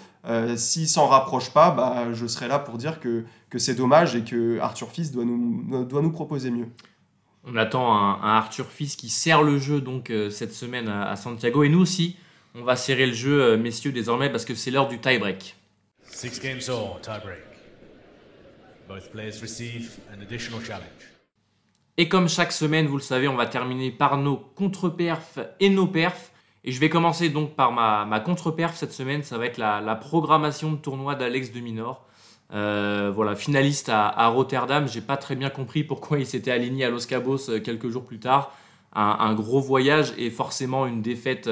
S'il 0.55 0.87
s'en 0.87 1.07
rapproche 1.07 1.49
pas, 1.49 1.71
bah, 1.71 2.13
je 2.13 2.27
serai 2.27 2.47
là 2.47 2.59
pour 2.59 2.77
dire 2.77 2.99
que, 2.99 3.25
c'est 3.57 3.75
dommage 3.75 4.15
et 4.15 4.23
que 4.23 4.59
Arthur 4.59 4.91
Fils 4.91 5.11
doit 5.11 5.25
nous, 5.25 5.83
doit 5.83 6.01
nous 6.01 6.11
proposer 6.11 6.51
mieux. 6.51 6.67
On 7.43 7.55
attend 7.57 7.91
un, 7.91 8.35
Arthur 8.35 8.67
Fils 8.67 8.95
qui 8.95 9.09
sert 9.09 9.41
le 9.41 9.57
jeu 9.57 9.81
donc 9.81 10.13
cette 10.29 10.53
semaine 10.53 10.87
à 10.87 11.15
Santiago 11.15 11.63
et 11.63 11.69
nous 11.69 11.81
aussi. 11.81 12.15
On 12.53 12.63
va 12.63 12.75
serrer 12.75 13.05
le 13.05 13.13
jeu, 13.13 13.41
euh, 13.41 13.57
messieurs, 13.57 13.93
désormais, 13.93 14.29
parce 14.29 14.43
que 14.43 14.55
c'est 14.55 14.71
l'heure 14.71 14.89
du 14.89 14.99
tie-break. 14.99 15.55
Six 16.03 16.39
games 16.41 16.59
all, 16.67 16.99
tie-break. 17.01 17.39
Both 18.89 19.09
players 19.11 19.39
receive 19.41 19.99
an 20.13 20.21
additional 20.21 20.61
challenge. 20.61 21.10
Et 21.97 22.07
comme 22.07 22.29
chaque 22.29 22.51
semaine, 22.51 22.87
vous 22.87 22.97
le 22.97 23.01
savez, 23.01 23.27
on 23.27 23.35
va 23.35 23.45
terminer 23.45 23.91
par 23.91 24.17
nos 24.17 24.37
contre-perfs 24.37 25.39
et 25.59 25.69
nos 25.69 25.87
perfs. 25.87 26.31
Et 26.63 26.71
je 26.71 26.79
vais 26.79 26.89
commencer 26.89 27.29
donc 27.29 27.55
par 27.55 27.71
ma, 27.71 28.05
ma 28.05 28.19
contre-perf 28.19 28.75
cette 28.75 28.93
semaine. 28.93 29.23
Ça 29.23 29.37
va 29.37 29.45
être 29.45 29.57
la, 29.57 29.95
programmation 29.95 30.71
de 30.71 30.77
tournoi 30.77 31.15
d'Alex 31.15 31.51
de 31.51 31.59
Minor. 31.59 32.05
Euh, 32.53 33.11
voilà, 33.13 33.35
finaliste 33.35 33.89
à, 33.89 34.27
Rotterdam. 34.27 34.87
J'ai 34.87 35.01
pas 35.01 35.17
très 35.17 35.35
bien 35.35 35.49
compris 35.49 35.83
pourquoi 35.83 36.19
il 36.19 36.25
s'était 36.25 36.51
aligné 36.51 36.85
à 36.85 36.89
Los 36.89 37.05
Cabos 37.07 37.49
euh, 37.49 37.59
quelques 37.59 37.89
jours 37.89 38.05
plus 38.05 38.19
tard. 38.19 38.51
Un, 38.93 39.33
gros 39.33 39.61
voyage 39.61 40.13
et 40.17 40.29
forcément 40.29 40.85
une 40.85 41.01
défaite 41.01 41.49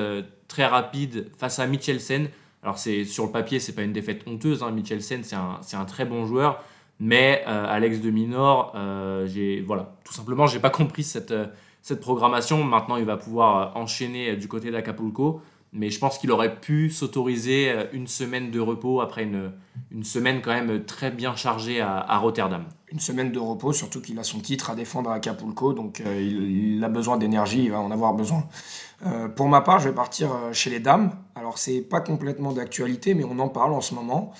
très 0.50 0.66
rapide 0.66 1.30
face 1.38 1.60
à 1.60 1.68
Michelsen. 1.68 2.28
Alors 2.64 2.78
sur 2.78 3.26
le 3.26 3.32
papier, 3.32 3.62
c'est 3.62 3.74
pas 3.74 3.84
une 3.84 3.94
défaite 3.94 4.24
honteuse. 4.28 4.62
Hein. 4.62 4.72
Michelsen, 4.72 5.24
c'est 5.24 5.38
un, 5.38 5.62
un, 5.72 5.86
très 5.86 6.04
bon 6.04 6.26
joueur, 6.26 6.62
mais 7.00 7.44
euh, 7.48 7.66
Alex 7.68 8.02
de 8.02 8.12
Minor, 8.12 8.74
euh, 8.76 9.26
j'ai 9.26 9.62
voilà, 9.62 9.96
tout 10.04 10.14
simplement, 10.14 10.48
j'ai 10.48 10.60
pas 10.60 10.70
compris 10.70 11.04
cette, 11.04 11.34
cette 11.82 12.02
programmation. 12.02 12.64
Maintenant, 12.64 12.98
il 12.98 13.06
va 13.06 13.18
pouvoir 13.18 13.76
enchaîner 13.78 14.36
du 14.36 14.48
côté 14.48 14.70
d'Acapulco. 14.72 15.42
Mais 15.72 15.92
je 15.92 16.00
pense 16.00 16.18
qu'il 16.18 16.32
aurait 16.32 16.60
pu 16.60 16.90
s'autoriser 16.90 17.72
une 17.94 18.08
semaine 18.08 18.50
de 18.50 18.60
repos 18.60 19.02
après 19.02 19.22
une, 19.22 19.52
une 19.92 20.04
semaine 20.04 20.42
quand 20.42 20.52
même 20.52 20.84
très 20.84 21.12
bien 21.12 21.36
chargée 21.36 21.80
à, 21.80 22.18
Rotterdam. 22.18 22.66
Une 22.92 23.00
semaine 23.00 23.32
de 23.32 23.38
repos, 23.38 23.72
surtout 23.72 24.02
qu'il 24.02 24.18
a 24.18 24.24
son 24.24 24.40
titre 24.40 24.72
à 24.72 24.76
défendre 24.76 25.12
à 25.12 25.14
Acapulco, 25.14 25.74
donc 25.74 26.02
il, 26.04 26.84
a 26.84 26.90
besoin 26.90 27.18
d'énergie, 27.18 27.66
il 27.66 27.72
va 27.72 27.80
en 27.82 27.92
avoir 27.92 28.16
besoin. 28.16 28.46
pour 29.36 29.48
ma 29.48 29.62
part, 29.62 29.78
je 29.78 29.90
vais 29.90 29.94
partir 29.94 30.32
chez 30.54 30.72
les 30.72 30.80
dames. 30.80 31.12
Alors 31.36 31.60
c'est 31.60 31.82
pas 31.82 32.02
complètement 32.02 32.52
d'actualité, 32.52 33.14
mais 33.14 33.24
on 33.24 33.38
en 33.38 33.50
parle 33.50 33.74
en 33.74 33.82
ce 33.82 33.94
moment. 33.94 34.34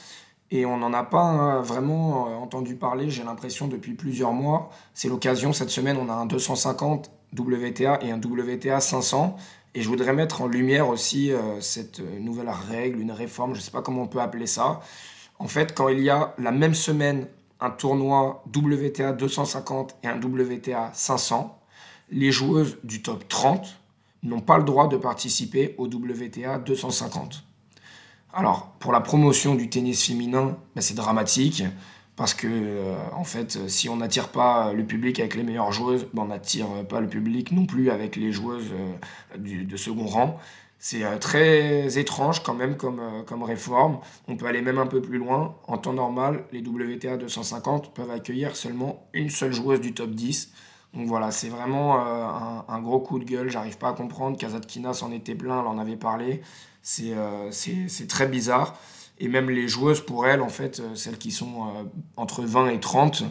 Et 0.52 0.66
on 0.66 0.78
n'en 0.78 0.94
a 0.94 1.04
pas 1.04 1.58
euh, 1.58 1.62
vraiment 1.62 2.28
euh, 2.28 2.36
entendu 2.36 2.76
parler, 2.76 3.10
j'ai 3.10 3.24
l'impression, 3.24 3.68
depuis 3.68 3.94
plusieurs 3.94 4.34
mois. 4.34 4.72
C'est 4.94 5.08
l'occasion, 5.08 5.54
cette 5.54 5.70
semaine, 5.70 5.98
on 5.98 6.10
a 6.10 6.14
un 6.14 6.26
250 6.26 7.12
WTA 7.38 8.00
et 8.02 8.12
un 8.12 8.18
WTA 8.20 8.80
500. 8.80 9.38
Et 9.76 9.82
je 9.82 9.88
voudrais 9.88 10.14
mettre 10.14 10.42
en 10.42 10.48
lumière 10.48 10.90
aussi 10.90 11.32
euh, 11.32 11.62
cette 11.62 12.00
nouvelle 12.20 12.50
règle, 12.50 13.00
une 13.00 13.12
réforme, 13.12 13.54
je 13.54 13.60
ne 13.60 13.64
sais 13.64 13.72
pas 13.72 13.84
comment 13.84 14.02
on 14.04 14.08
peut 14.08 14.22
appeler 14.22 14.48
ça. 14.48 14.82
En 15.38 15.48
fait, 15.48 15.76
quand 15.76 15.90
il 15.90 16.02
y 16.02 16.10
a 16.10 16.34
la 16.40 16.52
même 16.52 16.74
semaine 16.74 17.28
un 17.62 17.70
tournoi 17.70 18.44
WTA 18.56 19.14
250 19.14 19.98
et 20.04 20.08
un 20.08 20.20
WTA 20.20 20.92
500, 20.94 21.60
les 22.10 22.32
joueuses 22.32 22.78
du 22.84 23.04
top 23.04 23.28
30 23.28 23.80
n'ont 24.24 24.42
pas 24.42 24.58
le 24.58 24.64
droit 24.64 24.88
de 24.88 24.98
participer 24.98 25.76
au 25.78 25.86
WTA 25.86 26.58
250. 26.60 27.44
Alors, 28.34 28.68
pour 28.80 28.92
la 28.92 29.02
promotion 29.02 29.56
du 29.56 29.70
tennis 29.70 30.06
féminin, 30.06 30.58
ben, 30.76 30.82
c'est 30.82 30.94
dramatique 30.94 31.64
parce 32.16 32.34
que, 32.34 32.48
euh, 32.48 32.98
en 33.16 33.24
fait, 33.24 33.70
si 33.70 33.90
on 33.90 33.98
n'attire 33.98 34.30
pas 34.30 34.74
le 34.74 34.86
public 34.86 35.20
avec 35.20 35.36
les 35.36 35.44
meilleures 35.44 35.72
joueuses, 35.72 36.08
ben, 36.14 36.24
on 36.24 36.26
n'attire 36.26 36.68
pas 36.88 37.00
le 37.00 37.08
public 37.08 37.52
non 37.52 37.66
plus 37.66 37.90
avec 37.90 38.16
les 38.16 38.32
joueuses 38.32 38.72
euh, 38.74 39.38
de 39.38 39.78
second 39.78 40.06
rang. 40.06 40.40
C'est 40.78 41.04
euh, 41.04 41.18
très 41.18 41.98
étrange 41.98 42.44
quand 42.44 42.54
même 42.54 42.78
comme, 42.78 43.02
réforme. 43.44 44.00
On 44.28 44.38
peut 44.38 44.46
aller 44.46 44.62
même 44.62 44.78
un 44.78 44.88
peu 44.88 45.02
plus 45.02 45.18
loin. 45.18 45.56
En 45.68 45.78
temps 45.78 45.94
normal, 45.94 46.46
les 46.52 46.62
WTA 46.62 47.18
250 47.18 47.94
peuvent 47.94 48.12
accueillir 48.12 48.56
seulement 48.56 49.08
une 49.14 49.30
seule 49.30 49.54
joueuse 49.54 49.82
du 49.82 49.94
top 49.94 50.12
10. 50.12 50.52
Donc 50.94 51.08
voilà, 51.08 51.32
c'est 51.32 51.50
vraiment 51.50 52.00
un, 52.00 52.66
un, 52.68 52.82
gros 52.82 53.00
coup 53.00 53.20
de 53.20 53.26
gueule. 53.26 53.50
J'arrive 53.50 53.78
pas 53.78 53.90
à 53.90 53.94
comprendre. 53.94 54.38
Kazatkina 54.38 54.94
s'en 54.94 55.12
était 55.12 55.36
plein, 55.36 55.62
elle 55.62 55.68
en 55.68 55.78
avait 55.78 55.98
parlé. 55.98 56.42
Euh, 57.02 57.50
c'est 57.52 58.08
très 58.08 58.28
bizarre. 58.28 58.78
Et 59.20 59.28
même 59.28 59.50
les 59.50 59.68
joueuses, 59.68 60.02
pour 60.02 60.28
elles, 60.28 60.42
en 60.42 60.50
fait, 60.50 60.80
euh, 60.80 60.96
celles 60.96 61.18
qui 61.18 61.32
sont 61.32 61.68
euh, 61.68 61.84
entre 62.16 62.44
20 62.44 62.70
et 62.70 62.80
30, 62.80 63.24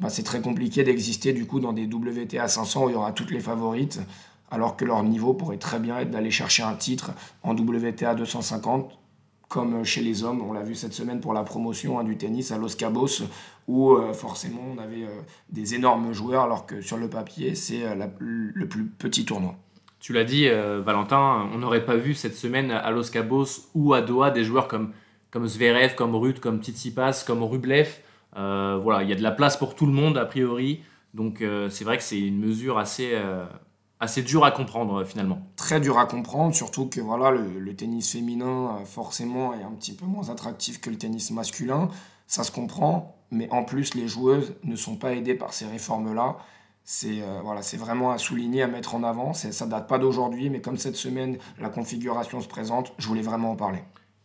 bah, 0.00 0.08
c'est 0.08 0.22
très 0.22 0.40
compliqué 0.40 0.84
d'exister 0.84 1.32
du 1.32 1.46
coup 1.46 1.58
dans 1.60 1.72
des 1.72 1.86
WTA 1.86 2.46
500 2.48 2.84
où 2.84 2.88
il 2.90 2.92
y 2.92 2.96
aura 2.96 3.12
toutes 3.12 3.30
les 3.30 3.40
favorites, 3.40 4.00
alors 4.50 4.76
que 4.76 4.84
leur 4.84 5.02
niveau 5.02 5.34
pourrait 5.34 5.58
très 5.58 5.80
bien 5.80 5.98
être 5.98 6.10
d'aller 6.10 6.30
chercher 6.30 6.62
un 6.62 6.74
titre 6.74 7.12
en 7.42 7.56
WTA 7.56 8.14
250, 8.14 8.98
comme 9.48 9.84
chez 9.84 10.00
les 10.00 10.22
hommes. 10.22 10.42
On 10.42 10.52
l'a 10.52 10.62
vu 10.62 10.74
cette 10.74 10.94
semaine 10.94 11.20
pour 11.20 11.34
la 11.34 11.42
promotion 11.42 11.98
hein, 11.98 12.04
du 12.04 12.16
tennis 12.16 12.52
à 12.52 12.58
Los 12.58 12.76
Cabos, 12.76 13.24
où 13.68 13.96
forcément 14.12 14.62
on 14.74 14.78
avait 14.78 15.06
des 15.50 15.74
énormes 15.74 16.12
joueurs, 16.12 16.44
alors 16.44 16.66
que 16.66 16.80
sur 16.80 16.96
le 16.96 17.08
papier, 17.08 17.54
c'est 17.54 17.82
le 17.94 18.66
plus 18.66 18.86
petit 18.86 19.24
tournoi. 19.24 19.56
Tu 20.02 20.12
l'as 20.12 20.24
dit, 20.24 20.48
euh, 20.48 20.82
Valentin, 20.84 21.48
on 21.54 21.58
n'aurait 21.58 21.84
pas 21.84 21.94
vu 21.94 22.14
cette 22.14 22.34
semaine 22.34 22.72
à 22.72 22.90
Los 22.90 23.10
Cabos 23.12 23.68
ou 23.72 23.94
à 23.94 24.02
Doha 24.02 24.32
des 24.32 24.42
joueurs 24.42 24.66
comme, 24.66 24.92
comme 25.30 25.46
Zverev, 25.46 25.94
comme 25.94 26.16
Ruth, 26.16 26.40
comme 26.40 26.60
Tsitsipas, 26.60 27.22
comme 27.24 27.44
Rublev. 27.44 28.00
Euh, 28.36 28.80
voilà, 28.82 29.04
il 29.04 29.08
y 29.08 29.12
a 29.12 29.14
de 29.14 29.22
la 29.22 29.30
place 29.30 29.56
pour 29.56 29.76
tout 29.76 29.86
le 29.86 29.92
monde 29.92 30.18
a 30.18 30.24
priori. 30.24 30.82
Donc 31.14 31.40
euh, 31.40 31.70
c'est 31.70 31.84
vrai 31.84 31.98
que 31.98 32.02
c'est 32.02 32.18
une 32.18 32.40
mesure 32.40 32.78
assez, 32.78 33.16
assez 34.00 34.22
dure 34.22 34.44
à 34.44 34.50
comprendre 34.50 35.04
finalement. 35.04 35.40
Très 35.54 35.80
dur 35.80 35.96
à 35.98 36.06
comprendre, 36.06 36.52
surtout 36.52 36.88
que 36.88 37.00
voilà, 37.00 37.30
le 37.30 37.76
tennis 37.76 38.10
féminin 38.10 38.78
forcément 38.84 39.54
est 39.54 39.62
un 39.62 39.70
petit 39.70 39.94
peu 39.94 40.04
moins 40.04 40.30
attractif 40.30 40.80
que 40.80 40.90
le 40.90 40.98
tennis 40.98 41.30
masculin. 41.30 41.90
Ça 42.26 42.42
se 42.42 42.50
comprend, 42.50 43.14
mais 43.30 43.48
en 43.52 43.62
plus 43.62 43.94
les 43.94 44.08
joueuses 44.08 44.54
ne 44.64 44.74
sont 44.74 44.96
pas 44.96 45.12
aidées 45.12 45.36
par 45.36 45.52
ces 45.52 45.66
réformes-là 45.66 46.38
c'est 46.84 47.22
euh, 47.22 47.40
voilà, 47.44 47.62
c'est 47.62 47.76
vraiment 47.76 48.10
à 48.10 48.18
souligner, 48.18 48.62
à 48.62 48.66
mettre 48.66 48.94
en 48.94 49.04
avant. 49.04 49.32
Ça 49.34 49.66
date 49.66 49.88
pas 49.88 49.98
d'aujourd'hui, 49.98 50.50
mais 50.50 50.60
comme 50.60 50.76
cette 50.76 50.96
semaine, 50.96 51.38
la 51.60 51.68
configuration 51.68 52.40
se 52.40 52.48
présente, 52.48 52.92
je 52.98 53.06
voulais 53.06 53.22
vraiment 53.22 53.52
en 53.52 53.56
parler. 53.56 53.78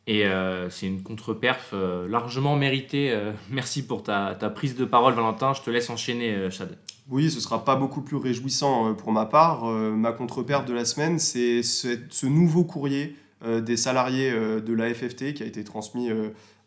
Et 0.07 0.25
euh, 0.25 0.69
c'est 0.69 0.87
une 0.87 1.03
contre-perf 1.03 1.71
euh, 1.73 2.07
largement 2.07 2.55
méritée. 2.55 3.15
merci 3.51 3.85
pour 3.85 4.03
ta, 4.03 4.35
ta, 4.35 4.49
prise 4.49 4.75
de 4.75 4.85
parole, 4.85 5.13
Valentin. 5.13 5.53
Je 5.53 5.61
te 5.61 5.69
laisse 5.69 5.89
enchaîner, 5.89 6.49
Chad. 6.49 6.77
Oui, 7.09 7.29
ce 7.29 7.39
sera 7.39 7.63
pas 7.63 7.75
beaucoup 7.75 8.01
plus 8.01 8.17
réjouissant 8.17 8.93
pour 8.95 9.11
ma 9.11 9.25
part. 9.25 9.65
ma 9.65 10.11
contre-perf 10.11 10.65
de 10.65 10.73
la 10.73 10.83
semaine, 10.83 11.19
c'est 11.19 11.63
ce 11.63 12.25
nouveau 12.25 12.65
courrier 12.65 13.15
des 13.45 13.77
salariés 13.77 14.31
de 14.31 14.73
la 14.73 14.93
FFT 14.93 15.33
qui 15.33 15.43
a 15.43 15.45
été 15.45 15.63
transmis 15.63 16.09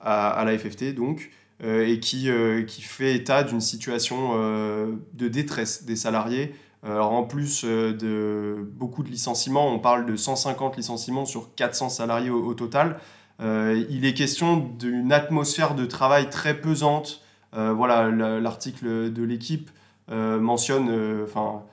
à, 0.01 0.31
à 0.31 0.45
la 0.45 0.57
FFT, 0.57 0.95
donc, 0.95 1.19
euh, 1.21 1.40
et 1.63 2.01
qui, 2.01 2.31
euh, 2.31 2.63
qui 2.63 2.83
fait 2.83 3.15
état 3.15 3.43
d'une 3.43 3.61
situation 3.61 4.33
euh, 4.35 4.95
de 5.15 5.29
détresse 5.29 5.85
des 5.85 5.97
salariés. 5.97 6.55
Alors 6.83 7.13
en 7.13 7.25
plus 7.25 7.63
de 7.65 8.57
beaucoup 8.73 9.03
de 9.03 9.11
licenciements, 9.11 9.69
on 9.69 9.79
parle 9.79 10.07
de 10.07 10.17
150 10.17 10.79
licenciements 10.79 11.27
sur 11.27 11.55
400 11.55 11.91
salariés 11.91 12.31
au, 12.31 12.55
total. 12.55 12.97
il 13.39 14.07
est 14.07 14.15
question 14.15 14.57
d'une 14.57 15.13
atmosphère 15.13 15.75
de 15.75 15.85
travail 15.85 16.31
très 16.31 16.59
pesante. 16.59 17.21
voilà, 17.53 18.09
l'article 18.09 19.13
de 19.13 19.23
l'équipe 19.23 19.71
mentionne, 20.09 21.23
enfin, 21.23 21.65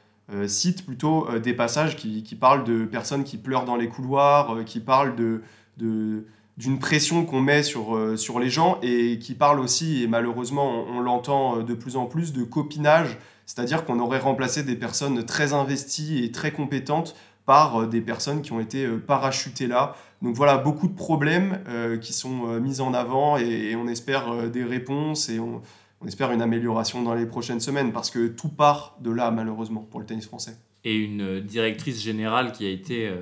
cite 0.45 0.85
plutôt 0.85 1.25
des 1.39 1.53
passages 1.53 1.95
qui, 1.95 2.21
qui, 2.23 2.35
parlent 2.35 2.65
de 2.65 2.83
personnes 2.83 3.23
qui 3.23 3.37
pleurent 3.37 3.63
dans 3.63 3.77
les 3.77 3.87
couloirs, 3.87 4.57
qui 4.65 4.81
parlent 4.81 5.15
de, 5.15 5.41
de, 5.77 6.25
d'une 6.57 6.79
pression 6.79 7.23
qu'on 7.23 7.39
met 7.39 7.61
sur, 7.61 7.95
euh, 7.95 8.17
sur 8.17 8.39
les 8.39 8.49
gens 8.49 8.79
et 8.81 9.19
qui 9.19 9.35
parle 9.35 9.59
aussi, 9.59 10.03
et 10.03 10.07
malheureusement 10.07 10.85
on, 10.87 10.99
l'entend 10.99 11.59
euh, 11.59 11.63
de 11.63 11.73
plus 11.75 11.95
en 11.95 12.05
plus, 12.05 12.33
de 12.33 12.43
copinage, 12.43 13.17
c'est-à-dire 13.45 13.85
qu'on 13.85 13.99
aurait 13.99 14.19
remplacé 14.19 14.63
des 14.63 14.75
personnes 14.75 15.23
très 15.23 15.53
investies 15.53 16.23
et 16.23 16.31
très 16.31 16.51
compétentes 16.51 17.15
par 17.45 17.81
euh, 17.81 17.87
des 17.87 18.01
personnes 18.01 18.41
qui 18.41 18.51
ont 18.53 18.59
été 18.59 18.87
parachutées 18.87 19.67
là. 19.67 19.95
Donc 20.23 20.35
voilà, 20.35 20.57
beaucoup 20.57 20.87
de 20.87 20.95
problèmes 20.95 21.59
qui 22.01 22.11
sont 22.11 22.59
mis 22.59 22.81
en 22.81 22.95
avant 22.95 23.37
et, 23.37 23.75
on 23.75 23.87
espère 23.87 24.49
des 24.49 24.63
réponses 24.63 25.29
et 25.29 25.39
on, 25.39 25.61
on, 26.01 26.07
espère 26.07 26.31
une 26.31 26.41
amélioration 26.41 27.03
dans 27.03 27.13
les 27.13 27.27
prochaines 27.27 27.59
semaines 27.59 27.91
parce 27.91 28.09
que 28.09 28.27
tout 28.27 28.49
part 28.49 28.97
de 28.99 29.11
là 29.11 29.29
malheureusement 29.29 29.81
pour 29.81 29.99
le 29.99 30.07
tennis 30.07 30.25
français. 30.25 30.57
Et 30.83 30.95
une 30.95 31.39
directrice 31.39 32.01
générale 32.01 32.51
qui 32.51 32.65
a 32.65 32.69
été 32.69 33.13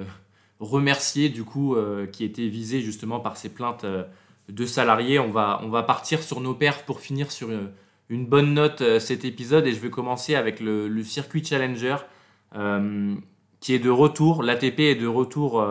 remercier 0.60 1.30
du 1.30 1.44
coup 1.44 1.76
euh, 1.76 2.06
qui 2.08 2.24
était 2.24 2.48
visé 2.48 2.82
justement 2.82 3.20
par 3.20 3.38
ces 3.38 3.50
plaintes 3.50 3.84
euh, 3.84 4.04
de 4.50 4.66
salariés. 4.66 5.20
On 5.20 5.30
va, 5.30 5.60
on 5.64 5.70
va 5.70 5.84
partir 5.84 6.24
sur 6.24 6.40
nos 6.42 6.54
perfs 6.54 6.84
pour 6.86 7.00
finir 7.00 7.32
sur 7.32 7.52
une, 7.52 7.72
une 8.10 8.26
bonne 8.26 8.54
note 8.54 8.82
euh, 8.82 9.00
cet 9.00 9.26
épisode 9.26 9.68
et 9.68 9.74
je 9.74 9.80
vais 9.80 9.90
commencer 9.90 10.36
avec 10.36 10.60
le, 10.60 10.88
le 10.88 11.04
circuit 11.04 11.44
Challenger 11.44 11.98
qui 13.60 13.74
est 13.74 13.80
de 13.80 13.90
retour. 13.90 14.44
L'ATP 14.44 14.80
est 14.80 14.96
de 14.96 15.08
retour 15.08 15.62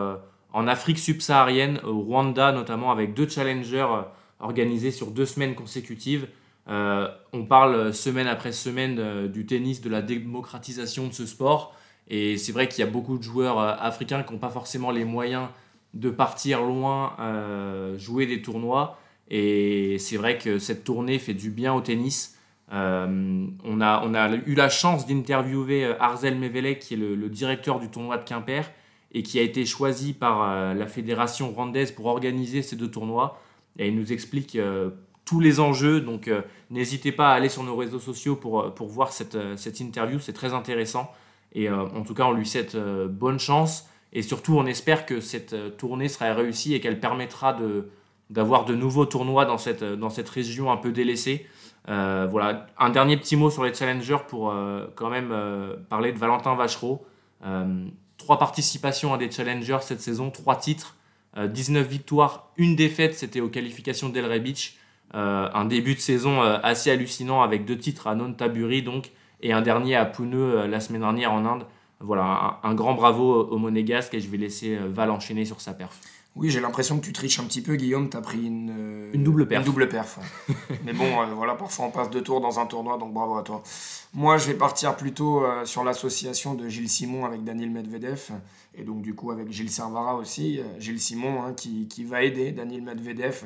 en 0.53 0.68
Afrique 0.68 0.99
subsaharienne, 0.99 1.80
au 1.82 1.99
Rwanda 2.01 2.53
notamment, 2.53 2.91
avec 2.91 3.14
deux 3.14 3.26
challengers 3.26 4.03
organisés 4.39 4.91
sur 4.91 5.11
deux 5.11 5.24
semaines 5.24 5.55
consécutives. 5.55 6.28
on 6.66 7.47
parle 7.49 7.95
semaine 7.95 8.26
après 8.26 8.53
semaine 8.53 9.28
du 9.28 9.47
tennis, 9.47 9.80
de 9.80 9.89
la 9.89 10.03
démocratisation 10.03 11.07
de 11.09 11.14
ce 11.14 11.24
sport. 11.24 11.74
Et 12.09 12.37
c'est 12.37 12.53
vrai 12.53 12.69
qu'il 12.69 12.85
y 12.85 12.87
a 12.87 12.91
beaucoup 12.91 13.19
de 13.19 13.23
joueurs 13.23 13.59
euh, 13.59 13.75
africains 13.79 14.23
qui 14.23 14.33
n'ont 14.33 14.39
pas 14.39 14.51
forcément 14.51 14.91
les 14.91 15.05
moyens 15.05 15.49
de 15.95 16.11
partir 16.11 16.63
loin, 16.63 17.15
euh, 17.21 17.97
jouer 17.99 18.27
des 18.27 18.43
tournois. 18.43 18.99
Et 19.31 19.97
c'est 19.99 20.17
vrai 20.17 20.39
que 20.39 20.59
cette 20.59 20.85
tournée 20.85 21.19
fait 21.19 21.35
du 21.35 21.51
bien 21.51 21.73
au 21.73 21.81
tennis. 21.81 22.37
Euh, 22.73 23.47
on, 23.65 23.81
a, 23.81 24.31
eu 24.47 24.55
la 24.55 24.69
chance 24.69 25.07
d'interviewer 25.07 25.95
Arzel 26.01 26.37
Mevele, 26.37 26.79
qui 26.79 26.95
est 26.95 26.97
le, 26.97 27.29
directeur 27.29 27.79
du 27.79 27.89
tournoi 27.89 28.19
de 28.19 28.25
Quimper, 28.25 28.71
et 29.13 29.23
qui 29.23 29.39
a 29.39 29.43
été 29.43 29.65
choisi 29.65 30.13
par 30.13 30.75
la 30.75 30.87
fédération 30.89 31.53
rwandaise 31.53 31.93
pour 31.93 32.07
organiser 32.07 32.63
ces 32.63 32.75
deux 32.75 32.91
tournois. 32.91 33.41
Et 33.79 33.89
il 33.89 33.95
nous 33.95 34.13
explique 34.13 34.59
tous 35.25 35.41
les 35.41 35.61
enjeux. 35.61 36.01
Donc 36.01 36.29
n'hésitez 36.71 37.13
pas 37.13 37.31
à 37.31 37.35
aller 37.35 37.49
sur 37.49 37.63
nos 37.63 37.77
réseaux 37.77 38.01
sociaux 38.01 38.35
pour, 38.35 38.73
voir 38.89 39.13
cette 39.13 39.81
interview, 39.81 40.19
c'est 40.19 40.33
très 40.33 40.53
intéressant. 40.53 41.13
Et 41.55 41.69
euh, 41.69 41.83
en 41.83 42.03
tout 42.03 42.15
cas, 42.15 42.25
on 42.25 42.33
lui 42.33 42.47
souhaite 42.47 42.75
euh, 42.75 43.09
bonne 43.09 43.39
chance. 43.39 43.89
Et 44.13 44.23
surtout, 44.23 44.57
on 44.57 44.67
espère 44.67 45.07
que 45.07 45.21
cette 45.21 45.53
euh, 45.53 45.71
tournée 45.71 46.09
sera 46.09 46.33
réussie 46.35 46.75
et 46.75 46.81
qu'elle 46.81 47.01
permettra 47.01 47.53
de, 47.53 47.91
d'avoir 48.31 48.65
de 48.65 48.75
nouveaux 48.75 49.07
tournois 49.07 49.45
dans 49.45 49.59
cette, 49.59 49.85
dans 49.85 50.11
cette 50.11 50.29
région 50.29 50.71
un 50.71 50.77
peu 50.77 50.93
délaissée. 50.93 51.47
voilà, 51.87 52.67
un 52.79 52.91
dernier 52.91 53.17
petit 53.17 53.37
mot 53.37 53.51
sur 53.51 53.65
les 53.65 53.75
challengers 53.75 54.25
pour 54.29 54.55
quand 54.95 55.11
même 55.11 55.35
parler 55.91 56.13
de 56.13 56.19
Valentin 56.19 56.55
Vachereau. 56.55 57.07
trois 58.17 58.39
participations 58.39 59.13
à 59.13 59.19
des 59.19 59.31
challengers 59.31 59.79
cette 59.83 60.01
saison, 60.01 60.31
trois 60.31 60.57
titres, 60.57 60.97
19 61.37 61.87
victoires, 61.87 62.49
une 62.57 62.75
défaite, 62.75 63.15
c'était 63.15 63.43
aux 63.43 63.51
qualifications 63.51 64.09
d'El 64.09 64.43
Beach. 64.43 64.79
un 65.13 65.65
début 65.67 65.95
de 65.95 66.01
saison 66.01 66.41
assez 66.41 66.91
hallucinant 66.91 67.43
avec 67.43 67.67
deux 67.67 67.77
titres 67.77 68.07
à 68.07 68.15
Non 68.15 68.33
Taburi 68.33 68.83
donc 68.83 69.11
et 69.45 69.53
un 69.53 69.61
dernier 69.61 69.95
à 69.95 70.07
Pune 70.07 70.35
euh, 70.35 70.67
la 70.67 70.81
semaine 70.81 71.03
dernière 71.03 71.33
en 71.33 71.45
Inde. 71.45 71.65
voilà, 72.01 72.59
un, 72.63 72.69
un 72.69 72.75
grand 72.75 72.95
bravo 72.95 73.45
au 73.45 73.59
Monégasque 73.59 74.15
et 74.15 74.21
je 74.21 74.29
vais 74.29 74.39
laisser 74.39 74.77
euh, 74.77 74.89
Val 74.89 75.11
enchaîner 75.11 75.45
sur 75.45 75.61
sa 75.61 75.75
perf. 75.75 76.01
Oui, 76.37 76.51
j'ai 76.51 76.61
l'impression 76.61 76.99
que 76.99 77.05
tu 77.05 77.12
triches 77.12 77.39
un 77.39 77.45
petit 77.45 77.62
peu, 77.62 77.76
Guillaume. 77.76 78.11
Tu 78.11 78.16
as 78.16 78.20
pris 78.20 78.45
une, 78.45 79.11
Une 79.12 79.22
double 79.22 79.47
perf. 79.47 79.61
Une 79.61 79.66
double 79.66 79.89
perf. 79.89 80.18
Mais 80.85 80.93
bon, 80.93 81.22
euh, 81.22 81.26
voilà, 81.35 81.55
parfois 81.55 81.87
on 81.87 81.91
passe 81.91 82.11
deux 82.11 82.22
tours 82.22 82.41
dans 82.41 82.59
un 82.59 82.66
tournoi, 82.66 82.99
donc 82.99 83.12
bravo 83.12 83.37
à 83.37 83.43
toi. 83.43 83.62
Moi, 84.16 84.39
je 84.39 84.47
vais 84.47 84.55
partir 84.55 84.97
plutôt 84.97 85.45
euh, 85.45 85.64
sur 85.64 85.82
l'association 85.82 86.55
de 86.55 86.68
Gilles 86.68 86.89
Simon 86.89 87.24
avec 87.24 87.43
Daniel 87.43 87.70
Medvedev, 87.70 88.30
et 88.76 88.85
donc 88.85 89.03
du 89.03 89.12
coup 89.12 89.32
avec 89.32 89.51
Gilles 89.51 89.72
Servara 89.72 90.14
aussi. 90.14 90.61
Euh, 90.61 90.62
Gilles 90.78 91.01
Simon 91.01 91.43
hein, 91.43 91.53
qui, 91.53 91.89
qui 91.89 92.05
va 92.05 92.22
aider 92.22 92.53
Daniel 92.53 92.82
Medvedev 92.82 93.43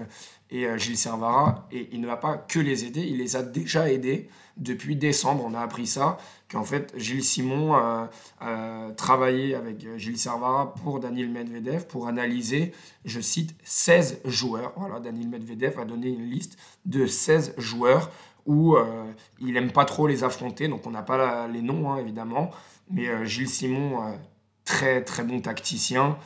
et 0.51 0.66
euh, 0.66 0.76
Gilles 0.76 0.99
Servara, 0.99 1.66
et 1.72 1.89
il 1.93 2.03
ne 2.03 2.07
va 2.07 2.18
pas 2.18 2.36
que 2.36 2.59
les 2.59 2.84
aider, 2.84 3.01
il 3.01 3.16
les 3.16 3.34
a 3.34 3.43
déjà 3.43 3.91
aidés 3.91 4.28
depuis 4.59 4.95
décembre. 4.95 5.43
On 5.47 5.55
a 5.55 5.61
appris 5.61 5.86
ça, 5.86 6.18
qu'en 6.51 6.65
fait 6.65 6.93
Gilles 6.97 7.25
Simon 7.25 7.77
euh, 7.77 8.07
euh, 8.43 8.93
travaillait 8.93 9.55
avec 9.55 9.85
euh, 9.85 9.99
Gilles 9.99 10.19
Servara 10.19 10.75
pour 10.75 10.99
Daniel 10.99 11.29
Medvedev 11.29 11.87
pour 11.87 12.09
analyser, 12.09 12.73
je 13.05 13.21
cite, 13.21 13.55
16 13.65 14.23
joueurs. 14.25 14.73
Voilà, 14.77 15.01
Daniel 15.01 15.29
Medvedev 15.29 15.79
a 15.79 15.85
donné 15.85 16.09
une 16.09 16.29
liste 16.29 16.59
de 16.87 17.07
16 17.07 17.55
joueurs 17.59 18.11
où 18.47 18.77
il 19.41 19.59
aime 19.59 19.71
pas 19.71 19.85
trop 19.85 20.07
les 20.07 20.25
affronter, 20.25 20.69
donc 20.69 20.87
on 20.87 20.91
n'a 20.91 21.03
pas 21.03 21.47
les 21.49 21.61
noms 21.61 21.93
hein, 21.93 21.99
évidemment, 21.99 22.51
mais 22.91 23.27
Gilles 23.27 23.51
Simon, 23.51 23.99
très 24.65 25.05
très 25.05 25.23
bon 25.23 25.43
tacticien, 25.43 26.17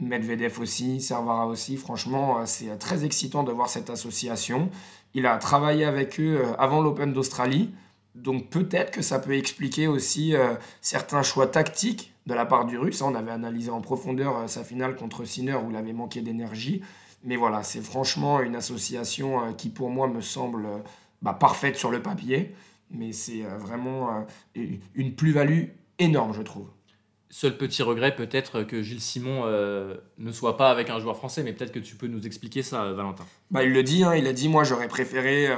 Medvedev 0.00 0.58
aussi, 0.58 1.02
Servara 1.02 1.46
aussi, 1.46 1.76
franchement 1.76 2.46
c'est 2.46 2.78
très 2.78 3.04
excitant 3.04 3.42
de 3.42 3.52
voir 3.52 3.68
cette 3.68 3.90
association. 3.90 4.70
Il 5.12 5.26
a 5.26 5.36
travaillé 5.36 5.84
avec 5.84 6.18
eux 6.18 6.40
avant 6.58 6.80
l'Open 6.80 7.12
d'Australie, 7.12 7.74
donc 8.16 8.50
peut-être 8.50 8.90
que 8.90 9.02
ça 9.02 9.18
peut 9.18 9.34
expliquer 9.34 9.86
aussi 9.86 10.34
euh, 10.34 10.54
certains 10.80 11.22
choix 11.22 11.46
tactiques 11.46 12.12
de 12.26 12.34
la 12.34 12.46
part 12.46 12.64
du 12.64 12.78
Russe. 12.78 13.02
On 13.02 13.14
avait 13.14 13.30
analysé 13.30 13.70
en 13.70 13.80
profondeur 13.80 14.36
euh, 14.36 14.46
sa 14.46 14.64
finale 14.64 14.96
contre 14.96 15.24
Sinner 15.24 15.54
où 15.54 15.70
il 15.70 15.76
avait 15.76 15.92
manqué 15.92 16.20
d'énergie. 16.22 16.82
Mais 17.24 17.36
voilà, 17.36 17.62
c'est 17.62 17.82
franchement 17.82 18.40
une 18.40 18.56
association 18.56 19.40
euh, 19.40 19.52
qui 19.52 19.68
pour 19.68 19.90
moi 19.90 20.08
me 20.08 20.20
semble 20.20 20.66
bah, 21.22 21.34
parfaite 21.34 21.76
sur 21.76 21.90
le 21.90 22.02
papier. 22.02 22.54
Mais 22.90 23.10
c'est 23.12 23.42
vraiment 23.58 24.24
une 24.54 25.16
plus-value 25.16 25.70
énorme, 25.98 26.32
je 26.32 26.42
trouve. 26.42 26.68
Seul 27.28 27.56
petit 27.56 27.82
regret 27.82 28.14
peut-être 28.14 28.62
que 28.62 28.82
Gilles 28.82 29.00
Simon 29.00 29.42
euh, 29.46 29.96
ne 30.18 30.30
soit 30.30 30.56
pas 30.56 30.70
avec 30.70 30.90
un 30.90 31.00
joueur 31.00 31.16
français, 31.16 31.42
mais 31.42 31.52
peut-être 31.52 31.72
que 31.72 31.80
tu 31.80 31.96
peux 31.96 32.06
nous 32.06 32.24
expliquer 32.24 32.62
ça, 32.62 32.92
Valentin. 32.92 33.26
Bah, 33.50 33.64
il 33.64 33.72
le 33.72 33.82
dit, 33.82 34.04
hein, 34.04 34.14
il 34.14 34.28
a 34.28 34.32
dit 34.32 34.48
moi 34.48 34.62
j'aurais 34.62 34.86
préféré 34.86 35.48
euh, 35.48 35.56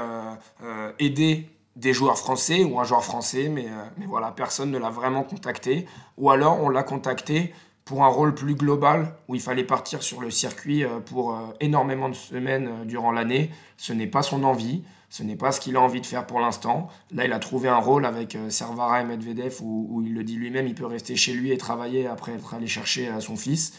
euh, 0.62 0.92
aider 0.98 1.46
des 1.78 1.92
joueurs 1.92 2.18
français 2.18 2.64
ou 2.64 2.80
un 2.80 2.84
joueur 2.84 3.04
français, 3.04 3.48
mais, 3.48 3.66
euh, 3.66 3.84
mais 3.96 4.06
voilà, 4.06 4.32
personne 4.32 4.70
ne 4.70 4.78
l'a 4.78 4.90
vraiment 4.90 5.22
contacté. 5.22 5.86
Ou 6.16 6.30
alors 6.30 6.60
on 6.60 6.68
l'a 6.68 6.82
contacté 6.82 7.54
pour 7.84 8.04
un 8.04 8.08
rôle 8.08 8.34
plus 8.34 8.56
global 8.56 9.14
où 9.28 9.36
il 9.36 9.40
fallait 9.40 9.64
partir 9.64 10.02
sur 10.02 10.20
le 10.20 10.30
circuit 10.30 10.84
euh, 10.84 10.98
pour 10.98 11.34
euh, 11.34 11.46
énormément 11.60 12.08
de 12.08 12.14
semaines 12.14 12.84
durant 12.84 13.12
l'année. 13.12 13.50
Ce 13.76 13.92
n'est 13.92 14.08
pas 14.08 14.22
son 14.22 14.42
envie, 14.42 14.82
ce 15.08 15.22
n'est 15.22 15.36
pas 15.36 15.52
ce 15.52 15.60
qu'il 15.60 15.76
a 15.76 15.80
envie 15.80 16.00
de 16.00 16.06
faire 16.06 16.26
pour 16.26 16.40
l'instant. 16.40 16.88
Là, 17.12 17.26
il 17.26 17.32
a 17.32 17.38
trouvé 17.38 17.68
un 17.68 17.78
rôle 17.78 18.04
avec 18.04 18.36
Servara 18.48 19.00
et 19.00 19.04
Medvedev 19.04 19.62
où, 19.62 20.02
il 20.04 20.14
le 20.14 20.24
dit 20.24 20.34
lui-même, 20.34 20.66
il 20.66 20.74
peut 20.74 20.84
rester 20.84 21.14
chez 21.14 21.32
lui 21.32 21.52
et 21.52 21.58
travailler 21.58 22.08
après 22.08 22.32
être 22.32 22.54
allé 22.54 22.66
chercher 22.66 23.08
son 23.20 23.36
fils. 23.36 23.72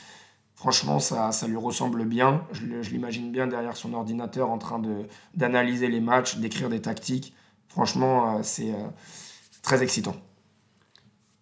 Franchement, 0.56 1.00
ça, 1.00 1.32
lui 1.48 1.58
ressemble 1.58 2.06
bien. 2.06 2.44
Je, 2.54 2.66
l'imagine 2.92 3.32
bien 3.32 3.46
derrière 3.46 3.78
son 3.78 3.94
ordinateur 3.94 4.50
en 4.50 4.58
train 4.58 4.82
d'analyser 5.36 5.88
les 5.88 6.02
matchs, 6.02 6.38
d'écrire 6.38 6.70
des 6.70 6.82
tactiques. 6.82 7.34
Franchement, 7.70 8.38
euh, 8.38 8.40
c'est 8.44 8.72
euh, 8.72 8.88
très 9.62 9.82
excitant. 9.84 10.16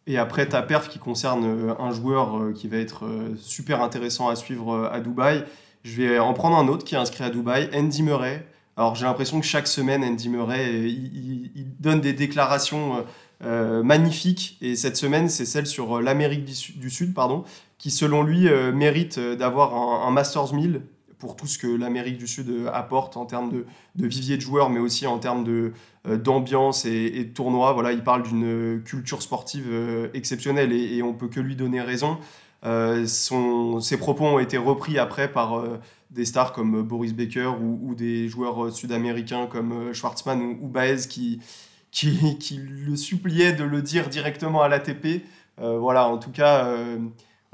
Et 0.05 0.17
après, 0.17 0.47
ta 0.47 0.61
perf 0.61 0.88
qui 0.89 0.99
concerne 0.99 1.45
euh, 1.45 1.73
un 1.80 1.91
joueur 1.91 2.53
qui 2.53 2.67
va 2.67 2.78
être 2.78 3.05
super 3.39 3.82
intéressant 3.82 4.30
à 4.30 4.36
suivre 4.36 4.89
à 4.91 4.99
Dubaï, 4.99 5.45
je 5.84 6.01
vais 6.01 6.19
en 6.19 6.34
prendre 6.34 6.57
un 6.57 6.67
autre 6.67 6.84
qui 6.84 6.95
est 6.95 6.97
inscrit 6.97 7.23
à 7.23 7.30
Dubaï, 7.30 7.69
Andy 7.73 8.03
Murray. 8.03 8.45
Alors 8.75 8.95
j'ai 8.95 9.05
l'impression 9.05 9.39
que 9.39 9.45
chaque 9.45 9.67
semaine, 9.67 10.03
Andy 10.03 10.30
Murray, 10.30 10.82
il, 10.84 11.65
donne 11.80 12.01
des 12.01 12.13
déclarations 12.13 13.05
magnifiques. 13.41 14.57
Et 14.61 14.75
cette 14.75 14.97
semaine, 14.97 15.30
c'est 15.30 15.45
celle 15.45 15.65
sur 15.65 16.01
l'Amérique 16.01 16.43
du, 16.43 16.53
Su- 16.53 16.73
du 16.73 16.89
Sud, 16.89 17.13
pardon, 17.13 17.45
qui 17.78 17.89
selon 17.89 18.23
lui 18.23 18.49
mérite 18.73 19.17
d'avoir 19.19 19.73
un, 19.75 20.07
un 20.07 20.11
Masters 20.11 20.53
1000 20.53 20.82
pour 21.20 21.36
tout 21.36 21.47
ce 21.47 21.57
que 21.57 21.68
l'Amérique 21.68 22.18
du 22.18 22.28
Sud 22.28 22.49
euh, 22.49 22.70
apporte 22.72 23.18
en 23.18 23.26
termes 23.26 23.51
de, 23.51 24.07
vivier 24.07 24.38
de 24.38 24.41
joueurs, 24.41 24.70
mais 24.70 24.80
aussi 24.80 25.07
en 25.07 25.20
termes 25.20 25.45
euh, 25.47 26.18
d'ambiance 26.18 26.86
et, 26.86 27.24
de 27.24 27.34
tournoi. 27.34 27.74
Voilà, 27.74 27.91
il 27.91 28.03
parle 28.03 28.24
d'une 28.24 28.45
euh, 28.45 28.80
culture 28.80 29.22
sportive 29.22 29.68
exceptionnelle 30.13 30.72
et, 30.72 30.97
et 30.97 31.03
on 31.03 31.13
peut 31.13 31.28
que 31.28 31.39
lui 31.39 31.55
donner 31.55 31.82
raison. 31.82 32.18
Son- 33.05 33.80
ses 33.80 33.97
propos 33.97 34.26
ont 34.26 34.39
été 34.39 34.57
repris 34.57 34.97
après 34.99 35.32
par 35.32 35.63
des 36.11 36.26
stars 36.26 36.51
comme 36.51 36.82
Boris 36.82 37.13
Becker 37.13 37.51
ou, 37.61 37.95
des 37.95 38.28
joueurs 38.28 38.74
sud-américains 38.74 39.47
comme 39.47 39.93
Schwartzmann 39.93 40.57
ou, 40.61 40.68
Baez 40.68 41.07
qui, 41.07 41.39
le 42.57 42.95
suppliaient 42.97 43.53
de 43.53 43.63
le 43.63 43.82
dire 43.82 44.09
directement 44.09 44.63
à 44.63 44.68
l'ATP. 44.68 45.24
Voilà, 45.57 46.09
en 46.09 46.18
tout 46.18 46.32
cas, 46.32 46.68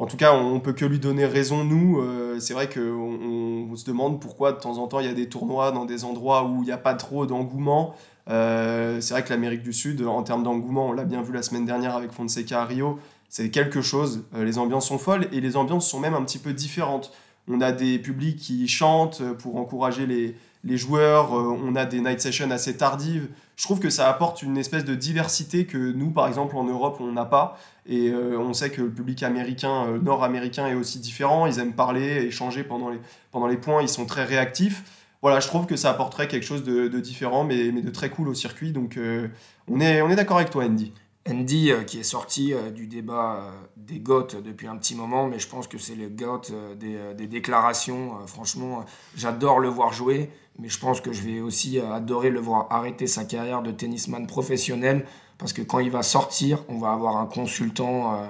en 0.03 0.05
tout 0.05 0.17
cas, 0.17 0.33
on 0.33 0.59
peut 0.59 0.73
que 0.73 0.83
lui 0.83 0.99
donner 0.99 1.25
raison, 1.25 1.63
nous. 1.63 2.01
Euh, 2.01 2.37
c'est 2.41 2.53
vrai 2.53 2.67
qu'on 2.67 3.69
on, 3.71 3.75
se 3.77 3.85
demande 3.85 4.19
pourquoi 4.19 4.51
de 4.51 4.59
temps 4.59 4.77
en 4.77 4.87
temps 4.87 4.99
il 4.99 5.05
y 5.05 5.09
a 5.09 5.13
des 5.13 5.29
tournois 5.29 5.71
dans 5.71 5.85
des 5.85 6.03
endroits 6.03 6.43
où 6.43 6.61
il 6.61 6.65
n'y 6.65 6.73
a 6.73 6.77
pas 6.77 6.93
trop 6.93 7.25
d'engouement. 7.25 7.95
Euh, 8.29 8.99
c'est 8.99 9.13
vrai 9.13 9.23
que 9.23 9.29
l'Amérique 9.29 9.63
du 9.63 9.71
Sud, 9.71 10.05
en 10.05 10.21
termes 10.23 10.43
d'engouement, 10.43 10.87
on 10.87 10.91
l'a 10.91 11.05
bien 11.05 11.21
vu 11.21 11.31
la 11.31 11.41
semaine 11.41 11.65
dernière 11.65 11.95
avec 11.95 12.11
Fonseca 12.11 12.63
à 12.63 12.65
Rio, 12.65 12.99
c'est 13.29 13.49
quelque 13.49 13.81
chose. 13.81 14.25
Euh, 14.35 14.43
les 14.43 14.57
ambiances 14.57 14.89
sont 14.89 14.97
folles 14.97 15.29
et 15.31 15.39
les 15.39 15.55
ambiances 15.55 15.89
sont 15.89 16.01
même 16.01 16.15
un 16.15 16.23
petit 16.23 16.39
peu 16.39 16.51
différentes. 16.51 17.13
On 17.47 17.61
a 17.61 17.71
des 17.71 17.97
publics 17.97 18.39
qui 18.39 18.67
chantent 18.67 19.23
pour 19.39 19.55
encourager 19.55 20.05
les, 20.05 20.77
joueurs, 20.77 21.31
on 21.31 21.75
a 21.77 21.85
des 21.85 22.01
night 22.01 22.19
sessions 22.19 22.51
assez 22.51 22.75
tardives. 22.75 23.29
Je 23.55 23.63
trouve 23.63 23.79
que 23.79 23.89
ça 23.89 24.09
apporte 24.09 24.43
une 24.43 24.57
espèce 24.57 24.83
de 24.83 24.95
diversité 24.95 25.65
que 25.65 25.77
nous, 25.77 26.11
par 26.11 26.27
exemple, 26.27 26.57
en 26.57 26.65
Europe, 26.65 26.97
on 26.99 27.11
n'a 27.13 27.25
pas. 27.25 27.57
Et 27.85 28.09
euh, 28.09 28.39
on 28.39 28.53
sait 28.53 28.69
que 28.69 28.81
le 28.81 28.89
public 28.89 29.23
américain, 29.23 29.87
euh, 29.87 29.99
nord-américain 29.99 30.67
est 30.67 30.75
aussi 30.75 30.99
différent. 30.99 31.45
Ils 31.45 31.59
aiment 31.59 31.73
parler, 31.73 32.23
échanger 32.23 32.63
pendant 32.63 32.89
les, 32.89 32.99
pendant 33.31 33.47
les 33.47 33.57
points, 33.57 33.81
ils 33.81 33.89
sont 33.89 34.05
très 34.05 34.23
réactifs. 34.23 34.83
Voilà, 35.21 35.39
je 35.39 35.47
trouve 35.47 35.65
que 35.65 35.75
ça 35.75 35.89
apporterait 35.89 36.27
quelque 36.27 36.45
chose 36.45 36.63
de, 36.63 36.87
différent, 36.99 37.43
mais, 37.43 37.71
mais 37.71 37.81
de 37.81 37.89
très 37.89 38.09
cool 38.09 38.27
au 38.29 38.33
circuit. 38.33 38.71
Donc 38.71 38.97
euh, 38.97 39.27
on 39.69 39.79
est, 39.79 40.01
on 40.01 40.09
est 40.09 40.15
d'accord 40.15 40.37
avec 40.37 40.49
toi, 40.49 40.65
Andy. 40.65 40.93
Andy, 41.29 41.71
qui 41.87 41.99
est 41.99 42.03
sorti 42.03 42.53
du 42.75 42.85
débat 42.85 43.49
des 43.77 43.99
GOAT 43.99 44.41
depuis 44.43 44.67
un 44.67 44.75
petit 44.75 44.93
moment, 44.93 45.25
mais 45.25 45.39
je 45.39 45.47
pense 45.47 45.69
que 45.69 45.77
c'est 45.77 45.95
le 45.95 46.09
GOAT 46.09 46.41
des, 46.75 47.27
déclarations. 47.27 48.17
Franchement, 48.27 48.83
j'adore 49.15 49.61
le 49.61 49.69
voir 49.69 49.93
jouer, 49.93 50.29
mais 50.59 50.67
je 50.67 50.77
pense 50.77 50.99
que 50.99 51.13
je 51.13 51.21
vais 51.21 51.39
aussi 51.39 51.79
adorer 51.79 52.29
le 52.29 52.41
voir 52.41 52.67
arrêter 52.71 53.07
sa 53.07 53.23
carrière 53.23 53.61
de 53.61 53.71
tennisman 53.71 54.27
professionnel, 54.27 55.05
parce 55.37 55.53
que 55.53 55.61
quand 55.61 55.79
il 55.79 55.91
va 55.91 56.03
sortir, 56.03 56.59
on 56.67 56.77
va 56.77 56.91
avoir 56.91 57.17
un 57.17 57.25
consultant, 57.25 58.13
euh, 58.13 58.25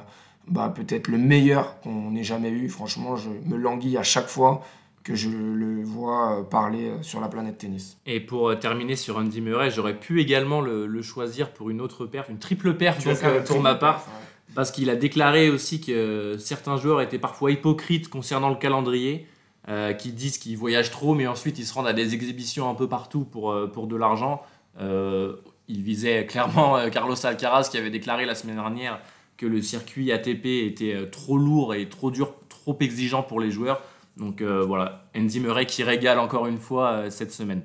bah, 0.48 0.72
peut-être 0.74 1.08
le 1.08 1.18
meilleur 1.18 1.80
qu'on 1.82 2.16
ait 2.16 2.24
jamais 2.24 2.50
eu. 2.50 2.70
Franchement, 2.70 3.16
je 3.16 3.30
me 3.30 3.58
languis 3.58 3.98
à 3.98 4.04
chaque 4.04 4.28
fois 4.28 4.64
que 5.04 5.16
je 5.16 5.30
le 5.30 5.84
vois 5.84 6.40
euh, 6.40 6.44
parler 6.44 6.90
euh, 6.90 7.04
sur 7.04 7.20
la 7.20 7.28
planète 7.28 7.58
tennis. 7.58 7.98
Et 8.06 8.20
pour 8.20 8.58
terminer 8.58 8.96
sur 8.96 9.18
Andy 9.18 9.42
Murray, 9.42 9.70
j'aurais 9.70 10.00
pu 10.00 10.22
également 10.22 10.62
le, 10.62 10.86
le 10.88 11.02
choisir 11.02 11.52
pour 11.52 11.70
une 11.70 11.82
autre 11.82 12.06
perf, 12.06 12.30
une 12.30 12.40
triple 12.40 12.76
perf 12.76 13.04
donc, 13.04 13.22
euh, 13.24 13.42
pour 13.42 13.60
ma 13.60 13.76
part. 13.76 14.04
perf, 14.04 14.08
ouais. 14.08 14.54
parce 14.56 14.72
qu'il 14.72 14.90
a 14.90 14.96
déclaré 14.96 15.50
aussi 15.50 15.82
que 15.82 16.38
certains 16.40 16.78
joueurs 16.78 17.02
étaient 17.02 17.20
parfois 17.20 17.52
hypocrites 17.52 18.08
concernant 18.10 18.50
le 18.50 18.56
calendrier, 18.56 19.28
euh, 19.70 19.94
qui 19.94 20.12
disent 20.12 20.38
qu'ils 20.38 20.58
voyagent 20.58 20.92
trop, 20.92 21.16
mais 21.16 21.28
ensuite 21.28 21.60
ils 21.60 21.66
se 21.66 21.74
rendent 21.74 21.88
à 21.88 21.94
des 21.94 22.14
exhibitions 22.14 22.70
un 22.70 22.76
peu 22.76 22.88
partout 22.88 23.26
pour, 23.26 23.56
pour 23.74 23.88
de 23.88 23.96
l'argent. 23.96 24.42
Euh, 24.80 25.36
il 25.68 25.82
visait 25.82 26.26
clairement 26.26 26.78
euh, 26.78 26.90
Carlos 26.90 27.16
Alcaraz 27.26 27.70
qui 27.72 27.78
avait 27.78 27.90
déclaré 27.90 28.26
la 28.26 28.36
semaine 28.36 28.56
dernière 28.56 29.00
que 29.38 29.46
le 29.46 29.62
circuit 29.62 30.12
ATP 30.12 30.46
était 30.46 30.94
euh, 30.94 31.06
trop 31.10 31.38
lourd 31.38 31.74
et 31.74 31.90
trop 31.90 32.12
dur, 32.12 32.34
trop 32.50 32.78
exigeant 32.80 33.24
pour 33.24 33.40
les 33.40 33.52
joueurs. 33.52 33.82
Donc 34.18 34.42
euh, 34.42 34.64
voilà, 34.66 35.06
Andy 35.18 35.40
Murray 35.40 35.66
qui 35.66 35.84
régale 35.84 36.20
encore 36.20 36.46
une 36.48 36.60
fois 36.60 36.92
euh, 36.92 37.10
cette 37.10 37.32
semaine. 37.32 37.64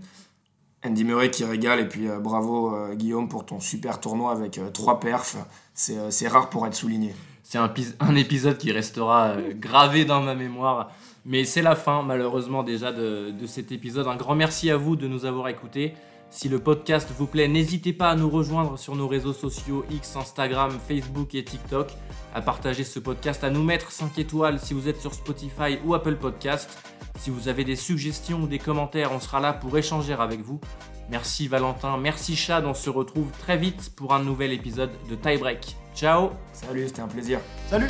Andy 0.87 1.05
Murray 1.05 1.31
qui 1.31 1.45
régale, 1.45 1.81
et 1.81 1.89
puis 1.89 2.09
euh, 2.09 2.21
bravo 2.21 2.73
Guillaume 2.95 3.29
pour 3.29 3.45
ton 3.45 3.59
super 3.61 4.01
tournoi 4.01 4.33
avec 4.33 4.61
trois 4.73 5.01
perfs. 5.01 5.37
C'est 5.75 6.29
rare 6.29 6.49
pour 6.51 6.67
être 6.67 6.75
souligné. 6.75 7.15
C'est 7.43 7.59
un, 7.59 7.69
pis- 7.69 7.95
un 8.01 8.15
épisode 8.15 8.59
qui 8.59 8.73
restera 8.73 9.37
gravé 9.55 10.05
dans 10.05 10.21
ma 10.21 10.35
mémoire. 10.35 10.91
Mais 11.25 11.45
c'est 11.45 11.63
la 11.63 11.77
fin, 11.77 12.03
malheureusement, 12.03 12.63
déjà 12.63 12.93
de, 12.93 13.33
de 13.33 13.47
cet 13.47 13.73
épisode. 13.73 14.07
Un 14.07 14.17
grand 14.17 14.35
merci 14.35 14.71
à 14.71 14.77
vous 14.77 14.97
de 14.97 15.07
nous 15.09 15.25
avoir 15.27 15.49
écoutés. 15.49 15.95
Si 16.31 16.49
le 16.49 16.59
podcast 16.59 17.09
vous 17.16 17.26
plaît, 17.26 17.49
n'hésitez 17.49 17.93
pas 17.93 18.11
à 18.11 18.14
nous 18.14 18.29
rejoindre 18.29 18.79
sur 18.79 18.95
nos 18.95 19.09
réseaux 19.09 19.33
sociaux 19.33 19.85
X, 19.91 20.16
Instagram, 20.16 20.70
Facebook 20.87 21.35
et 21.35 21.45
TikTok, 21.45 21.93
à 22.35 22.43
partager 22.43 22.85
ce 22.85 22.99
podcast, 22.99 23.45
à 23.45 23.51
nous 23.51 23.62
mettre 23.62 23.91
5 23.91 24.18
étoiles 24.18 24.61
si 24.61 24.74
vous 24.74 24.89
êtes 24.89 25.01
sur 25.01 25.14
Spotify 25.14 25.79
ou 25.85 25.95
Apple 25.95 26.16
Podcast. 26.16 26.79
Si 27.18 27.31
vous 27.31 27.49
avez 27.49 27.64
des 27.64 27.76
suggestions 27.76 28.43
ou 28.43 28.47
des 28.47 28.59
commentaires, 28.59 29.12
on 29.12 29.20
sera 29.20 29.41
là 29.41 29.53
pour 29.53 29.76
échanger 29.76 30.12
avec 30.12 30.41
vous. 30.41 30.61
Merci 31.11 31.49
Valentin, 31.49 31.97
merci 31.97 32.37
Chad, 32.37 32.66
on 32.66 32.74
se 32.74 32.91
retrouve 32.91 33.31
très 33.41 33.57
vite 33.57 33.93
pour 33.97 34.14
un 34.14 34.22
nouvel 34.22 34.53
épisode 34.53 34.91
de 35.09 35.14
Tie 35.14 35.39
Break. 35.39 35.76
Ciao 35.95 36.31
Salut, 36.53 36.87
c'était 36.87 37.01
un 37.01 37.09
plaisir. 37.09 37.41
Salut 37.68 37.89